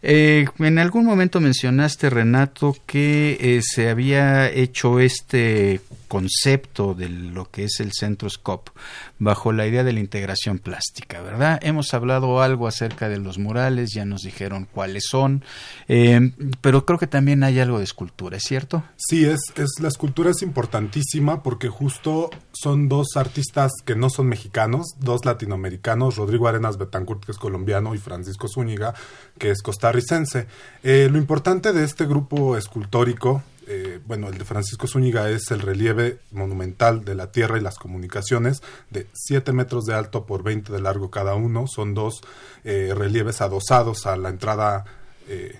Eh, 0.08 0.46
en 0.60 0.78
algún 0.78 1.04
momento 1.04 1.40
mencionaste, 1.40 2.10
Renato, 2.10 2.76
que 2.86 3.36
eh, 3.40 3.60
se 3.60 3.88
había 3.88 4.48
hecho 4.48 5.00
este 5.00 5.80
concepto 6.06 6.94
de 6.94 7.08
lo 7.08 7.50
que 7.50 7.64
es 7.64 7.80
el 7.80 7.92
Centro 7.92 8.28
SCOP 8.28 8.70
bajo 9.18 9.52
la 9.52 9.66
idea 9.66 9.84
de 9.84 9.92
la 9.92 10.00
integración 10.00 10.58
plástica, 10.58 11.20
¿verdad? 11.22 11.58
Hemos 11.62 11.92
hablado 11.94 12.40
algo 12.42 12.66
acerca 12.66 13.08
de 13.08 13.18
los 13.18 13.38
murales, 13.38 13.92
ya 13.92 14.04
nos 14.04 14.22
dijeron 14.22 14.66
cuáles 14.72 15.04
son, 15.08 15.44
eh, 15.88 16.32
pero 16.60 16.84
creo 16.84 16.98
que 16.98 17.06
también 17.06 17.42
hay 17.42 17.60
algo 17.60 17.78
de 17.78 17.84
escultura, 17.84 18.36
¿es 18.36 18.44
cierto? 18.44 18.82
Sí, 18.96 19.24
es, 19.24 19.40
es 19.56 19.80
la 19.80 19.88
escultura 19.88 20.30
es 20.30 20.42
importantísima 20.42 21.42
porque 21.42 21.68
justo 21.68 22.30
son 22.52 22.88
dos 22.88 23.16
artistas 23.16 23.72
que 23.84 23.96
no 23.96 24.10
son 24.10 24.28
mexicanos, 24.28 24.94
dos 24.98 25.24
latinoamericanos, 25.24 26.16
Rodrigo 26.16 26.48
Arenas 26.48 26.78
Betancourt, 26.78 27.24
que 27.24 27.32
es 27.32 27.38
colombiano, 27.38 27.94
y 27.94 27.98
Francisco 27.98 28.48
Zúñiga, 28.48 28.94
que 29.38 29.50
es 29.50 29.62
costarricense. 29.62 30.46
Eh, 30.82 31.08
lo 31.10 31.18
importante 31.18 31.72
de 31.72 31.84
este 31.84 32.06
grupo 32.06 32.56
escultórico 32.56 33.42
eh, 33.66 34.00
bueno, 34.06 34.28
el 34.28 34.38
de 34.38 34.44
Francisco 34.44 34.86
Zúñiga 34.86 35.28
es 35.30 35.50
el 35.50 35.60
relieve 35.60 36.20
monumental 36.30 37.04
de 37.04 37.14
la 37.14 37.32
Tierra 37.32 37.58
y 37.58 37.60
las 37.60 37.76
comunicaciones, 37.76 38.62
de 38.90 39.08
7 39.12 39.52
metros 39.52 39.84
de 39.84 39.94
alto 39.94 40.24
por 40.24 40.42
20 40.42 40.72
de 40.72 40.80
largo 40.80 41.10
cada 41.10 41.34
uno. 41.34 41.66
Son 41.66 41.94
dos 41.94 42.20
eh, 42.64 42.92
relieves 42.96 43.40
adosados 43.40 44.06
a 44.06 44.16
la 44.16 44.28
entrada, 44.28 44.84
eh, 45.28 45.58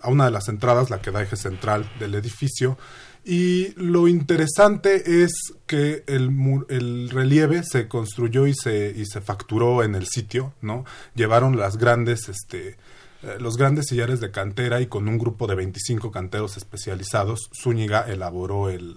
a 0.00 0.08
una 0.08 0.24
de 0.24 0.30
las 0.30 0.48
entradas, 0.48 0.88
la 0.88 1.02
que 1.02 1.10
da 1.10 1.22
eje 1.22 1.36
central 1.36 1.90
del 1.98 2.14
edificio. 2.14 2.78
Y 3.24 3.74
lo 3.74 4.06
interesante 4.06 5.22
es 5.24 5.32
que 5.66 6.04
el, 6.06 6.30
el, 6.68 7.10
relieve 7.10 7.64
se 7.64 7.88
construyó 7.88 8.46
y 8.46 8.54
se, 8.54 8.94
y 8.96 9.04
se 9.04 9.20
facturó 9.20 9.82
en 9.82 9.96
el 9.96 10.06
sitio, 10.06 10.54
¿no? 10.62 10.84
Llevaron 11.16 11.56
las 11.56 11.76
grandes, 11.76 12.28
este, 12.28 12.76
los 13.40 13.56
grandes 13.56 13.86
sillares 13.86 14.20
de 14.20 14.30
cantera 14.30 14.80
y 14.80 14.86
con 14.86 15.08
un 15.08 15.18
grupo 15.18 15.46
de 15.46 15.54
25 15.54 16.10
canteros 16.10 16.56
especializados, 16.56 17.50
Zúñiga 17.60 18.02
elaboró 18.08 18.68
el, 18.70 18.96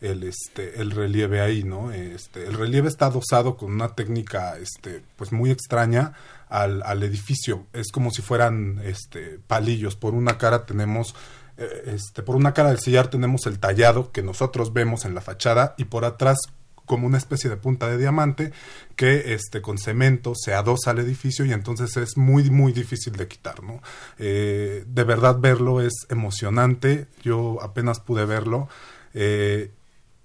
el, 0.00 0.22
este, 0.24 0.80
el 0.80 0.90
relieve 0.90 1.40
ahí, 1.40 1.64
¿no? 1.64 1.92
Este, 1.92 2.46
el 2.46 2.54
relieve 2.54 2.88
está 2.88 3.06
adosado 3.06 3.56
con 3.56 3.72
una 3.72 3.94
técnica 3.94 4.56
este, 4.58 5.02
pues 5.16 5.32
muy 5.32 5.50
extraña 5.50 6.12
al, 6.48 6.82
al 6.84 7.02
edificio. 7.02 7.66
Es 7.72 7.90
como 7.92 8.10
si 8.10 8.22
fueran 8.22 8.80
este, 8.84 9.38
palillos. 9.46 9.96
Por 9.96 10.14
una 10.14 10.38
cara 10.38 10.66
tenemos 10.66 11.14
eh, 11.58 11.94
este, 11.94 12.22
por 12.22 12.36
una 12.36 12.52
cara 12.52 12.68
del 12.68 12.78
sillar 12.78 13.08
tenemos 13.08 13.46
el 13.46 13.58
tallado 13.58 14.12
que 14.12 14.22
nosotros 14.22 14.72
vemos 14.74 15.06
en 15.06 15.14
la 15.14 15.22
fachada 15.22 15.74
y 15.78 15.84
por 15.84 16.04
atrás 16.04 16.38
como 16.86 17.06
una 17.06 17.18
especie 17.18 17.50
de 17.50 17.56
punta 17.56 17.88
de 17.88 17.98
diamante 17.98 18.52
que 18.96 19.34
este 19.34 19.60
con 19.60 19.76
cemento 19.76 20.32
se 20.34 20.54
adosa 20.54 20.92
al 20.92 21.00
edificio 21.00 21.44
y 21.44 21.52
entonces 21.52 21.96
es 21.96 22.16
muy 22.16 22.50
muy 22.50 22.72
difícil 22.72 23.14
de 23.14 23.28
quitar 23.28 23.62
no 23.62 23.82
eh, 24.18 24.84
de 24.86 25.04
verdad 25.04 25.38
verlo 25.38 25.80
es 25.80 26.06
emocionante. 26.08 27.06
Yo 27.22 27.58
apenas 27.62 28.00
pude 28.00 28.24
verlo 28.24 28.68
eh, 29.14 29.70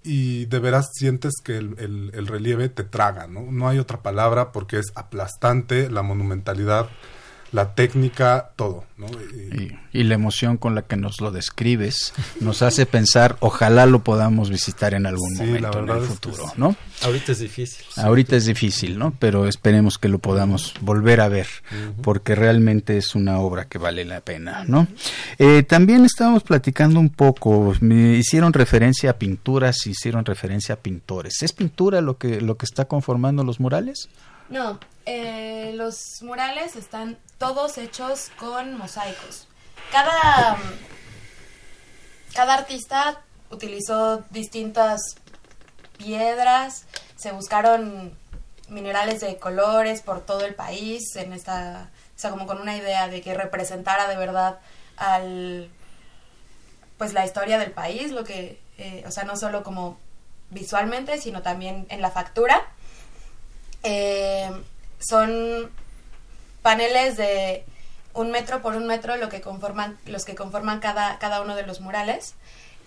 y 0.03 0.45
de 0.45 0.59
veras 0.59 0.89
sientes 0.93 1.33
que 1.43 1.57
el, 1.57 1.75
el, 2.13 2.27
relieve 2.27 2.69
te 2.69 2.83
traga 2.83 3.27
no 3.27 3.51
no 3.51 3.67
hay 3.67 3.77
otra 3.77 4.01
palabra 4.01 4.51
porque 4.51 4.79
es 4.79 4.87
aplastante 4.95 5.91
la 5.91 6.01
monumentalidad 6.01 6.89
la 7.51 7.75
técnica, 7.75 8.51
todo. 8.55 8.85
¿no? 8.97 9.07
Y, 9.93 10.03
la 10.03 10.15
emoción 10.15 10.57
con 10.57 10.73
la 10.73 10.83
que 10.83 10.95
nos 10.95 11.19
lo 11.19 11.31
describes 11.31 12.13
nos 12.39 12.61
hace 12.61 12.85
pensar, 12.85 13.35
ojalá 13.39 13.85
lo 13.85 14.03
podamos 14.03 14.49
visitar 14.49 14.93
en 14.93 15.05
algún 15.05 15.35
momento 15.35 15.79
en 15.79 15.89
el 15.89 16.01
futuro, 16.01 16.45
¿no? 16.55 16.75
Ahorita 17.03 17.33
es 17.33 17.39
difícil. 17.39 17.85
Ahorita 17.97 18.35
es 18.35 18.45
difícil, 18.45 18.97
¿no? 18.97 19.13
Pero 19.19 19.47
esperemos 19.47 19.97
que 19.97 20.07
lo 20.07 20.19
podamos 20.19 20.73
volver 20.81 21.19
a 21.19 21.27
ver, 21.27 21.47
porque 22.01 22.35
realmente 22.35 22.97
es 22.97 23.15
una 23.15 23.39
obra 23.39 23.65
que 23.65 23.77
vale 23.77 24.05
la 24.05 24.21
pena, 24.21 24.63
¿no? 24.65 24.87
Eh, 25.37 25.63
también 25.63 26.05
estábamos 26.05 26.43
platicando 26.43 26.99
un 26.99 27.09
poco, 27.09 27.73
me 27.81 28.15
hicieron 28.17 28.53
referencia 28.53 29.11
a 29.11 29.13
pinturas, 29.13 29.87
hicieron 29.87 30.23
referencia 30.23 30.75
a 30.75 30.77
pintores. 30.77 31.41
¿Es 31.41 31.51
pintura 31.51 32.01
lo 32.01 32.17
que, 32.17 32.39
lo 32.39 32.55
que 32.55 32.65
está 32.65 32.85
conformando 32.85 33.43
los 33.43 33.59
murales? 33.59 34.09
No, 34.49 34.79
eh, 35.05 35.73
los 35.75 36.21
murales 36.21 36.75
están 36.75 37.17
todos 37.41 37.79
hechos 37.79 38.29
con 38.37 38.77
mosaicos. 38.77 39.47
Cada, 39.91 40.59
cada 42.35 42.53
artista 42.53 43.23
utilizó 43.49 44.23
distintas 44.29 45.15
piedras, 45.97 46.85
se 47.15 47.31
buscaron 47.31 48.15
minerales 48.69 49.21
de 49.21 49.37
colores 49.39 50.03
por 50.03 50.23
todo 50.23 50.45
el 50.45 50.53
país, 50.53 51.15
en 51.15 51.33
esta, 51.33 51.89
o 52.15 52.19
sea, 52.19 52.29
como 52.29 52.45
con 52.45 52.61
una 52.61 52.77
idea 52.77 53.07
de 53.07 53.21
que 53.21 53.33
representara 53.33 54.07
de 54.07 54.17
verdad 54.17 54.59
al, 54.97 55.71
pues 56.99 57.13
la 57.13 57.25
historia 57.25 57.57
del 57.57 57.71
país, 57.71 58.11
lo 58.11 58.23
que, 58.23 58.61
eh, 58.77 59.03
o 59.07 59.11
sea, 59.11 59.23
no 59.23 59.35
solo 59.35 59.63
como 59.63 59.97
visualmente, 60.51 61.17
sino 61.17 61.41
también 61.41 61.87
en 61.89 62.03
la 62.03 62.11
factura. 62.11 62.67
Eh, 63.81 64.51
son 64.99 65.71
paneles 66.61 67.17
de 67.17 67.65
un 68.13 68.31
metro 68.31 68.61
por 68.61 68.75
un 68.75 68.87
metro 68.87 69.15
lo 69.15 69.29
que 69.29 69.41
conforman, 69.41 69.97
los 70.05 70.25
que 70.25 70.35
conforman 70.35 70.79
cada, 70.79 71.17
cada 71.19 71.41
uno 71.41 71.55
de 71.55 71.63
los 71.63 71.81
murales, 71.81 72.35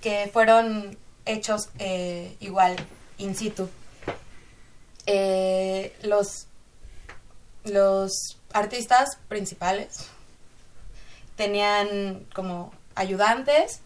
que 0.00 0.30
fueron 0.32 0.98
hechos 1.24 1.70
eh, 1.78 2.36
igual 2.40 2.76
in 3.18 3.34
situ. 3.34 3.68
Eh, 5.06 5.96
los, 6.02 6.46
los 7.64 8.38
artistas 8.52 9.18
principales 9.28 10.06
tenían 11.36 12.26
como 12.34 12.72
ayudantes 12.94 13.80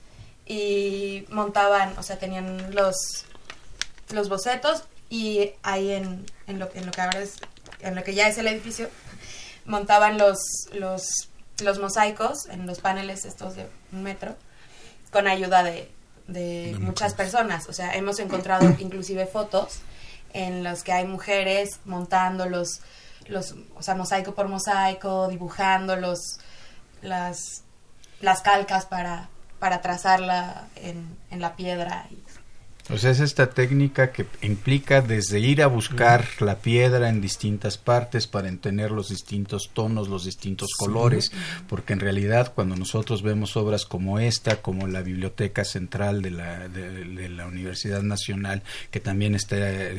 y 0.46 1.24
montaban, 1.30 1.96
o 1.98 2.02
sea, 2.02 2.18
tenían 2.18 2.74
los, 2.74 3.24
los 4.10 4.28
bocetos 4.28 4.84
y 5.10 5.52
ahí 5.62 5.92
en, 5.92 6.26
en, 6.46 6.58
lo, 6.58 6.68
en 6.74 6.86
lo 6.86 6.92
que 6.92 7.00
ahora 7.00 7.20
es, 7.20 7.36
en 7.80 7.94
lo 7.94 8.04
que 8.04 8.14
ya 8.14 8.28
es 8.28 8.38
el 8.38 8.46
edificio, 8.46 8.88
montaban 9.68 10.18
los, 10.18 10.38
los, 10.72 11.28
los 11.62 11.78
mosaicos 11.78 12.46
en 12.48 12.66
los 12.66 12.80
paneles 12.80 13.24
estos 13.24 13.54
de 13.54 13.68
un 13.92 14.02
metro 14.02 14.34
con 15.12 15.28
ayuda 15.28 15.62
de, 15.62 15.90
de 16.26 16.76
muchas 16.80 17.14
personas. 17.14 17.68
O 17.68 17.72
sea, 17.72 17.94
hemos 17.94 18.18
encontrado 18.18 18.74
inclusive 18.78 19.26
fotos 19.26 19.80
en 20.32 20.64
las 20.64 20.82
que 20.82 20.92
hay 20.92 21.06
mujeres 21.06 21.80
montando 21.84 22.46
los, 22.46 22.80
los 23.26 23.54
o 23.76 23.82
sea, 23.82 23.94
mosaico 23.94 24.34
por 24.34 24.48
mosaico, 24.48 25.28
dibujando 25.28 25.96
los, 25.96 26.38
las, 27.02 27.62
las 28.20 28.42
calcas 28.42 28.86
para, 28.86 29.28
para 29.58 29.80
trazarla 29.80 30.68
en, 30.76 31.16
en 31.30 31.40
la 31.40 31.56
piedra. 31.56 32.06
Y, 32.10 32.27
o 32.90 32.96
sea, 32.96 33.10
es 33.10 33.20
esta 33.20 33.50
técnica 33.50 34.12
que 34.12 34.24
implica 34.40 35.02
desde 35.02 35.40
ir 35.40 35.62
a 35.62 35.66
buscar 35.66 36.26
la 36.40 36.56
piedra 36.56 37.10
en 37.10 37.20
distintas 37.20 37.76
partes 37.76 38.26
para 38.26 38.48
entender 38.48 38.90
los 38.90 39.10
distintos 39.10 39.70
tonos, 39.74 40.08
los 40.08 40.24
distintos 40.24 40.70
colores, 40.78 41.30
porque 41.68 41.92
en 41.92 42.00
realidad 42.00 42.52
cuando 42.54 42.76
nosotros 42.76 43.22
vemos 43.22 43.56
obras 43.56 43.84
como 43.84 44.18
esta, 44.18 44.62
como 44.62 44.86
la 44.86 45.02
Biblioteca 45.02 45.64
Central 45.64 46.22
de 46.22 46.30
la, 46.30 46.68
de, 46.68 47.28
la 47.28 47.46
Universidad 47.46 48.02
Nacional, 48.02 48.62
que 48.90 49.00
también 49.00 49.34
está 49.34 49.56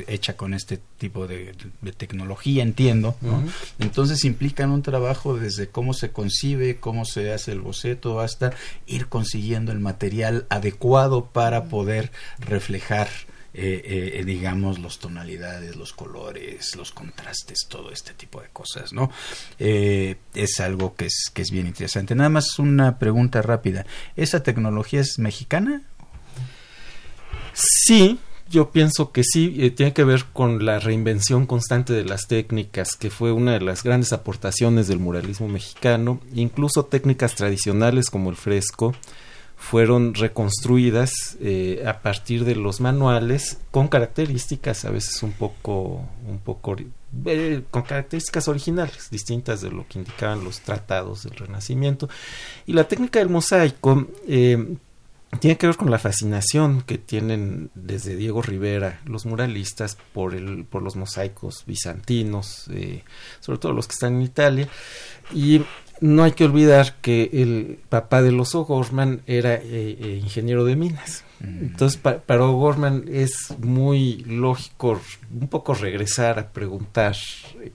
hecha 0.08 0.36
con 0.36 0.56
este 0.56 0.80
tipo 0.98 1.28
de, 1.28 1.56
tecnología, 1.98 2.64
entiendo, 2.64 3.16
entonces 3.78 4.26
implican 4.26 4.72
un 4.72 4.82
trabajo 4.82 5.38
desde 5.38 5.68
cómo 5.70 5.94
se 5.94 6.12
concibe, 6.12 6.78
cómo 6.80 7.06
se 7.06 7.34
hace 7.34 7.52
el 7.52 7.62
boceto, 7.62 8.20
hasta 8.20 8.52
ir 8.88 9.08
consiguiendo 9.08 9.72
el 9.72 9.80
material 9.80 10.48
adecuado 10.50 11.26
para 11.26 11.66
poder 11.66 12.12
reflejar 12.80 13.08
dejar 13.08 13.30
eh, 13.52 14.20
eh, 14.20 14.24
digamos, 14.26 14.78
las 14.78 15.00
tonalidades, 15.00 15.76
los 15.76 15.92
colores, 15.92 16.76
los 16.76 16.92
contrastes, 16.92 17.66
todo 17.68 17.92
este 17.92 18.14
tipo 18.14 18.42
de 18.42 18.48
cosas, 18.50 18.94
¿no? 18.94 19.12
Eh, 19.58 20.18
es 20.36 20.60
algo 20.60 20.96
que 20.96 21.08
es, 21.08 21.32
que 21.34 21.42
es 21.42 21.50
bien 21.50 21.66
interesante. 21.66 22.14
Nada 22.14 22.30
más 22.30 22.60
una 22.60 23.00
pregunta 23.00 23.42
rápida. 23.42 23.88
¿Esa 24.16 24.44
tecnología 24.44 25.02
es 25.02 25.18
mexicana? 25.18 25.82
Sí, 27.54 28.20
yo 28.50 28.70
pienso 28.70 29.12
que 29.12 29.24
sí, 29.24 29.74
tiene 29.76 29.94
que 29.94 30.04
ver 30.04 30.26
con 30.32 30.64
la 30.64 30.80
reinvención 30.80 31.48
constante 31.48 31.94
de 31.94 32.06
las 32.06 32.28
técnicas, 32.28 32.96
que 32.96 33.10
fue 33.10 33.32
una 33.32 33.54
de 33.54 33.62
las 33.62 33.84
grandes 33.84 34.14
aportaciones 34.14 34.88
del 34.88 35.00
muralismo 35.00 35.48
mexicano, 35.48 36.22
incluso 36.36 36.86
técnicas 36.86 37.34
tradicionales 37.34 38.12
como 38.12 38.30
el 38.30 38.36
fresco, 38.36 38.94
fueron 39.60 40.14
reconstruidas 40.14 41.38
eh, 41.42 41.84
a 41.86 42.00
partir 42.00 42.46
de 42.46 42.56
los 42.56 42.80
manuales 42.80 43.60
con 43.72 43.90
características 43.90 44.86
a 44.86 44.90
veces 44.90 45.22
un 45.22 45.34
poco 45.34 46.02
un 46.26 46.40
poco 46.40 46.78
eh, 47.26 47.64
con 47.70 47.82
características 47.82 48.48
originales 48.48 49.10
distintas 49.12 49.60
de 49.60 49.70
lo 49.70 49.86
que 49.86 50.00
indicaban 50.00 50.46
los 50.46 50.62
tratados 50.62 51.24
del 51.24 51.36
Renacimiento. 51.36 52.08
Y 52.66 52.74
la 52.74 52.86
técnica 52.86 53.20
del 53.20 53.28
mosaico 53.28 54.08
eh, 54.28 54.76
tiene 55.42 55.58
que 55.58 55.68
ver 55.68 55.76
con 55.76 55.92
la 55.92 56.00
fascinación 56.00 56.82
que 56.82 56.98
tienen 56.98 57.70
desde 57.76 58.16
Diego 58.16 58.42
Rivera 58.42 59.02
los 59.06 59.26
muralistas 59.26 59.98
por 60.14 60.36
el 60.36 60.64
por 60.64 60.82
los 60.82 60.96
mosaicos 60.96 61.66
bizantinos 61.68 62.70
sobre 63.42 63.60
todo 63.60 63.74
los 63.74 63.88
que 63.88 63.94
están 63.94 64.16
en 64.16 64.22
Italia. 64.22 64.70
Y 65.34 65.62
no 66.02 66.24
hay 66.24 66.32
que 66.32 66.46
olvidar 66.46 66.96
que 67.02 67.30
el 67.34 67.80
papá 67.90 68.22
de 68.22 68.32
los 68.32 68.56
O'Gorman 68.56 69.22
era 69.28 69.56
eh, 69.56 69.62
eh, 70.00 70.20
ingeniero 70.22 70.66
de 70.66 70.76
minas. 70.76 71.24
Mm. 71.40 71.66
Entonces, 71.66 72.00
para 72.00 72.46
O'Gorman 72.46 73.06
es 73.12 73.56
muy 73.60 74.18
lógico 74.28 75.02
un 75.40 75.48
poco 75.48 75.74
regresar 75.74 76.40
a 76.40 76.50
preguntar 76.50 77.16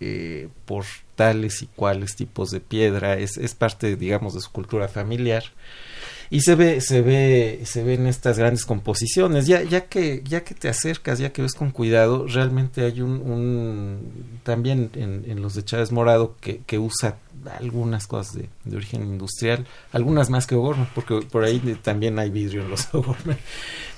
eh, 0.01 0.49
por 0.65 0.85
tales 1.17 1.63
y 1.63 1.67
cuales 1.67 2.17
tipos 2.17 2.51
de 2.51 2.61
piedra. 2.61 3.19
Es, 3.19 3.37
es 3.37 3.55
parte, 3.55 3.97
digamos, 3.97 4.35
de 4.35 4.41
su 4.41 4.51
cultura 4.51 4.89
familiar 4.89 5.45
y 6.31 6.41
se 6.41 6.55
ve 6.55 6.81
se 6.81 7.03
ve 7.03 7.61
se 7.65 7.83
ven 7.83 8.07
estas 8.07 8.39
grandes 8.39 8.65
composiciones. 8.65 9.47
Ya 9.47 9.63
ya 9.63 9.87
que 9.87 10.23
ya 10.25 10.45
que 10.45 10.55
te 10.55 10.69
acercas 10.69 11.19
ya 11.19 11.33
que 11.33 11.43
ves 11.43 11.55
con 11.55 11.71
cuidado 11.71 12.27
realmente 12.27 12.85
hay 12.85 13.01
un, 13.01 14.01
también 14.43 14.91
en, 14.95 15.43
los 15.43 15.55
de 15.55 15.65
Chávez 15.65 15.93
Morado 15.93 16.37
que, 16.41 16.63
que 16.67 16.79
usa 16.79 17.17
algunas 17.59 18.07
cosas 18.07 18.35
de, 18.35 18.49
de, 18.65 18.77
origen 18.77 19.03
industrial 19.03 19.67
algunas 19.93 20.31
más 20.31 20.47
que 20.47 20.55
O'Gorman 20.55 20.89
porque 20.95 21.21
por 21.31 21.45
ahí 21.45 21.59
también 21.83 22.19
hay 22.19 22.31
vidrio 22.31 22.63
en 22.63 22.71
los 22.71 22.89
O'Gorman 22.95 23.37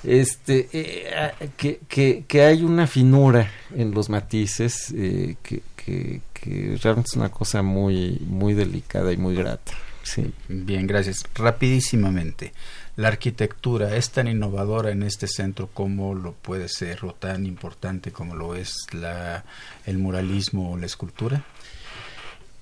este 0.03 0.67
eh, 0.73 1.31
que, 1.55 1.79
que, 1.87 2.25
que, 2.27 2.41
hay 2.41 2.63
una 2.63 2.87
finura 2.87 3.49
en 3.73 3.91
los 3.91 4.09
matices 4.09 4.93
eh, 4.95 5.37
que, 5.41 5.61
que, 5.75 6.21
que 6.33 6.77
realmente 6.81 7.09
es 7.11 7.15
una 7.15 7.29
cosa 7.29 7.61
muy 7.61 8.19
muy 8.27 8.53
delicada 8.53 9.13
y 9.13 9.17
muy 9.17 9.35
grata 9.35 9.73
Sí, 10.07 10.31
bien, 10.47 10.87
gracias. 10.87 11.25
Rapidísimamente, 11.35 12.53
¿la 12.95 13.09
arquitectura 13.09 13.97
es 13.97 14.09
tan 14.09 14.29
innovadora 14.29 14.91
en 14.91 15.03
este 15.03 15.27
centro 15.27 15.67
como 15.73 16.15
lo 16.15 16.31
puede 16.31 16.69
ser 16.69 17.03
o 17.03 17.13
tan 17.13 17.45
importante 17.45 18.13
como 18.13 18.33
lo 18.33 18.55
es 18.55 18.73
el 19.85 19.97
muralismo 19.97 20.71
o 20.71 20.77
la 20.77 20.85
escultura? 20.85 21.43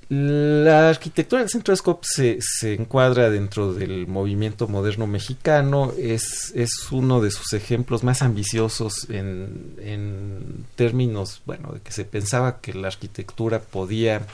La 0.09 0.89
arquitectura 0.89 1.41
del 1.41 1.49
Centro 1.51 1.73
Escop 1.73 2.03
se, 2.03 2.39
se 2.39 2.73
encuadra 2.73 3.29
dentro 3.29 3.75
del 3.75 4.07
movimiento 4.07 4.67
moderno 4.67 5.05
mexicano, 5.05 5.93
es, 5.99 6.51
es 6.55 6.91
uno 6.91 7.21
de 7.21 7.29
sus 7.29 7.53
ejemplos 7.53 8.03
más 8.03 8.23
ambiciosos 8.23 9.07
en, 9.09 9.75
en 9.79 10.65
términos, 10.75 11.43
bueno, 11.45 11.73
de 11.73 11.79
que 11.81 11.91
se 11.91 12.05
pensaba 12.05 12.59
que 12.59 12.73
la 12.73 12.87
arquitectura 12.87 13.59
podía 13.59 14.25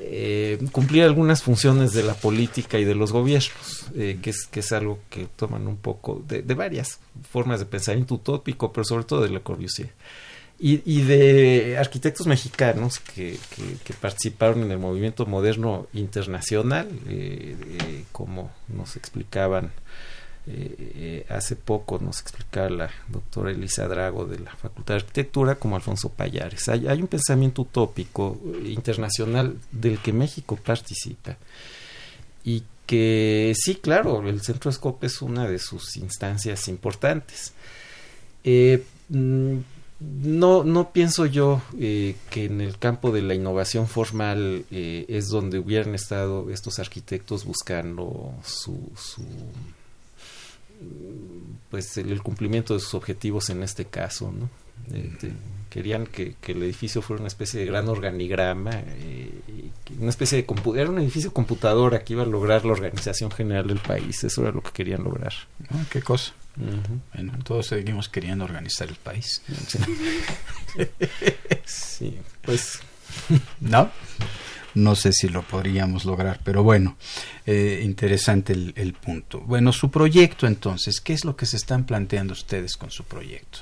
eh, 0.00 0.58
cumplir 0.72 1.02
algunas 1.04 1.42
funciones 1.42 1.92
de 1.92 2.02
la 2.02 2.14
política 2.14 2.78
y 2.78 2.84
de 2.84 2.94
los 2.94 3.12
gobiernos, 3.12 3.86
eh, 3.94 4.18
que, 4.22 4.30
es, 4.30 4.46
que 4.46 4.60
es 4.60 4.72
algo 4.72 4.98
que 5.10 5.26
toman 5.36 5.66
un 5.66 5.76
poco 5.76 6.22
de, 6.26 6.42
varias 6.42 7.00
formas 7.30 7.60
de 7.60 7.66
pensamiento 7.66 8.14
utópico, 8.14 8.72
pero 8.72 8.84
sobre 8.84 9.04
todo 9.04 9.22
de 9.22 9.30
Le 9.30 9.40
Corbusier. 9.40 9.92
Y, 10.58 10.80
y 10.90 11.02
de 11.02 11.76
arquitectos 11.78 12.26
mexicanos 12.26 12.98
que, 12.98 13.38
que, 13.84 13.92
participaron 13.92 14.62
en 14.62 14.70
el 14.70 14.78
movimiento 14.78 15.26
moderno 15.26 15.86
internacional, 15.92 16.88
eh, 17.08 18.04
como 18.10 18.50
nos 18.68 18.96
explicaban 18.96 19.70
eh, 20.48 21.26
hace 21.28 21.56
poco 21.56 21.98
nos 21.98 22.20
explicaba 22.20 22.70
la 22.70 22.90
doctora 23.08 23.50
Elisa 23.50 23.88
Drago 23.88 24.26
de 24.26 24.38
la 24.38 24.54
Facultad 24.54 24.94
de 24.94 25.00
Arquitectura 25.00 25.56
como 25.56 25.74
Alfonso 25.74 26.10
Payares. 26.10 26.68
Hay, 26.68 27.00
un 27.00 27.08
pensamiento 27.08 27.62
utópico 27.62 28.40
internacional 28.64 29.56
del 29.72 29.98
que 29.98 30.12
México 30.12 30.56
participa 30.56 31.36
y 32.44 32.62
que 32.86 33.54
sí, 33.56 33.76
claro, 33.76 34.26
el 34.28 34.40
Centro 34.40 34.70
Scope 34.70 35.08
es 35.08 35.20
una 35.20 35.48
de 35.48 35.58
sus 35.58 35.96
instancias 35.96 36.68
importantes. 36.68 37.52
Eh, 38.44 38.84
mm, 39.08 39.56
no, 39.98 40.62
no 40.62 40.92
pienso 40.92 41.26
yo 41.26 41.60
eh, 41.76 42.14
que 42.30 42.44
en 42.44 42.60
el 42.60 42.78
campo 42.78 43.10
de 43.10 43.22
la 43.22 43.34
innovación 43.34 43.88
formal 43.88 44.64
es 44.70 45.28
donde 45.28 45.58
hubieran 45.58 45.94
estado 45.96 46.50
estos 46.50 46.78
arquitectos 46.78 47.44
buscando 47.44 48.32
su 48.44 48.78
pues 51.70 51.96
el, 51.96 52.22
cumplimiento 52.22 52.74
de 52.74 52.80
sus 52.80 52.94
objetivos 52.94 53.50
en 53.50 53.62
este 53.62 53.86
caso, 53.86 54.32
¿no? 54.32 54.48
Este, 54.94 55.32
querían 55.70 56.06
que, 56.06 56.36
el 56.46 56.62
edificio 56.62 57.02
fuera 57.02 57.20
una 57.20 57.28
especie 57.28 57.60
de 57.60 57.66
gran 57.66 57.88
organigrama, 57.88 58.70
eh, 58.72 59.30
una 59.98 60.10
especie 60.10 60.42
de 60.42 60.80
era 60.80 60.90
un 60.90 60.98
edificio 60.98 61.32
computadora 61.32 62.04
que 62.04 62.12
iba 62.12 62.22
a 62.22 62.26
lograr 62.26 62.64
la 62.64 62.72
organización 62.72 63.30
general 63.30 63.66
del 63.66 63.78
país, 63.78 64.22
eso 64.24 64.42
era 64.42 64.52
lo 64.52 64.62
que 64.62 64.70
querían 64.70 65.02
lograr. 65.02 65.32
Ah, 65.70 65.84
¿Qué 65.90 66.02
cosa? 66.02 66.32
Bueno, 67.12 67.34
todos 67.44 67.66
seguimos 67.66 68.08
queriendo 68.08 68.44
organizar 68.44 68.88
el 68.88 68.96
país. 68.96 69.42
sí 71.66 72.18
pues... 72.42 72.80
¿No? 73.60 73.90
No 74.76 74.94
sé 74.94 75.10
si 75.12 75.28
lo 75.28 75.42
podríamos 75.42 76.04
lograr, 76.04 76.40
pero 76.44 76.62
bueno, 76.62 76.96
eh, 77.46 77.80
interesante 77.82 78.52
el, 78.52 78.92
punto. 78.92 79.40
Bueno, 79.40 79.72
su 79.72 79.90
proyecto 79.90 80.46
entonces, 80.46 81.00
¿qué 81.00 81.14
es 81.14 81.24
lo 81.24 81.34
que 81.34 81.46
se 81.46 81.56
están 81.56 81.84
planteando 81.84 82.34
ustedes 82.34 82.76
con 82.76 82.90
su 82.90 83.04
proyecto? 83.04 83.60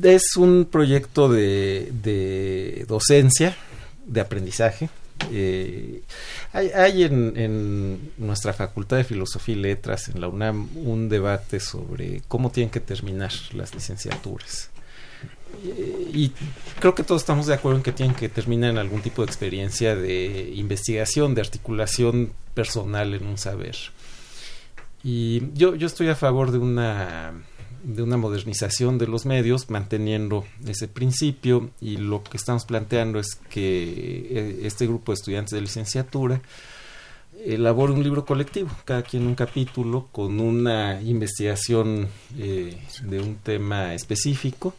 Es 0.00 0.36
un 0.36 0.68
proyecto 0.70 1.28
de, 1.28 2.84
docencia, 2.88 3.56
de 4.06 4.20
aprendizaje. 4.20 4.88
Eh, 5.32 6.02
hay, 6.52 7.02
en, 7.02 7.32
en, 7.36 8.12
nuestra 8.18 8.52
Facultad 8.52 8.98
de 8.98 9.04
Filosofía 9.04 9.56
y 9.56 9.58
Letras, 9.58 10.08
en 10.08 10.20
la 10.20 10.28
UNAM, 10.28 10.68
un 10.76 11.08
debate 11.08 11.58
sobre 11.58 12.22
cómo 12.28 12.50
tienen 12.50 12.70
que 12.70 12.80
terminar 12.80 13.32
las 13.52 13.74
licenciaturas 13.74 14.70
y 16.12 16.32
creo 16.80 16.94
que 16.94 17.02
todos 17.02 17.22
estamos 17.22 17.46
de 17.46 17.54
acuerdo 17.54 17.78
en 17.78 17.82
que 17.82 17.92
tienen 17.92 18.14
que 18.14 18.28
terminar 18.28 18.70
en 18.70 18.78
algún 18.78 19.02
tipo 19.02 19.22
de 19.22 19.26
experiencia 19.26 19.96
de 19.96 20.52
investigación, 20.54 21.34
de 21.34 21.40
articulación 21.40 22.32
personal 22.54 23.14
en 23.14 23.26
un 23.26 23.38
saber. 23.38 23.76
Y 25.02 25.52
yo, 25.54 25.74
yo 25.74 25.86
estoy 25.86 26.08
a 26.08 26.14
favor 26.14 26.50
de 26.50 26.58
una, 26.58 27.32
de 27.82 28.02
una 28.02 28.16
modernización 28.16 28.98
de 28.98 29.06
los 29.06 29.24
medios, 29.26 29.70
manteniendo 29.70 30.44
ese 30.66 30.88
principio, 30.88 31.70
y 31.80 31.96
lo 31.96 32.22
que 32.22 32.36
estamos 32.36 32.64
planteando 32.64 33.18
es 33.18 33.34
que 33.48 34.28
eh, 34.30 34.60
este 34.64 34.86
grupo 34.86 35.12
de 35.12 35.14
estudiantes 35.14 35.52
de 35.52 35.60
licenciatura 35.60 36.40
elabore 37.44 37.92
un 37.92 38.02
libro 38.02 38.24
colectivo, 38.24 38.70
cada 38.84 39.02
quien 39.02 39.26
un 39.26 39.34
capítulo 39.34 40.08
con 40.10 40.40
una 40.40 41.00
investigación 41.02 42.08
eh, 42.36 42.76
de 43.02 43.20
un 43.20 43.36
tema 43.36 43.94
específico 43.94 44.74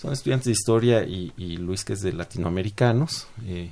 son 0.00 0.12
estudiantes 0.12 0.46
de 0.46 0.52
historia 0.52 1.02
y, 1.04 1.32
Luis 1.58 1.84
que 1.84 1.92
es 1.92 2.00
de 2.00 2.12
latinoamericanos. 2.12 3.26
Eh, 3.46 3.70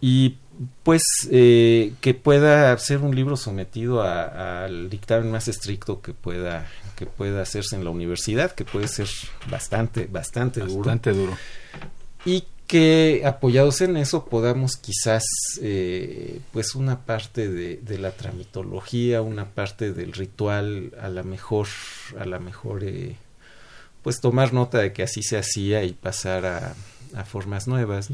y 0.00 0.36
pues 0.82 1.02
eh, 1.30 1.92
que 2.00 2.14
pueda 2.14 2.76
ser 2.78 2.98
un 2.98 3.14
libro 3.14 3.36
sometido 3.36 4.02
al 4.02 4.90
dictamen 4.90 5.30
más 5.30 5.48
estricto 5.48 6.00
que 6.00 6.12
pueda 6.12 6.66
que 6.96 7.06
pueda 7.06 7.42
hacerse 7.42 7.76
en 7.76 7.84
la 7.84 7.90
universidad 7.90 8.52
que 8.52 8.64
puede 8.64 8.88
ser 8.88 9.08
bastante 9.48 10.06
bastante, 10.06 10.60
bastante 10.60 11.12
duro. 11.12 11.36
y 12.24 12.44
que 12.66 13.22
apoyados 13.24 13.80
en 13.80 13.96
eso 13.96 14.26
podamos 14.26 14.76
quizás 14.76 15.24
eh, 15.62 16.40
pues 16.52 16.74
una 16.74 17.00
parte 17.04 17.48
de, 17.48 17.76
de, 17.76 17.98
la 17.98 18.12
tramitología 18.12 19.22
una 19.22 19.46
parte 19.46 19.92
del 19.92 20.12
ritual 20.12 20.92
a 21.00 21.08
la 21.08 21.22
mejor 21.22 21.68
a 22.18 22.24
la 22.24 22.38
mejor 22.38 22.84
eh, 22.84 23.16
pues 24.02 24.20
tomar 24.20 24.52
nota 24.52 24.78
de 24.78 24.92
que 24.92 25.02
así 25.02 25.22
se 25.22 25.38
hacía 25.38 25.84
y 25.84 25.92
pasar 25.92 26.46
a, 26.46 26.74
formas 27.24 27.66
nuevas. 27.66 28.10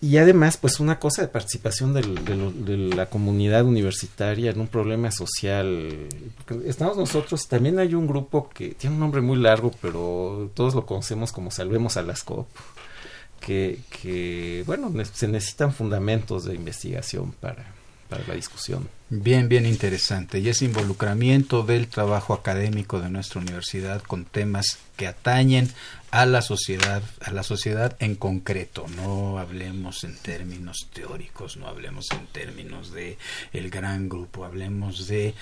Y 0.00 0.16
además, 0.18 0.56
pues 0.56 0.80
una 0.80 0.98
cosa 0.98 1.22
de 1.22 1.28
participación 1.28 1.92
de 1.92 2.76
la 2.94 3.06
comunidad 3.06 3.64
universitaria 3.64 4.50
en 4.50 4.60
un 4.60 4.68
problema 4.68 5.10
social. 5.10 6.06
Estamos 6.64 6.96
nosotros, 6.96 7.48
también 7.48 7.78
hay 7.78 7.94
un 7.94 8.06
grupo 8.06 8.48
que 8.48 8.70
tiene 8.74 8.94
un 8.94 9.00
nombre 9.00 9.20
muy 9.20 9.38
largo, 9.38 9.72
pero 9.80 10.50
todos 10.54 10.74
lo 10.74 10.86
conocemos 10.86 11.32
como 11.32 11.50
Salvemos 11.50 11.96
a 11.96 12.02
las 12.02 12.22
COP, 12.22 12.48
que, 13.40 13.80
que 14.02 14.62
bueno, 14.66 14.92
se 15.12 15.26
necesitan 15.26 15.72
fundamentos 15.72 16.44
de 16.44 16.54
investigación 16.54 17.32
para, 17.32 17.77
para 18.08 18.26
la 18.26 18.34
discusión. 18.34 18.88
Bien, 19.10 19.48
bien 19.48 19.64
interesante. 19.64 20.38
Y 20.38 20.48
ese 20.48 20.66
involucramiento 20.66 21.62
del 21.62 21.88
trabajo 21.88 22.34
académico 22.34 23.00
de 23.00 23.08
nuestra 23.08 23.40
universidad 23.40 24.02
con 24.02 24.24
temas 24.24 24.78
que 24.96 25.06
atañen 25.06 25.70
a 26.10 26.26
la 26.26 26.42
sociedad, 26.42 27.02
a 27.22 27.30
la 27.30 27.42
sociedad 27.42 27.96
en 28.00 28.16
concreto. 28.16 28.86
No 28.96 29.38
hablemos 29.38 30.04
en 30.04 30.16
términos 30.16 30.88
teóricos, 30.92 31.56
no 31.56 31.68
hablemos 31.68 32.06
en 32.12 32.26
términos 32.26 32.92
de 32.92 33.18
el 33.52 33.70
gran 33.70 34.08
grupo, 34.08 34.44
hablemos 34.44 35.06
de 35.08 35.34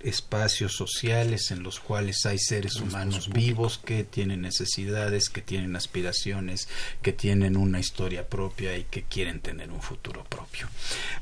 espacios 0.00 0.74
sociales 0.74 1.50
en 1.50 1.62
los 1.62 1.80
cuales 1.80 2.24
hay 2.26 2.38
seres 2.38 2.76
humanos 2.76 3.30
vivos 3.30 3.78
que 3.84 4.04
tienen 4.04 4.42
necesidades, 4.42 5.28
que 5.28 5.42
tienen 5.42 5.76
aspiraciones, 5.76 6.68
que 7.02 7.12
tienen 7.12 7.56
una 7.56 7.80
historia 7.80 8.28
propia 8.28 8.76
y 8.76 8.84
que 8.84 9.02
quieren 9.02 9.40
tener 9.40 9.70
un 9.70 9.82
futuro 9.82 10.24
propio. 10.24 10.68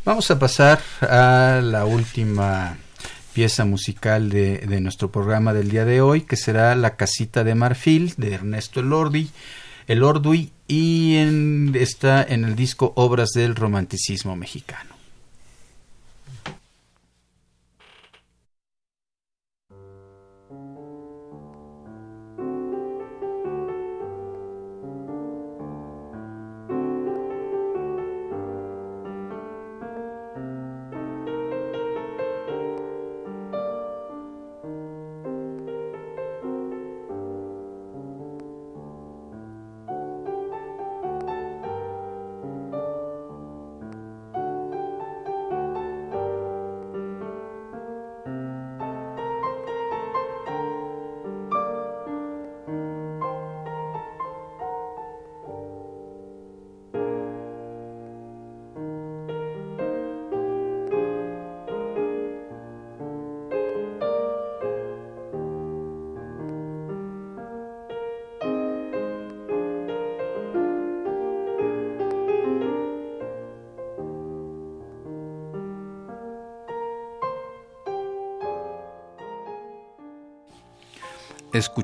Vamos 0.05 0.31
a 0.31 0.39
pasar 0.39 0.81
a 1.01 1.61
la 1.63 1.85
última 1.85 2.77
pieza 3.33 3.65
musical 3.65 4.31
de, 4.31 4.59
de 4.59 4.81
nuestro 4.81 5.11
programa 5.11 5.53
del 5.53 5.71
día 5.71 5.85
de 5.85 6.01
hoy, 6.01 6.23
que 6.23 6.37
será 6.37 6.75
La 6.75 6.97
Casita 6.97 7.45
de 7.45 7.55
Marfil 7.55 8.15
de 8.17 8.35
Ernesto 8.35 8.81
Elordi. 8.81 9.31
Elordi 9.89 10.53
y 10.67 11.17
en, 11.17 11.75
está 11.79 12.23
en 12.23 12.45
el 12.45 12.57
disco 12.57 12.93
Obras 12.97 13.31
del 13.35 13.55
Romanticismo 13.55 14.35
Mexicano. 14.37 14.96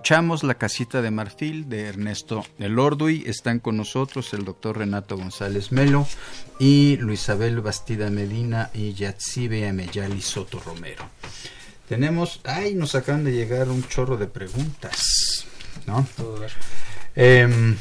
Escuchamos 0.03 0.43
La 0.43 0.55
Casita 0.55 1.01
de 1.01 1.13
Marfil 1.13 1.69
de 1.69 1.83
Ernesto 1.83 2.45
Elorduy. 2.59 3.23
Están 3.25 3.61
con 3.61 3.77
nosotros 3.77 4.35
el 4.35 4.45
doctor 4.45 4.79
Renato 4.79 5.17
González 5.17 5.71
Melo 5.71 6.09
y 6.59 6.97
Luisabel 6.97 7.61
Bastida 7.61 8.11
Medina 8.11 8.69
y 8.75 8.95
Yatsibe 8.95 9.69
Ameyali 9.69 10.21
Soto 10.21 10.59
Romero. 10.59 11.05
Tenemos, 11.89 12.41
ay, 12.43 12.75
nos 12.75 12.97
acaban 12.97 13.23
de 13.23 13.31
llegar 13.31 13.69
un 13.69 13.87
chorro 13.87 14.17
de 14.17 14.27
preguntas, 14.27 15.47
¿no? 15.87 16.05
Em, 17.15 17.77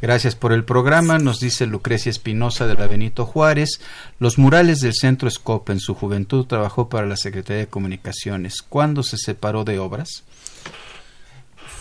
Gracias 0.00 0.34
por 0.34 0.52
el 0.52 0.64
programa, 0.64 1.18
nos 1.18 1.40
dice 1.40 1.66
Lucrecia 1.66 2.10
Espinosa 2.10 2.66
de 2.66 2.74
la 2.74 2.86
Benito 2.86 3.24
Juárez. 3.24 3.80
Los 4.18 4.36
murales 4.38 4.80
del 4.80 4.92
Centro 4.94 5.30
Scope 5.30 5.72
en 5.72 5.80
su 5.80 5.94
juventud 5.94 6.44
trabajó 6.46 6.90
para 6.90 7.06
la 7.06 7.16
Secretaría 7.16 7.60
de 7.60 7.68
Comunicaciones. 7.68 8.60
¿Cuándo 8.60 9.02
se 9.02 9.16
separó 9.16 9.64
de 9.64 9.78
obras? 9.78 10.24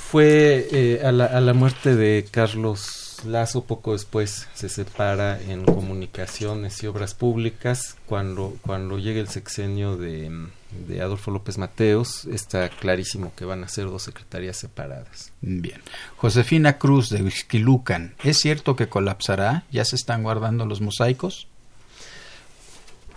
Fue 0.10 0.68
eh, 0.72 1.02
a, 1.06 1.12
la, 1.12 1.26
a 1.26 1.42
la 1.42 1.54
muerte 1.54 1.96
de 1.96 2.26
Carlos 2.30 3.06
Lazo 3.26 3.64
poco 3.64 3.94
después 3.94 4.48
se 4.54 4.70
separa 4.70 5.42
en 5.42 5.66
comunicaciones 5.66 6.82
y 6.84 6.88
obras 6.88 7.14
públicas. 7.14 7.98
Cuando, 8.06 8.56
cuando 8.62 9.00
llegue 9.00 9.20
el 9.20 9.28
sexenio 9.28 9.98
de, 9.98 10.48
de 10.88 11.02
Adolfo 11.02 11.32
López 11.32 11.58
Mateos, 11.58 12.26
está 12.26 12.70
clarísimo 12.70 13.34
que 13.36 13.46
van 13.46 13.64
a 13.64 13.68
ser 13.68 13.86
dos 13.86 14.04
secretarías 14.04 14.58
separadas. 14.58 15.32
Bien. 15.42 15.82
Josefina 16.18 16.78
Cruz 16.78 17.10
de 17.10 17.24
Huixquilucan, 17.24 18.16
¿es 18.24 18.38
cierto 18.38 18.76
que 18.76 18.90
colapsará? 18.90 19.64
¿Ya 19.72 19.86
se 19.86 19.96
están 19.96 20.24
guardando 20.24 20.66
los 20.66 20.82
mosaicos? 20.82 21.48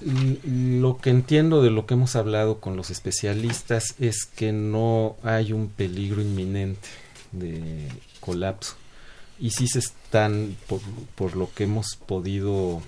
Lo 0.00 0.98
que 0.98 1.10
entiendo 1.10 1.62
de 1.62 1.70
lo 1.70 1.86
que 1.86 1.94
hemos 1.94 2.16
hablado 2.16 2.60
con 2.60 2.76
los 2.76 2.90
especialistas 2.90 3.94
es 3.98 4.24
que 4.24 4.52
no 4.52 5.16
hay 5.22 5.52
un 5.52 5.68
peligro 5.68 6.22
inminente 6.22 6.88
de 7.32 7.88
colapso 8.20 8.76
y 9.40 9.50
sí 9.50 9.68
se 9.68 9.78
están, 9.78 10.56
por, 11.14 11.36
lo 11.36 11.52
que 11.52 11.64
hemos 11.64 11.94
podido 11.94 12.82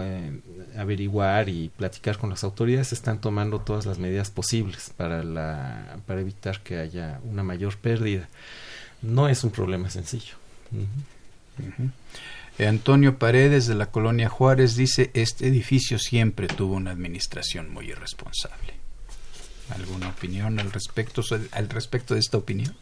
eh, 0.00 0.40
averiguar 0.76 1.48
y 1.48 1.68
platicar 1.68 2.18
con 2.18 2.30
las 2.30 2.42
autoridades, 2.42 2.88
se 2.88 2.96
están 2.96 3.20
tomando 3.20 3.60
todas 3.60 3.86
las 3.86 3.98
medidas 3.98 4.30
posibles 4.30 4.90
para, 4.96 5.22
la, 5.22 5.98
para 6.06 6.20
evitar 6.20 6.60
que 6.60 6.78
haya 6.78 7.20
una 7.24 7.44
mayor 7.44 7.76
pérdida. 7.76 8.28
No 9.00 9.28
es 9.28 9.44
un 9.44 9.50
problema 9.50 9.90
sencillo. 9.90 10.34
Uh. 10.72 11.90
Antonio 12.66 13.18
Paredes 13.18 13.66
de 13.66 13.74
la 13.74 13.90
colonia 13.90 14.28
Juárez 14.28 14.76
dice, 14.76 15.10
este 15.14 15.48
edificio 15.48 15.98
siempre 15.98 16.46
tuvo 16.46 16.74
una 16.74 16.90
administración 16.90 17.70
muy 17.72 17.90
irresponsable. 17.90 18.74
¿Alguna 19.70 20.08
opinión 20.08 20.58
al 20.60 20.72
respecto, 20.72 21.22
al 21.52 21.68
respecto 21.68 22.14
de 22.14 22.20
esta 22.20 22.36
opinión? 22.36 22.74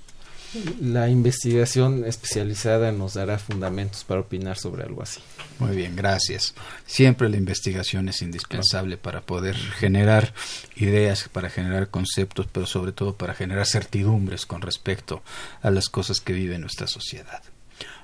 La 0.81 1.09
investigación 1.09 2.05
especializada 2.05 2.91
nos 2.91 3.15
dará 3.15 3.39
fundamentos 3.39 4.03
para 4.03 4.23
opinar 4.23 4.59
sobre 4.59 4.83
algo 4.83 5.03
así. 5.03 5.21
Muy 5.61 5.77
bien, 5.77 5.95
gracias. 5.95 6.55
Siempre 6.87 7.29
la 7.29 7.37
investigación 7.37 8.09
es 8.09 8.21
indispensable 8.21 8.97
claro. 8.97 9.03
para 9.03 9.21
poder 9.21 9.55
generar 9.55 10.35
ideas, 10.75 11.29
para 11.29 11.51
generar 11.51 11.91
conceptos, 11.91 12.49
pero 12.51 12.67
sobre 12.67 12.91
todo 12.91 13.17
para 13.17 13.35
generar 13.35 13.67
certidumbres 13.67 14.45
con 14.45 14.61
respecto 14.61 15.23
a 15.63 15.71
las 15.71 15.89
cosas 15.89 16.21
que 16.21 16.33
vive 16.33 16.59
nuestra 16.59 16.89
sociedad. 16.89 17.43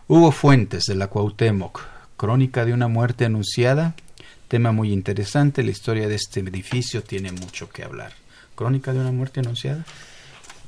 Hugo 0.09 0.31
Fuentes 0.31 0.85
de 0.85 0.95
la 0.95 1.09
Cuauhtémoc, 1.09 1.81
Crónica 2.17 2.65
de 2.65 2.73
una 2.73 2.87
muerte 2.87 3.25
anunciada, 3.25 3.97
tema 4.47 4.71
muy 4.71 4.93
interesante, 4.93 5.65
la 5.65 5.73
historia 5.73 6.07
de 6.07 6.15
este 6.15 6.39
edificio 6.39 7.03
tiene 7.03 7.33
mucho 7.33 7.69
que 7.69 7.83
hablar. 7.83 8.13
Crónica 8.55 8.93
de 8.93 9.01
una 9.01 9.11
muerte 9.11 9.41
anunciada. 9.41 9.85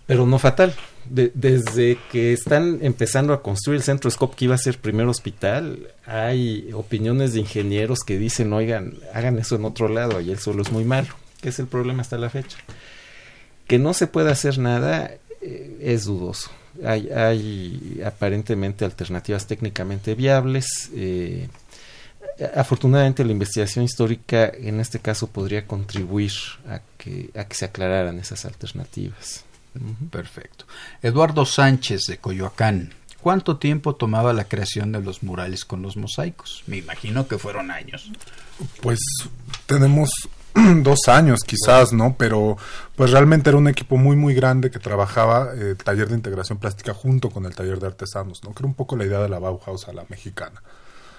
Pero 0.06 0.26
no 0.26 0.40
fatal. 0.40 0.74
De, 1.04 1.30
desde 1.34 1.98
que 2.10 2.32
están 2.32 2.80
empezando 2.82 3.32
a 3.32 3.40
construir 3.40 3.76
el 3.76 3.84
centro 3.84 4.10
Scop 4.10 4.34
que 4.34 4.46
iba 4.46 4.56
a 4.56 4.58
ser 4.58 4.80
primer 4.80 5.06
hospital, 5.06 5.86
hay 6.04 6.70
opiniones 6.72 7.32
de 7.32 7.40
ingenieros 7.40 8.00
que 8.00 8.18
dicen, 8.18 8.52
oigan, 8.52 8.94
hagan 9.14 9.38
eso 9.38 9.54
en 9.54 9.64
otro 9.64 9.88
lado, 9.88 10.20
y 10.20 10.32
el 10.32 10.40
suelo 10.40 10.62
es 10.62 10.72
muy 10.72 10.84
malo, 10.84 11.14
que 11.40 11.50
es 11.50 11.60
el 11.60 11.68
problema 11.68 12.02
hasta 12.02 12.18
la 12.18 12.28
fecha. 12.28 12.58
Que 13.68 13.78
no 13.78 13.94
se 13.94 14.08
pueda 14.08 14.32
hacer 14.32 14.58
nada 14.58 15.12
eh, 15.40 15.78
es 15.80 16.04
dudoso. 16.04 16.50
Hay, 16.84 17.08
hay, 17.08 18.00
aparentemente 18.04 18.84
alternativas 18.84 19.46
técnicamente 19.46 20.14
viables. 20.14 20.90
Eh, 20.94 21.48
afortunadamente 22.54 23.24
la 23.24 23.32
investigación 23.32 23.84
histórica 23.84 24.50
en 24.54 24.80
este 24.80 25.00
caso 25.00 25.26
podría 25.26 25.66
contribuir 25.66 26.32
a 26.68 26.80
que, 26.96 27.30
a 27.34 27.44
que 27.44 27.54
se 27.54 27.64
aclararan 27.64 28.18
esas 28.18 28.44
alternativas. 28.44 29.44
Perfecto. 30.10 30.64
Eduardo 31.02 31.44
Sánchez 31.44 32.02
de 32.08 32.18
Coyoacán. 32.18 32.94
¿Cuánto 33.20 33.56
tiempo 33.56 33.96
tomaba 33.96 34.32
la 34.32 34.44
creación 34.44 34.92
de 34.92 35.00
los 35.00 35.22
murales 35.22 35.64
con 35.64 35.82
los 35.82 35.96
mosaicos? 35.96 36.62
Me 36.66 36.78
imagino 36.78 37.26
que 37.26 37.38
fueron 37.38 37.70
años. 37.70 38.10
Pues 38.80 39.00
tenemos 39.66 40.10
dos 40.82 41.08
años 41.08 41.40
quizás, 41.46 41.92
¿no? 41.92 42.16
Pero 42.16 42.56
pues 42.96 43.10
realmente 43.10 43.50
era 43.50 43.58
un 43.58 43.68
equipo 43.68 43.96
muy 43.96 44.16
muy 44.16 44.34
grande 44.34 44.70
que 44.70 44.78
trabajaba 44.78 45.52
el 45.52 45.72
eh, 45.72 45.74
taller 45.74 46.08
de 46.08 46.14
integración 46.14 46.58
plástica 46.58 46.94
junto 46.94 47.30
con 47.30 47.46
el 47.46 47.54
taller 47.54 47.78
de 47.80 47.86
artesanos, 47.86 48.42
¿no? 48.44 48.52
Que 48.54 48.60
era 48.60 48.68
un 48.68 48.74
poco 48.74 48.96
la 48.96 49.04
idea 49.04 49.20
de 49.20 49.28
la 49.28 49.38
Bauhaus 49.38 49.88
a 49.88 49.92
la 49.92 50.04
mexicana. 50.08 50.62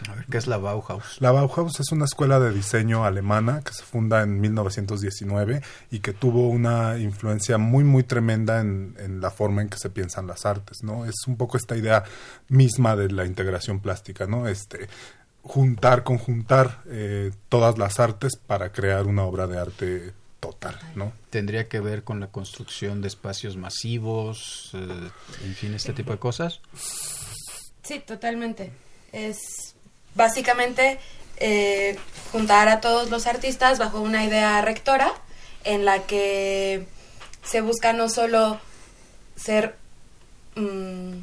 A 0.08 0.16
ver, 0.16 0.26
¿qué 0.30 0.38
es 0.38 0.48
la 0.48 0.58
Bauhaus? 0.58 1.20
La 1.20 1.32
Bauhaus 1.32 1.80
es 1.80 1.92
una 1.92 2.06
escuela 2.06 2.40
de 2.40 2.52
diseño 2.52 3.04
alemana 3.04 3.62
que 3.62 3.74
se 3.74 3.84
funda 3.84 4.22
en 4.22 4.40
1919 4.40 5.62
y 5.92 6.00
que 6.00 6.14
tuvo 6.14 6.48
una 6.48 6.98
influencia 6.98 7.58
muy, 7.58 7.84
muy 7.84 8.04
tremenda 8.04 8.62
en, 8.62 8.96
en, 8.98 9.20
la 9.20 9.30
forma 9.30 9.62
en 9.62 9.68
que 9.68 9.78
se 9.78 9.90
piensan 9.90 10.26
las 10.26 10.46
artes, 10.46 10.84
¿no? 10.84 11.06
Es 11.06 11.28
un 11.28 11.36
poco 11.36 11.58
esta 11.58 11.76
idea 11.76 12.04
misma 12.48 12.96
de 12.96 13.12
la 13.12 13.26
integración 13.26 13.82
plástica, 13.82 14.26
¿no? 14.26 14.48
Este, 14.48 14.88
juntar, 15.50 16.04
conjuntar 16.04 16.84
eh, 16.92 17.32
todas 17.50 17.80
las 17.80 18.00
artes 18.00 18.36
para 18.36 18.72
crear 18.72 19.08
una 19.08 19.24
obra 19.24 19.48
de 19.48 19.58
arte 19.58 20.14
total, 20.40 20.80
¿no? 20.94 21.12
¿Tendría 21.32 21.68
que 21.68 21.80
ver 21.80 22.04
con 22.04 22.20
la 22.20 22.28
construcción 22.28 23.02
de 23.02 23.08
espacios 23.08 23.58
masivos, 23.58 24.70
eh, 24.76 25.10
en 25.44 25.56
fin, 25.56 25.74
este 25.74 25.92
tipo 25.94 26.12
de 26.12 26.20
cosas? 26.20 26.62
Sí, 27.82 27.98
totalmente. 27.98 28.72
Es 29.12 29.74
básicamente 30.14 31.00
eh, 31.38 31.98
juntar 32.32 32.68
a 32.68 32.80
todos 32.80 33.10
los 33.10 33.26
artistas 33.26 33.80
bajo 33.80 34.02
una 34.02 34.24
idea 34.24 34.62
rectora 34.62 35.12
en 35.64 35.84
la 35.84 36.04
que 36.04 36.86
se 37.42 37.62
busca 37.62 37.92
no 37.92 38.08
solo 38.08 38.60
ser 39.36 39.78
mmm, 40.56 41.14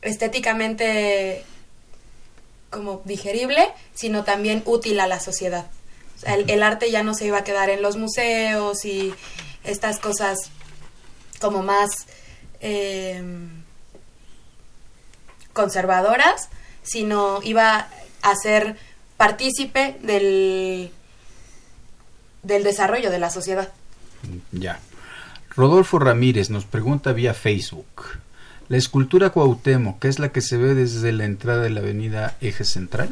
estéticamente 0.00 1.44
como 2.70 3.02
digerible, 3.04 3.72
sino 3.94 4.24
también 4.24 4.62
útil 4.66 5.00
a 5.00 5.06
la 5.06 5.20
sociedad. 5.20 5.66
O 6.16 6.20
sea, 6.20 6.34
el, 6.34 6.50
el, 6.50 6.62
arte 6.62 6.90
ya 6.90 7.02
no 7.02 7.14
se 7.14 7.26
iba 7.26 7.38
a 7.38 7.44
quedar 7.44 7.70
en 7.70 7.82
los 7.82 7.96
museos 7.96 8.84
y 8.84 9.14
estas 9.64 9.98
cosas 9.98 10.50
como 11.40 11.62
más 11.62 11.90
eh, 12.60 13.22
conservadoras, 15.52 16.48
sino 16.82 17.40
iba 17.42 17.88
a 18.22 18.34
ser 18.36 18.76
partícipe 19.16 19.98
del, 20.02 20.90
del 22.42 22.64
desarrollo 22.64 23.10
de 23.10 23.18
la 23.18 23.30
sociedad. 23.30 23.72
Ya. 24.52 24.80
Rodolfo 25.50 25.98
Ramírez 25.98 26.50
nos 26.50 26.64
pregunta 26.64 27.12
vía 27.12 27.34
Facebook. 27.34 28.20
La 28.68 28.76
escultura 28.76 29.30
Cuauhtémoc, 29.30 29.98
que 29.98 30.08
es 30.08 30.18
la 30.18 30.28
que 30.30 30.40
se 30.40 30.56
ve 30.56 30.74
desde 30.74 31.12
la 31.12 31.24
entrada 31.24 31.62
de 31.62 31.70
la 31.70 31.80
avenida 31.80 32.36
Eje 32.40 32.64
Central. 32.64 33.10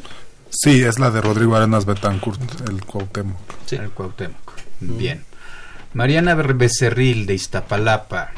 Sí, 0.49 0.83
es 0.83 0.99
la 0.99 1.09
de 1.09 1.21
Rodrigo 1.21 1.55
Arenas 1.55 1.85
Betancourt, 1.85 2.41
el 2.69 2.85
Cuauhtémoc. 2.85 3.37
Sí. 3.65 3.75
El 3.75 3.89
Cuauhtémoc. 3.89 4.53
Mm. 4.81 4.97
Bien. 4.97 5.23
Mariana 5.93 6.35
Becerril 6.35 7.25
de 7.25 7.33
Iztapalapa 7.33 8.31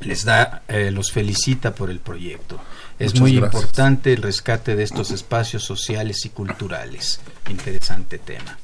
les 0.00 0.24
da, 0.24 0.62
eh, 0.68 0.90
los 0.90 1.10
felicita 1.10 1.74
por 1.74 1.90
el 1.90 1.98
proyecto. 2.00 2.60
Es 2.98 3.12
Muchas 3.12 3.20
muy 3.20 3.32
gracias. 3.36 3.54
importante 3.54 4.12
el 4.12 4.22
rescate 4.22 4.76
de 4.76 4.82
estos 4.84 5.10
espacios 5.10 5.64
sociales 5.64 6.24
y 6.24 6.30
culturales. 6.30 7.20
Interesante 7.48 8.18
tema. 8.18 8.58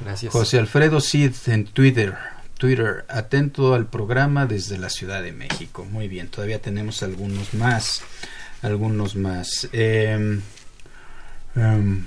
Gracias. 0.00 0.32
José 0.32 0.58
Alfredo 0.58 1.00
Cid 1.00 1.32
en 1.46 1.66
Twitter. 1.66 2.16
Twitter, 2.62 3.04
atento 3.08 3.74
al 3.74 3.86
programa 3.86 4.46
desde 4.46 4.78
la 4.78 4.88
Ciudad 4.88 5.20
de 5.20 5.32
México. 5.32 5.84
Muy 5.84 6.06
bien, 6.06 6.28
todavía 6.28 6.62
tenemos 6.62 7.02
algunos 7.02 7.54
más. 7.54 8.02
Algunos 8.62 9.16
más. 9.16 9.68
Eh, 9.72 10.38
um, 11.56 12.04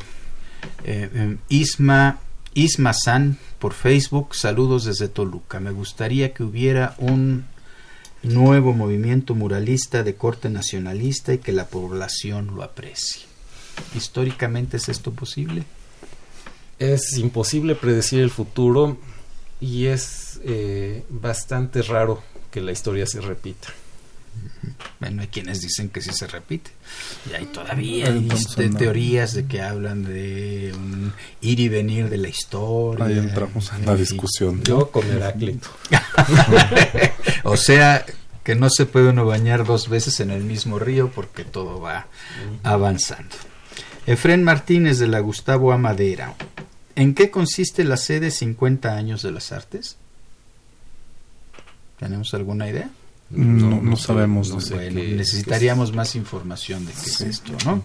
eh, 0.85 1.35
Isma, 1.49 2.21
Isma 2.53 2.93
San 2.93 3.37
por 3.59 3.73
Facebook. 3.73 4.33
Saludos 4.33 4.85
desde 4.85 5.09
Toluca. 5.09 5.59
Me 5.59 5.71
gustaría 5.71 6.33
que 6.33 6.43
hubiera 6.43 6.95
un 6.99 7.43
nuevo 8.23 8.71
movimiento 8.71 9.35
muralista 9.35 10.03
de 10.03 10.15
corte 10.15 10.49
nacionalista 10.49 11.33
y 11.33 11.39
que 11.39 11.51
la 11.51 11.67
población 11.67 12.55
lo 12.55 12.63
aprecie. 12.63 13.23
¿Históricamente 13.93 14.77
es 14.77 14.87
esto 14.87 15.11
posible? 15.11 15.65
Es 16.79 17.17
imposible 17.17 17.75
predecir 17.75 18.21
el 18.21 18.29
futuro 18.29 18.97
y 19.65 19.87
es 19.87 20.39
eh, 20.43 21.03
bastante 21.09 21.81
raro 21.81 22.21
que 22.51 22.61
la 22.61 22.71
historia 22.71 23.07
se 23.07 23.19
repita. 23.19 23.69
Bueno, 24.99 25.21
hay 25.21 25.27
quienes 25.27 25.61
dicen 25.61 25.89
que 25.89 26.01
sí 26.01 26.11
se 26.13 26.27
repite. 26.27 26.69
Y 27.29 27.33
hay 27.33 27.45
todavía 27.45 28.07
hay 28.07 28.29
de 28.57 28.69
teorías 28.69 29.33
de 29.33 29.45
que 29.47 29.61
hablan 29.61 30.03
de 30.03 30.71
un 30.75 31.13
ir 31.41 31.59
y 31.59 31.69
venir 31.69 32.09
de 32.09 32.17
la 32.17 32.27
historia. 32.27 33.05
Ahí 33.05 33.17
entramos 33.17 33.71
en 33.73 33.85
la 33.85 33.95
discusión. 33.95 34.61
Yo 34.63 34.91
con 34.91 35.09
Heráclito. 35.09 35.69
o 37.43 37.57
sea, 37.57 38.05
que 38.43 38.55
no 38.55 38.69
se 38.69 38.85
puede 38.85 39.09
uno 39.09 39.25
bañar 39.25 39.65
dos 39.65 39.89
veces 39.89 40.19
en 40.19 40.29
el 40.29 40.43
mismo 40.43 40.77
río 40.77 41.09
porque 41.09 41.43
todo 41.43 41.79
va 41.79 42.07
avanzando. 42.61 43.35
Efren 44.05 44.43
Martínez 44.43 44.99
de 44.99 45.07
la 45.07 45.19
Gustavo 45.21 45.71
Amadera. 45.71 46.35
¿En 46.95 47.13
qué 47.13 47.29
consiste 47.29 47.83
la 47.83 47.97
sede 47.97 48.31
50 48.31 48.95
años 48.95 49.21
de 49.21 49.31
las 49.31 49.51
artes? 49.51 49.97
¿Tenemos 51.99 52.33
alguna 52.33 52.69
idea? 52.69 52.89
No, 53.31 53.81
no, 53.81 53.97
sabemos. 53.97 54.53
necesitaríamos 54.91 55.93
más 55.93 56.15
información 56.15 56.85
de 56.85 56.93
qué 56.93 57.09
es 57.09 57.21
esto, 57.21 57.53
¿no? 57.65 57.83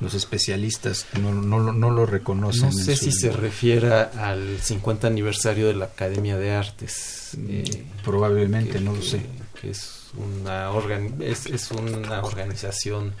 Los 0.00 0.14
especialistas 0.14 1.06
no, 1.20 1.32
no, 1.32 1.72
no 1.72 1.90
lo 1.90 2.06
reconocen. 2.06 2.70
No 2.70 2.72
sé 2.72 2.96
si 2.96 3.12
se 3.12 3.30
refiere 3.30 3.92
al 3.92 4.58
50 4.60 5.06
aniversario 5.06 5.68
de 5.68 5.74
la 5.74 5.84
Academia 5.84 6.36
de 6.36 6.50
Artes. 6.50 7.30
Mm, 7.38 7.46
eh, 7.48 7.84
Probablemente, 8.04 8.80
no 8.80 8.92
lo 8.92 9.02
sé. 9.02 9.20
Que 9.60 9.70
es 9.70 10.10
una, 10.16 10.70
es, 11.20 11.46
es 11.46 11.70
una 11.70 12.22
organización 12.22 13.14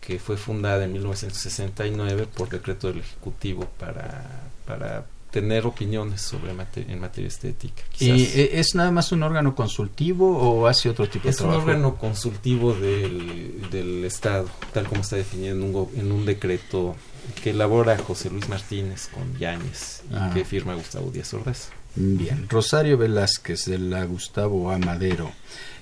que 0.00 0.18
fue 0.18 0.36
fundada 0.36 0.84
en 0.84 0.92
1969 0.92 2.26
por 2.34 2.48
decreto 2.48 2.88
del 2.88 2.98
Ejecutivo 2.98 3.68
para, 3.78 4.24
para 4.66 5.04
tener 5.30 5.66
opiniones 5.66 6.22
sobre 6.22 6.50
en 6.50 7.00
materia 7.00 7.28
estética. 7.28 7.82
¿Y 7.98 8.10
e, 8.10 8.58
es 8.58 8.74
nada 8.74 8.90
más 8.90 9.12
un 9.12 9.22
órgano 9.22 9.54
consultivo 9.54 10.38
o 10.38 10.66
hace 10.66 10.88
otro 10.88 11.08
tipo 11.08 11.28
de 11.28 11.34
trabajo? 11.34 11.58
Es 11.58 11.64
un 11.64 11.70
órgano 11.70 11.96
consultivo 11.96 12.74
del, 12.74 13.68
del, 13.70 14.04
Estado, 14.04 14.48
tal 14.72 14.86
como 14.86 15.02
está 15.02 15.16
definido 15.16 15.54
en 15.54 15.62
un, 15.62 15.88
en 15.96 16.12
un 16.12 16.24
decreto 16.24 16.96
que 17.42 17.50
elabora 17.50 17.98
José 17.98 18.30
Luis 18.30 18.48
Martínez 18.48 19.08
con 19.08 19.38
Yáñez 19.38 20.02
y 20.10 20.14
ah. 20.14 20.30
que 20.32 20.44
firma 20.44 20.74
Gustavo 20.74 21.10
Díaz 21.10 21.34
Ordaz. 21.34 21.68
Bien, 21.94 22.48
Rosario 22.48 22.96
Velázquez 22.96 23.64
de 23.66 23.78
la 23.78 24.04
Gustavo 24.04 24.70
Amadero. 24.70 25.32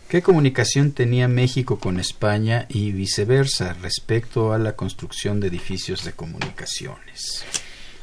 ¿Qué 0.08 0.22
comunicación 0.22 0.92
tenía 0.92 1.26
México 1.26 1.80
con 1.80 1.98
España 1.98 2.66
y 2.68 2.92
viceversa 2.92 3.72
respecto 3.82 4.52
a 4.52 4.58
la 4.58 4.76
construcción 4.76 5.40
de 5.40 5.48
edificios 5.48 6.04
de 6.04 6.12
comunicaciones? 6.12 7.44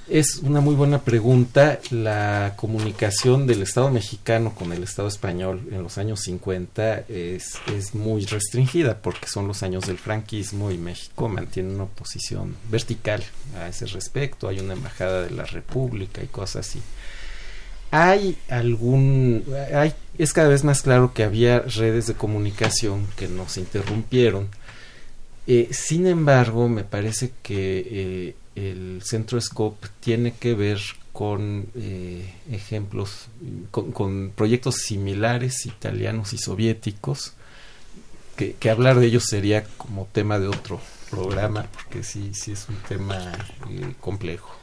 Es 0.10 0.36
una 0.44 0.60
muy 0.60 0.76
buena 0.76 1.00
pregunta. 1.00 1.80
La 1.92 2.56
comunicación 2.58 3.48
del 3.48 3.62
Estado 3.62 3.90
mexicano 3.90 4.54
con 4.54 4.74
el 4.74 4.84
Estado 4.84 5.08
español 5.08 5.62
en 5.72 5.82
los 5.82 5.98
años 5.98 6.20
50 6.20 7.06
es, 7.08 7.58
es, 7.74 7.96
muy 7.96 8.26
restringida 8.26 8.98
porque 8.98 9.30
son 9.30 9.48
los 9.48 9.64
años 9.64 9.88
del 9.88 9.98
franquismo 9.98 10.72
y 10.72 10.78
México 10.78 11.30
mantiene 11.30 11.74
una 11.74 11.86
posición 11.86 12.58
vertical 12.70 13.24
a 13.58 13.70
ese 13.70 13.86
respecto. 13.86 14.50
Hay 14.50 14.60
una 14.60 14.74
embajada 14.74 15.22
de 15.22 15.32
la 15.32 15.46
República 15.46 16.22
y 16.22 16.28
cosas 16.28 16.68
así. 16.68 16.82
Hay 17.92 18.38
algún. 18.50 19.46
Hay, 19.74 19.94
es 20.18 20.34
cada 20.34 20.50
vez 20.50 20.64
más 20.64 20.82
claro 20.82 21.14
que 21.14 21.24
había 21.24 21.60
redes 21.60 22.08
de 22.08 22.14
comunicación 22.14 23.08
que 23.16 23.28
nos 23.28 23.58
interrumpieron. 23.58 24.50
Eh, 25.48 25.70
sin 25.72 26.08
embargo, 26.08 26.70
me 26.70 26.84
parece 26.84 27.34
que 27.42 27.88
eh, 27.90 28.36
el 28.56 29.02
Centro 29.04 29.40
Scope 29.42 29.88
tiene 30.00 30.34
que 30.34 30.54
ver 30.54 30.80
con 31.12 31.68
eh, 31.76 32.34
ejemplos, 32.52 33.28
con, 33.72 34.32
proyectos 34.36 34.78
similares 34.78 35.66
italianos 35.66 36.34
y 36.34 36.40
soviéticos, 36.40 37.34
que, 38.36 38.54
que, 38.54 38.72
hablar 38.72 39.00
de 39.00 39.06
ellos 39.06 39.26
sería 39.30 39.64
como 39.78 40.08
tema 40.12 40.40
de 40.40 40.48
otro 40.48 40.82
programa, 41.12 41.68
porque 41.72 42.04
sí, 42.04 42.32
sí 42.34 42.52
es 42.52 42.68
un 42.68 42.78
tema 42.78 43.32
eh, 43.70 43.94
complejo. 44.00 44.63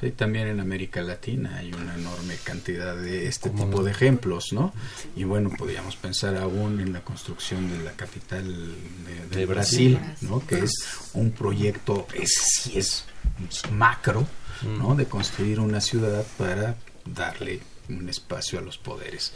Sí, 0.00 0.10
también 0.10 0.48
en 0.48 0.60
América 0.60 1.00
Latina 1.02 1.56
hay 1.56 1.72
una 1.72 1.94
enorme 1.94 2.36
cantidad 2.44 2.96
de 2.96 3.26
este 3.26 3.50
tipo 3.50 3.82
de 3.82 3.90
ejemplos, 3.90 4.52
¿no? 4.52 4.72
Y 5.14 5.24
bueno, 5.24 5.50
podríamos 5.50 5.96
pensar 5.96 6.36
aún 6.36 6.80
en 6.80 6.92
la 6.92 7.00
construcción 7.00 7.70
de 7.70 7.82
la 7.82 7.92
capital 7.92 8.74
de, 9.30 9.46
Brasil, 9.46 9.98
¿no? 10.22 10.44
Que 10.46 10.58
es 10.58 10.72
un 11.14 11.30
proyecto, 11.30 12.06
es, 12.12 12.70
es 12.74 13.04
macro, 13.72 14.26
¿no? 14.62 14.94
De 14.94 15.06
construir 15.06 15.60
una 15.60 15.80
ciudad 15.80 16.26
para 16.36 16.76
darle 17.04 17.60
un 17.88 18.08
espacio 18.08 18.58
a 18.58 18.62
los 18.62 18.78
poderes. 18.78 19.32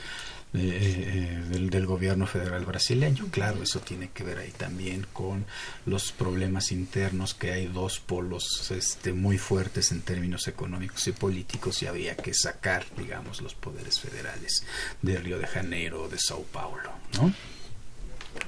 Eh, 0.52 1.44
del, 1.48 1.86
gobierno 1.86 2.26
federal 2.26 2.64
brasileño. 2.64 3.28
Claro, 3.30 3.62
eso 3.62 3.78
tiene 3.80 4.10
que 4.10 4.24
ver 4.24 4.38
ahí 4.38 4.50
también 4.50 5.06
con 5.12 5.46
los 5.86 6.10
problemas 6.10 6.72
internos, 6.72 7.34
que 7.34 7.52
hay 7.52 7.66
dos 7.66 8.00
polos 8.00 8.70
este, 8.72 9.12
muy 9.12 9.38
fuertes 9.38 9.92
en 9.92 10.02
términos 10.02 10.48
económicos 10.48 11.06
y 11.06 11.12
políticos 11.12 11.82
y 11.82 11.86
había 11.86 12.16
que 12.16 12.34
sacar, 12.34 12.84
digamos, 12.96 13.40
los 13.40 13.54
poderes 13.54 14.00
federales 14.00 14.64
de 15.02 15.18
Río 15.18 15.38
de 15.38 15.46
Janeiro, 15.46 16.08
de 16.08 16.18
Sao 16.18 16.42
Paulo. 16.42 16.90
¿no? 17.14 17.32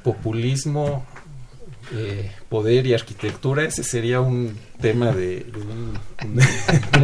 Populismo 0.02 1.06
eh, 1.90 2.30
poder 2.48 2.86
y 2.86 2.94
arquitectura, 2.94 3.64
ese 3.64 3.82
sería 3.82 4.20
un 4.20 4.56
tema 4.80 5.12
de, 5.12 5.46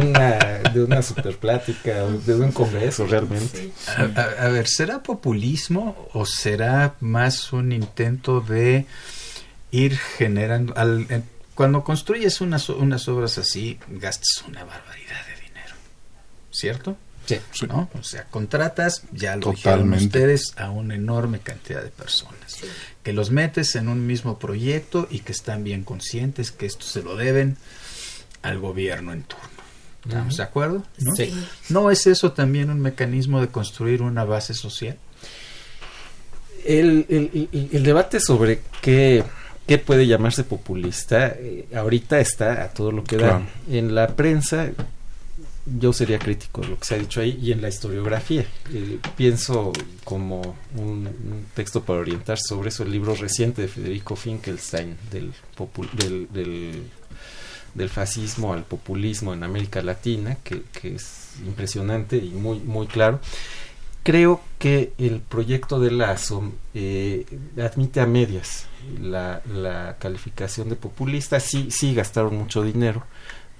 una, 0.01 0.37
de 0.73 0.83
una 0.83 1.01
super 1.01 1.37
plática, 1.37 2.05
de 2.05 2.35
un 2.35 2.51
congreso 2.51 3.05
realmente. 3.05 3.71
A, 3.87 4.47
ver, 4.47 4.67
¿será 4.67 5.03
populismo 5.03 6.09
o 6.13 6.25
será 6.25 6.95
más 6.99 7.51
un 7.53 7.71
intento 7.71 8.41
de 8.41 8.85
ir 9.71 9.97
generando... 9.97 10.75
Al, 10.75 11.23
cuando 11.55 11.83
construyes 11.83 12.39
unas, 12.41 12.69
unas 12.69 13.07
obras 13.09 13.37
así, 13.37 13.77
gastas 13.89 14.43
una 14.47 14.63
barbaridad 14.63 15.25
de 15.27 15.47
dinero, 15.47 15.75
¿cierto? 16.51 16.97
Sí. 17.25 17.39
¿no? 17.67 17.89
O 17.99 18.01
sea, 18.01 18.25
contratas, 18.25 19.03
ya 19.11 19.35
lo 19.35 19.51
dijeron 19.51 19.93
ustedes, 19.93 20.53
a 20.57 20.71
una 20.71 20.95
enorme 20.95 21.39
cantidad 21.39 21.83
de 21.83 21.91
personas 21.91 22.63
que 23.09 23.13
los 23.13 23.31
metes 23.31 23.75
en 23.75 23.89
un 23.89 24.05
mismo 24.05 24.37
proyecto 24.37 25.07
y 25.09 25.21
que 25.21 25.31
están 25.31 25.63
bien 25.63 25.83
conscientes 25.83 26.51
que 26.51 26.67
esto 26.67 26.85
se 26.85 27.01
lo 27.01 27.15
deben 27.15 27.57
al 28.43 28.59
gobierno 28.59 29.13
en 29.13 29.23
turno. 29.23 29.47
¿Estamos 30.05 30.37
de 30.37 30.43
acuerdo? 30.43 30.83
¿no? 30.99 31.15
Sí. 31.15 31.33
¿No 31.69 31.89
es 31.89 32.05
eso 32.05 32.33
también 32.33 32.69
un 32.69 32.79
mecanismo 32.79 33.41
de 33.41 33.47
construir 33.47 34.03
una 34.03 34.25
base 34.25 34.53
social? 34.53 34.95
El, 36.63 37.47
el, 37.73 37.83
debate 37.83 38.19
sobre 38.19 38.61
qué, 38.79 39.23
qué, 39.65 39.79
puede 39.79 40.05
llamarse 40.05 40.43
populista 40.43 41.29
eh, 41.29 41.67
ahorita 41.75 42.19
está 42.19 42.63
a 42.63 42.67
todo 42.67 42.91
lo 42.91 43.03
que 43.03 43.17
da. 43.17 43.41
En 43.71 43.95
la 43.95 44.09
prensa 44.09 44.69
yo 45.65 45.93
sería 45.93 46.19
crítico 46.19 46.61
de 46.61 46.69
lo 46.69 46.79
que 46.79 46.85
se 46.85 46.95
ha 46.95 46.97
dicho 46.97 47.21
ahí 47.21 47.37
y 47.41 47.51
en 47.51 47.61
la 47.61 47.69
historiografía. 47.69 48.45
Eh, 48.73 48.99
pienso 49.15 49.71
como 50.03 50.55
un, 50.75 51.09
texto 51.53 51.83
para 51.83 51.99
orientar 51.99 52.37
sobre 52.39 52.69
eso 52.69 52.83
el 52.83 52.91
libro 52.91 53.15
reciente 53.15 53.63
de 53.63 53.67
Federico 53.67 54.15
Finkelstein 54.15 54.97
del, 55.11 55.33
del, 56.31 56.83
del, 57.73 57.89
fascismo 57.89 58.53
al 58.53 58.63
populismo 58.63 59.33
en 59.33 59.43
América 59.43 59.81
Latina, 59.81 60.37
que, 60.43 60.63
es 60.83 61.33
impresionante 61.45 62.17
y 62.17 62.29
muy, 62.29 62.59
muy 62.59 62.87
claro. 62.87 63.19
Creo 64.03 64.41
que 64.57 64.93
el 64.97 65.19
proyecto 65.19 65.79
de 65.79 65.91
Lazo 65.91 66.53
eh, 66.73 67.25
admite 67.57 67.99
a 67.99 68.05
medias 68.05 68.65
la, 68.99 69.41
la 69.45 69.97
calificación 69.99 70.69
de 70.69 70.75
populista. 70.75 71.39
Sí, 71.39 71.69
sí 71.69 71.93
gastaron 71.93 72.35
mucho 72.37 72.63
dinero, 72.63 73.03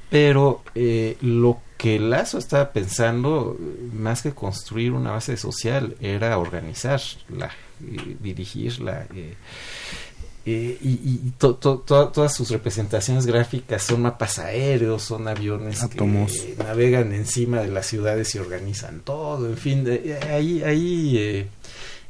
pero 0.10 0.64
eh, 0.76 1.18
lo 1.22 1.60
que 1.80 1.98
Lazo 1.98 2.38
estaba 2.38 2.74
pensando, 2.74 3.58
más 3.94 4.22
que 4.22 4.34
construir 4.34 4.92
una 4.92 5.12
base 5.12 5.38
social, 5.38 5.96
era 6.02 6.38
organizarla, 6.38 7.52
eh, 7.82 8.18
dirigirla. 8.20 9.08
Eh, 9.16 9.36
eh, 10.46 10.78
y, 10.82 11.32
todas 11.38 12.36
sus 12.36 12.50
representaciones 12.50 13.26
gráficas 13.26 13.82
son 13.84 14.02
mapas 14.02 14.40
aéreos, 14.40 15.04
son 15.04 15.30
aviones 15.30 15.86
que 15.86 16.56
navegan 16.58 17.14
encima 17.14 17.62
de 17.62 17.70
las 17.70 17.86
ciudades 17.86 18.36
y 18.36 18.40
organizan 18.40 19.00
todo, 19.00 19.48
en 19.48 19.58
fin, 19.58 19.88
ahí, 20.30 20.62
ahí 20.64 21.48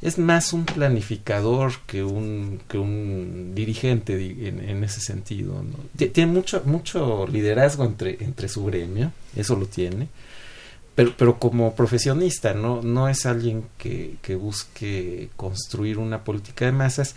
es 0.01 0.17
más 0.17 0.53
un 0.53 0.65
planificador 0.65 1.73
que 1.85 2.03
un, 2.03 2.61
que 2.67 2.77
un 2.77 3.53
dirigente 3.53 4.13
en, 4.47 4.83
ese 4.83 5.01
sentido. 5.01 5.63
Tiene 5.97 6.31
mucho, 6.31 6.61
mucho 6.65 7.27
liderazgo 7.27 7.85
entre, 7.85 8.17
entre 8.23 8.47
su 8.47 8.65
gremio, 8.65 9.11
eso 9.35 9.55
lo 9.55 9.65
tiene, 9.65 10.07
pero, 10.95 11.13
pero 11.17 11.39
como 11.39 11.75
profesionista, 11.75 12.53
no, 12.53 12.81
no 12.81 13.09
es 13.09 13.25
alguien 13.25 13.65
que, 13.77 14.15
que 14.21 14.35
busque 14.35 15.29
construir 15.35 15.97
una 15.97 16.23
política 16.23 16.65
de 16.65 16.71
masas 16.71 17.15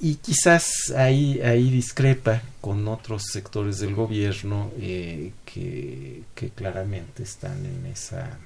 y 0.00 0.16
quizás 0.16 0.92
ahí, 0.96 1.40
ahí 1.40 1.70
discrepa 1.70 2.42
con 2.60 2.86
otros 2.88 3.22
sectores 3.32 3.78
del 3.78 3.94
gobierno 3.94 4.70
eh, 4.78 5.32
que, 5.44 6.24
que 6.34 6.50
claramente 6.50 7.22
están 7.22 7.64
en 7.64 7.86
esa, 7.86 8.38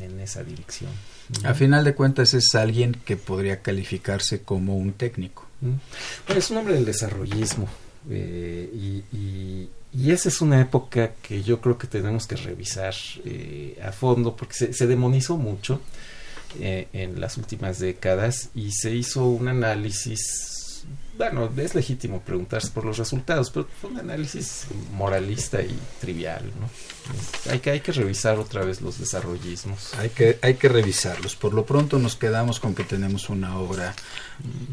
en 0.00 0.20
esa 0.20 0.42
dirección. 0.42 0.90
A 1.44 1.54
final 1.54 1.84
de 1.84 1.94
cuentas 1.94 2.34
es 2.34 2.54
alguien 2.54 2.96
que 3.04 3.16
podría 3.16 3.62
calificarse 3.62 4.42
como 4.42 4.76
un 4.76 4.92
técnico. 4.92 5.46
es 6.28 6.50
un 6.50 6.58
hombre 6.58 6.74
del 6.74 6.84
desarrollismo 6.84 7.68
eh, 8.10 9.02
y, 9.12 9.68
esa 10.10 10.30
es 10.30 10.40
una 10.40 10.60
época 10.60 11.12
que 11.22 11.42
yo 11.42 11.60
creo 11.60 11.76
que 11.76 11.86
tenemos 11.86 12.26
que 12.26 12.36
revisar 12.36 12.94
eh, 13.24 13.78
a 13.84 13.92
fondo 13.92 14.34
porque 14.34 14.72
se, 14.72 14.86
demonizó 14.86 15.36
mucho 15.36 15.80
eh, 16.60 16.88
en 16.94 17.20
las 17.20 17.36
últimas 17.36 17.78
décadas 17.78 18.48
y 18.54 18.72
se 18.72 18.94
hizo 18.94 19.26
un 19.26 19.48
análisis 19.48 20.51
bueno, 21.16 21.50
es 21.56 21.74
legítimo 21.74 22.20
preguntarse 22.20 22.70
por 22.70 22.84
los 22.84 22.96
resultados, 22.96 23.50
pero 23.50 23.68
fue 23.80 23.90
un 23.90 23.98
análisis 23.98 24.66
moralista 24.92 25.60
y 25.60 25.78
trivial, 26.00 26.44
¿no? 26.58 26.70
Hay 27.50 27.58
que, 27.58 27.70
hay 27.70 27.80
que 27.80 27.92
revisar 27.92 28.38
otra 28.38 28.64
vez 28.64 28.80
los 28.80 28.98
desarrollismos. 28.98 29.92
Hay 29.94 30.08
que, 30.10 30.38
hay 30.40 30.54
que 30.54 30.68
revisarlos. 30.68 31.36
Por 31.36 31.52
lo 31.52 31.66
pronto 31.66 31.98
nos 31.98 32.16
quedamos 32.16 32.60
con 32.60 32.74
que 32.74 32.84
tenemos 32.84 33.28
una 33.28 33.58
obra 33.58 33.94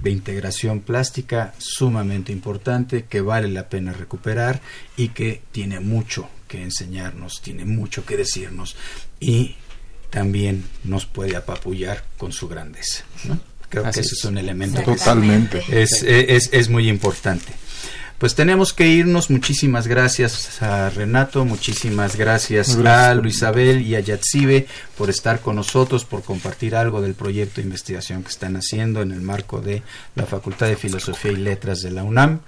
de 0.02 0.10
integración 0.12 0.80
plástica 0.80 1.54
sumamente 1.58 2.32
importante 2.32 3.06
que 3.06 3.22
vale 3.22 3.50
la 3.50 3.68
pena 3.68 3.92
recuperar 3.92 4.62
y 4.96 5.10
que 5.10 5.42
tiene 5.52 5.80
mucho 5.80 6.30
que 6.48 6.64
enseñarnos, 6.64 7.42
tiene 7.42 7.66
mucho 7.66 8.06
que 8.06 8.18
decirnos 8.18 8.76
y 9.20 9.56
también 10.10 10.66
nos 10.84 11.06
puede 11.06 11.36
apapullar 11.36 12.06
con 12.18 12.32
su 12.32 12.48
grandeza. 12.48 13.04
¿no? 13.26 13.40
Creo 13.70 13.84
que 13.84 13.90
ese 13.90 14.02
es. 14.02 14.26
un 14.26 14.38
elemento 14.38 14.82
totalmente 14.82 15.64
es, 15.70 16.04
es, 16.04 16.50
es, 16.52 16.70
muy 16.70 16.90
importante. 16.90 17.54
Pues 18.18 18.36
tenemos 18.36 18.74
que 18.74 18.88
irnos. 18.88 19.30
Muchísimas 19.30 19.88
gracias 19.88 20.62
a 20.62 20.90
Renato, 20.90 21.46
muchísimas 21.46 22.18
gracias, 22.18 22.76
a 22.78 23.14
Luisabel 23.14 23.82
y 23.82 23.96
a 23.96 24.02
Yatsibe 24.02 24.68
por 24.98 25.10
estar 25.10 25.40
con 25.40 25.56
nosotros, 25.56 26.04
por 26.04 26.24
compartir 26.24 26.76
algo 26.76 27.02
del 27.02 27.14
proyecto 27.14 27.62
de 27.62 27.68
investigación 27.68 28.24
que 28.24 28.30
están 28.30 28.58
haciendo 28.58 29.02
en 29.02 29.12
el 29.12 29.22
marco 29.22 29.62
de 29.62 29.84
la 30.16 30.26
Facultad 30.26 30.68
de 30.68 30.76
Filosofía 30.76 31.32
y 31.32 31.38
Letras 31.38 31.82
de 31.82 31.92
la 31.92 32.04
UNAM. 32.04 32.42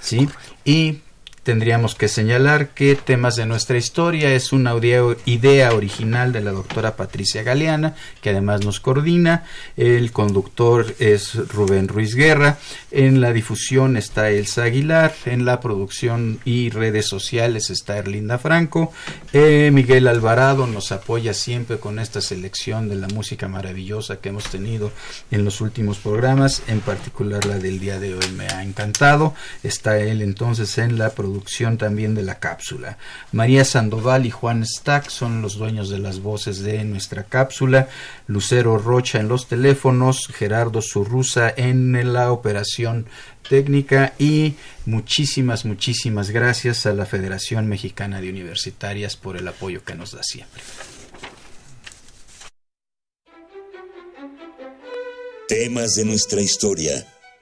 ¿sí? 0.00 0.28
Y 0.64 1.00
tendríamos 1.48 1.94
que 1.94 2.08
señalar 2.08 2.74
que 2.74 2.94
Temas 2.94 3.34
de 3.36 3.46
nuestra 3.46 3.78
historia 3.78 4.34
es 4.34 4.52
una 4.52 4.74
idea 5.24 5.72
original 5.72 6.30
de 6.30 6.42
la 6.42 6.52
doctora 6.52 6.94
Patricia 6.94 7.42
Galeana, 7.42 7.94
que 8.20 8.28
además 8.28 8.66
nos 8.66 8.80
coordina. 8.80 9.44
El 9.74 10.12
conductor 10.12 10.94
es 10.98 11.36
Rubén 11.48 11.88
Ruiz 11.88 12.14
Guerra. 12.14 12.58
En 12.90 13.22
la 13.22 13.32
difusión 13.32 13.96
está 13.96 14.28
Elsa 14.28 14.64
Aguilar. 14.64 15.14
En 15.24 15.46
la 15.46 15.60
producción 15.60 16.38
y 16.44 16.68
redes 16.68 17.06
sociales 17.06 17.70
está 17.70 17.96
Erlinda 17.96 18.36
Franco. 18.36 18.92
Eh, 19.32 19.70
Miguel 19.72 20.06
Alvarado 20.06 20.66
nos 20.66 20.92
apoya 20.92 21.32
siempre 21.32 21.78
con 21.78 21.98
esta 21.98 22.20
selección 22.20 22.90
de 22.90 22.96
la 22.96 23.08
música 23.08 23.48
maravillosa 23.48 24.20
que 24.20 24.28
hemos 24.28 24.44
tenido 24.50 24.92
en 25.30 25.46
los 25.46 25.62
últimos 25.62 25.96
programas, 25.96 26.62
en 26.66 26.80
particular 26.80 27.46
la 27.46 27.58
del 27.58 27.80
día 27.80 27.98
de 27.98 28.12
hoy 28.12 28.30
me 28.36 28.48
ha 28.48 28.62
encantado. 28.62 29.32
Está 29.62 29.98
él 29.98 30.20
entonces 30.20 30.76
en 30.76 30.98
la 30.98 31.08
también 31.78 32.14
de 32.14 32.22
la 32.22 32.38
cápsula. 32.38 32.98
María 33.32 33.64
Sandoval 33.64 34.26
y 34.26 34.30
Juan 34.30 34.64
Stack 34.64 35.08
son 35.08 35.42
los 35.42 35.56
dueños 35.56 35.88
de 35.90 35.98
las 35.98 36.20
voces 36.20 36.60
de 36.60 36.84
nuestra 36.84 37.24
cápsula. 37.24 37.88
Lucero 38.26 38.78
Rocha 38.78 39.18
en 39.20 39.28
los 39.28 39.48
teléfonos, 39.48 40.28
Gerardo 40.28 40.80
Zurruza 40.82 41.52
en 41.56 42.12
la 42.12 42.32
operación 42.32 43.06
técnica 43.48 44.14
y 44.18 44.54
muchísimas, 44.86 45.64
muchísimas 45.64 46.30
gracias 46.30 46.86
a 46.86 46.92
la 46.92 47.06
Federación 47.06 47.66
Mexicana 47.66 48.20
de 48.20 48.30
Universitarias 48.30 49.16
por 49.16 49.36
el 49.36 49.48
apoyo 49.48 49.84
que 49.84 49.94
nos 49.94 50.12
da 50.12 50.22
siempre. 50.22 50.62
Temas 55.48 55.94
de 55.94 56.04
nuestra 56.04 56.42
historia 56.42 57.06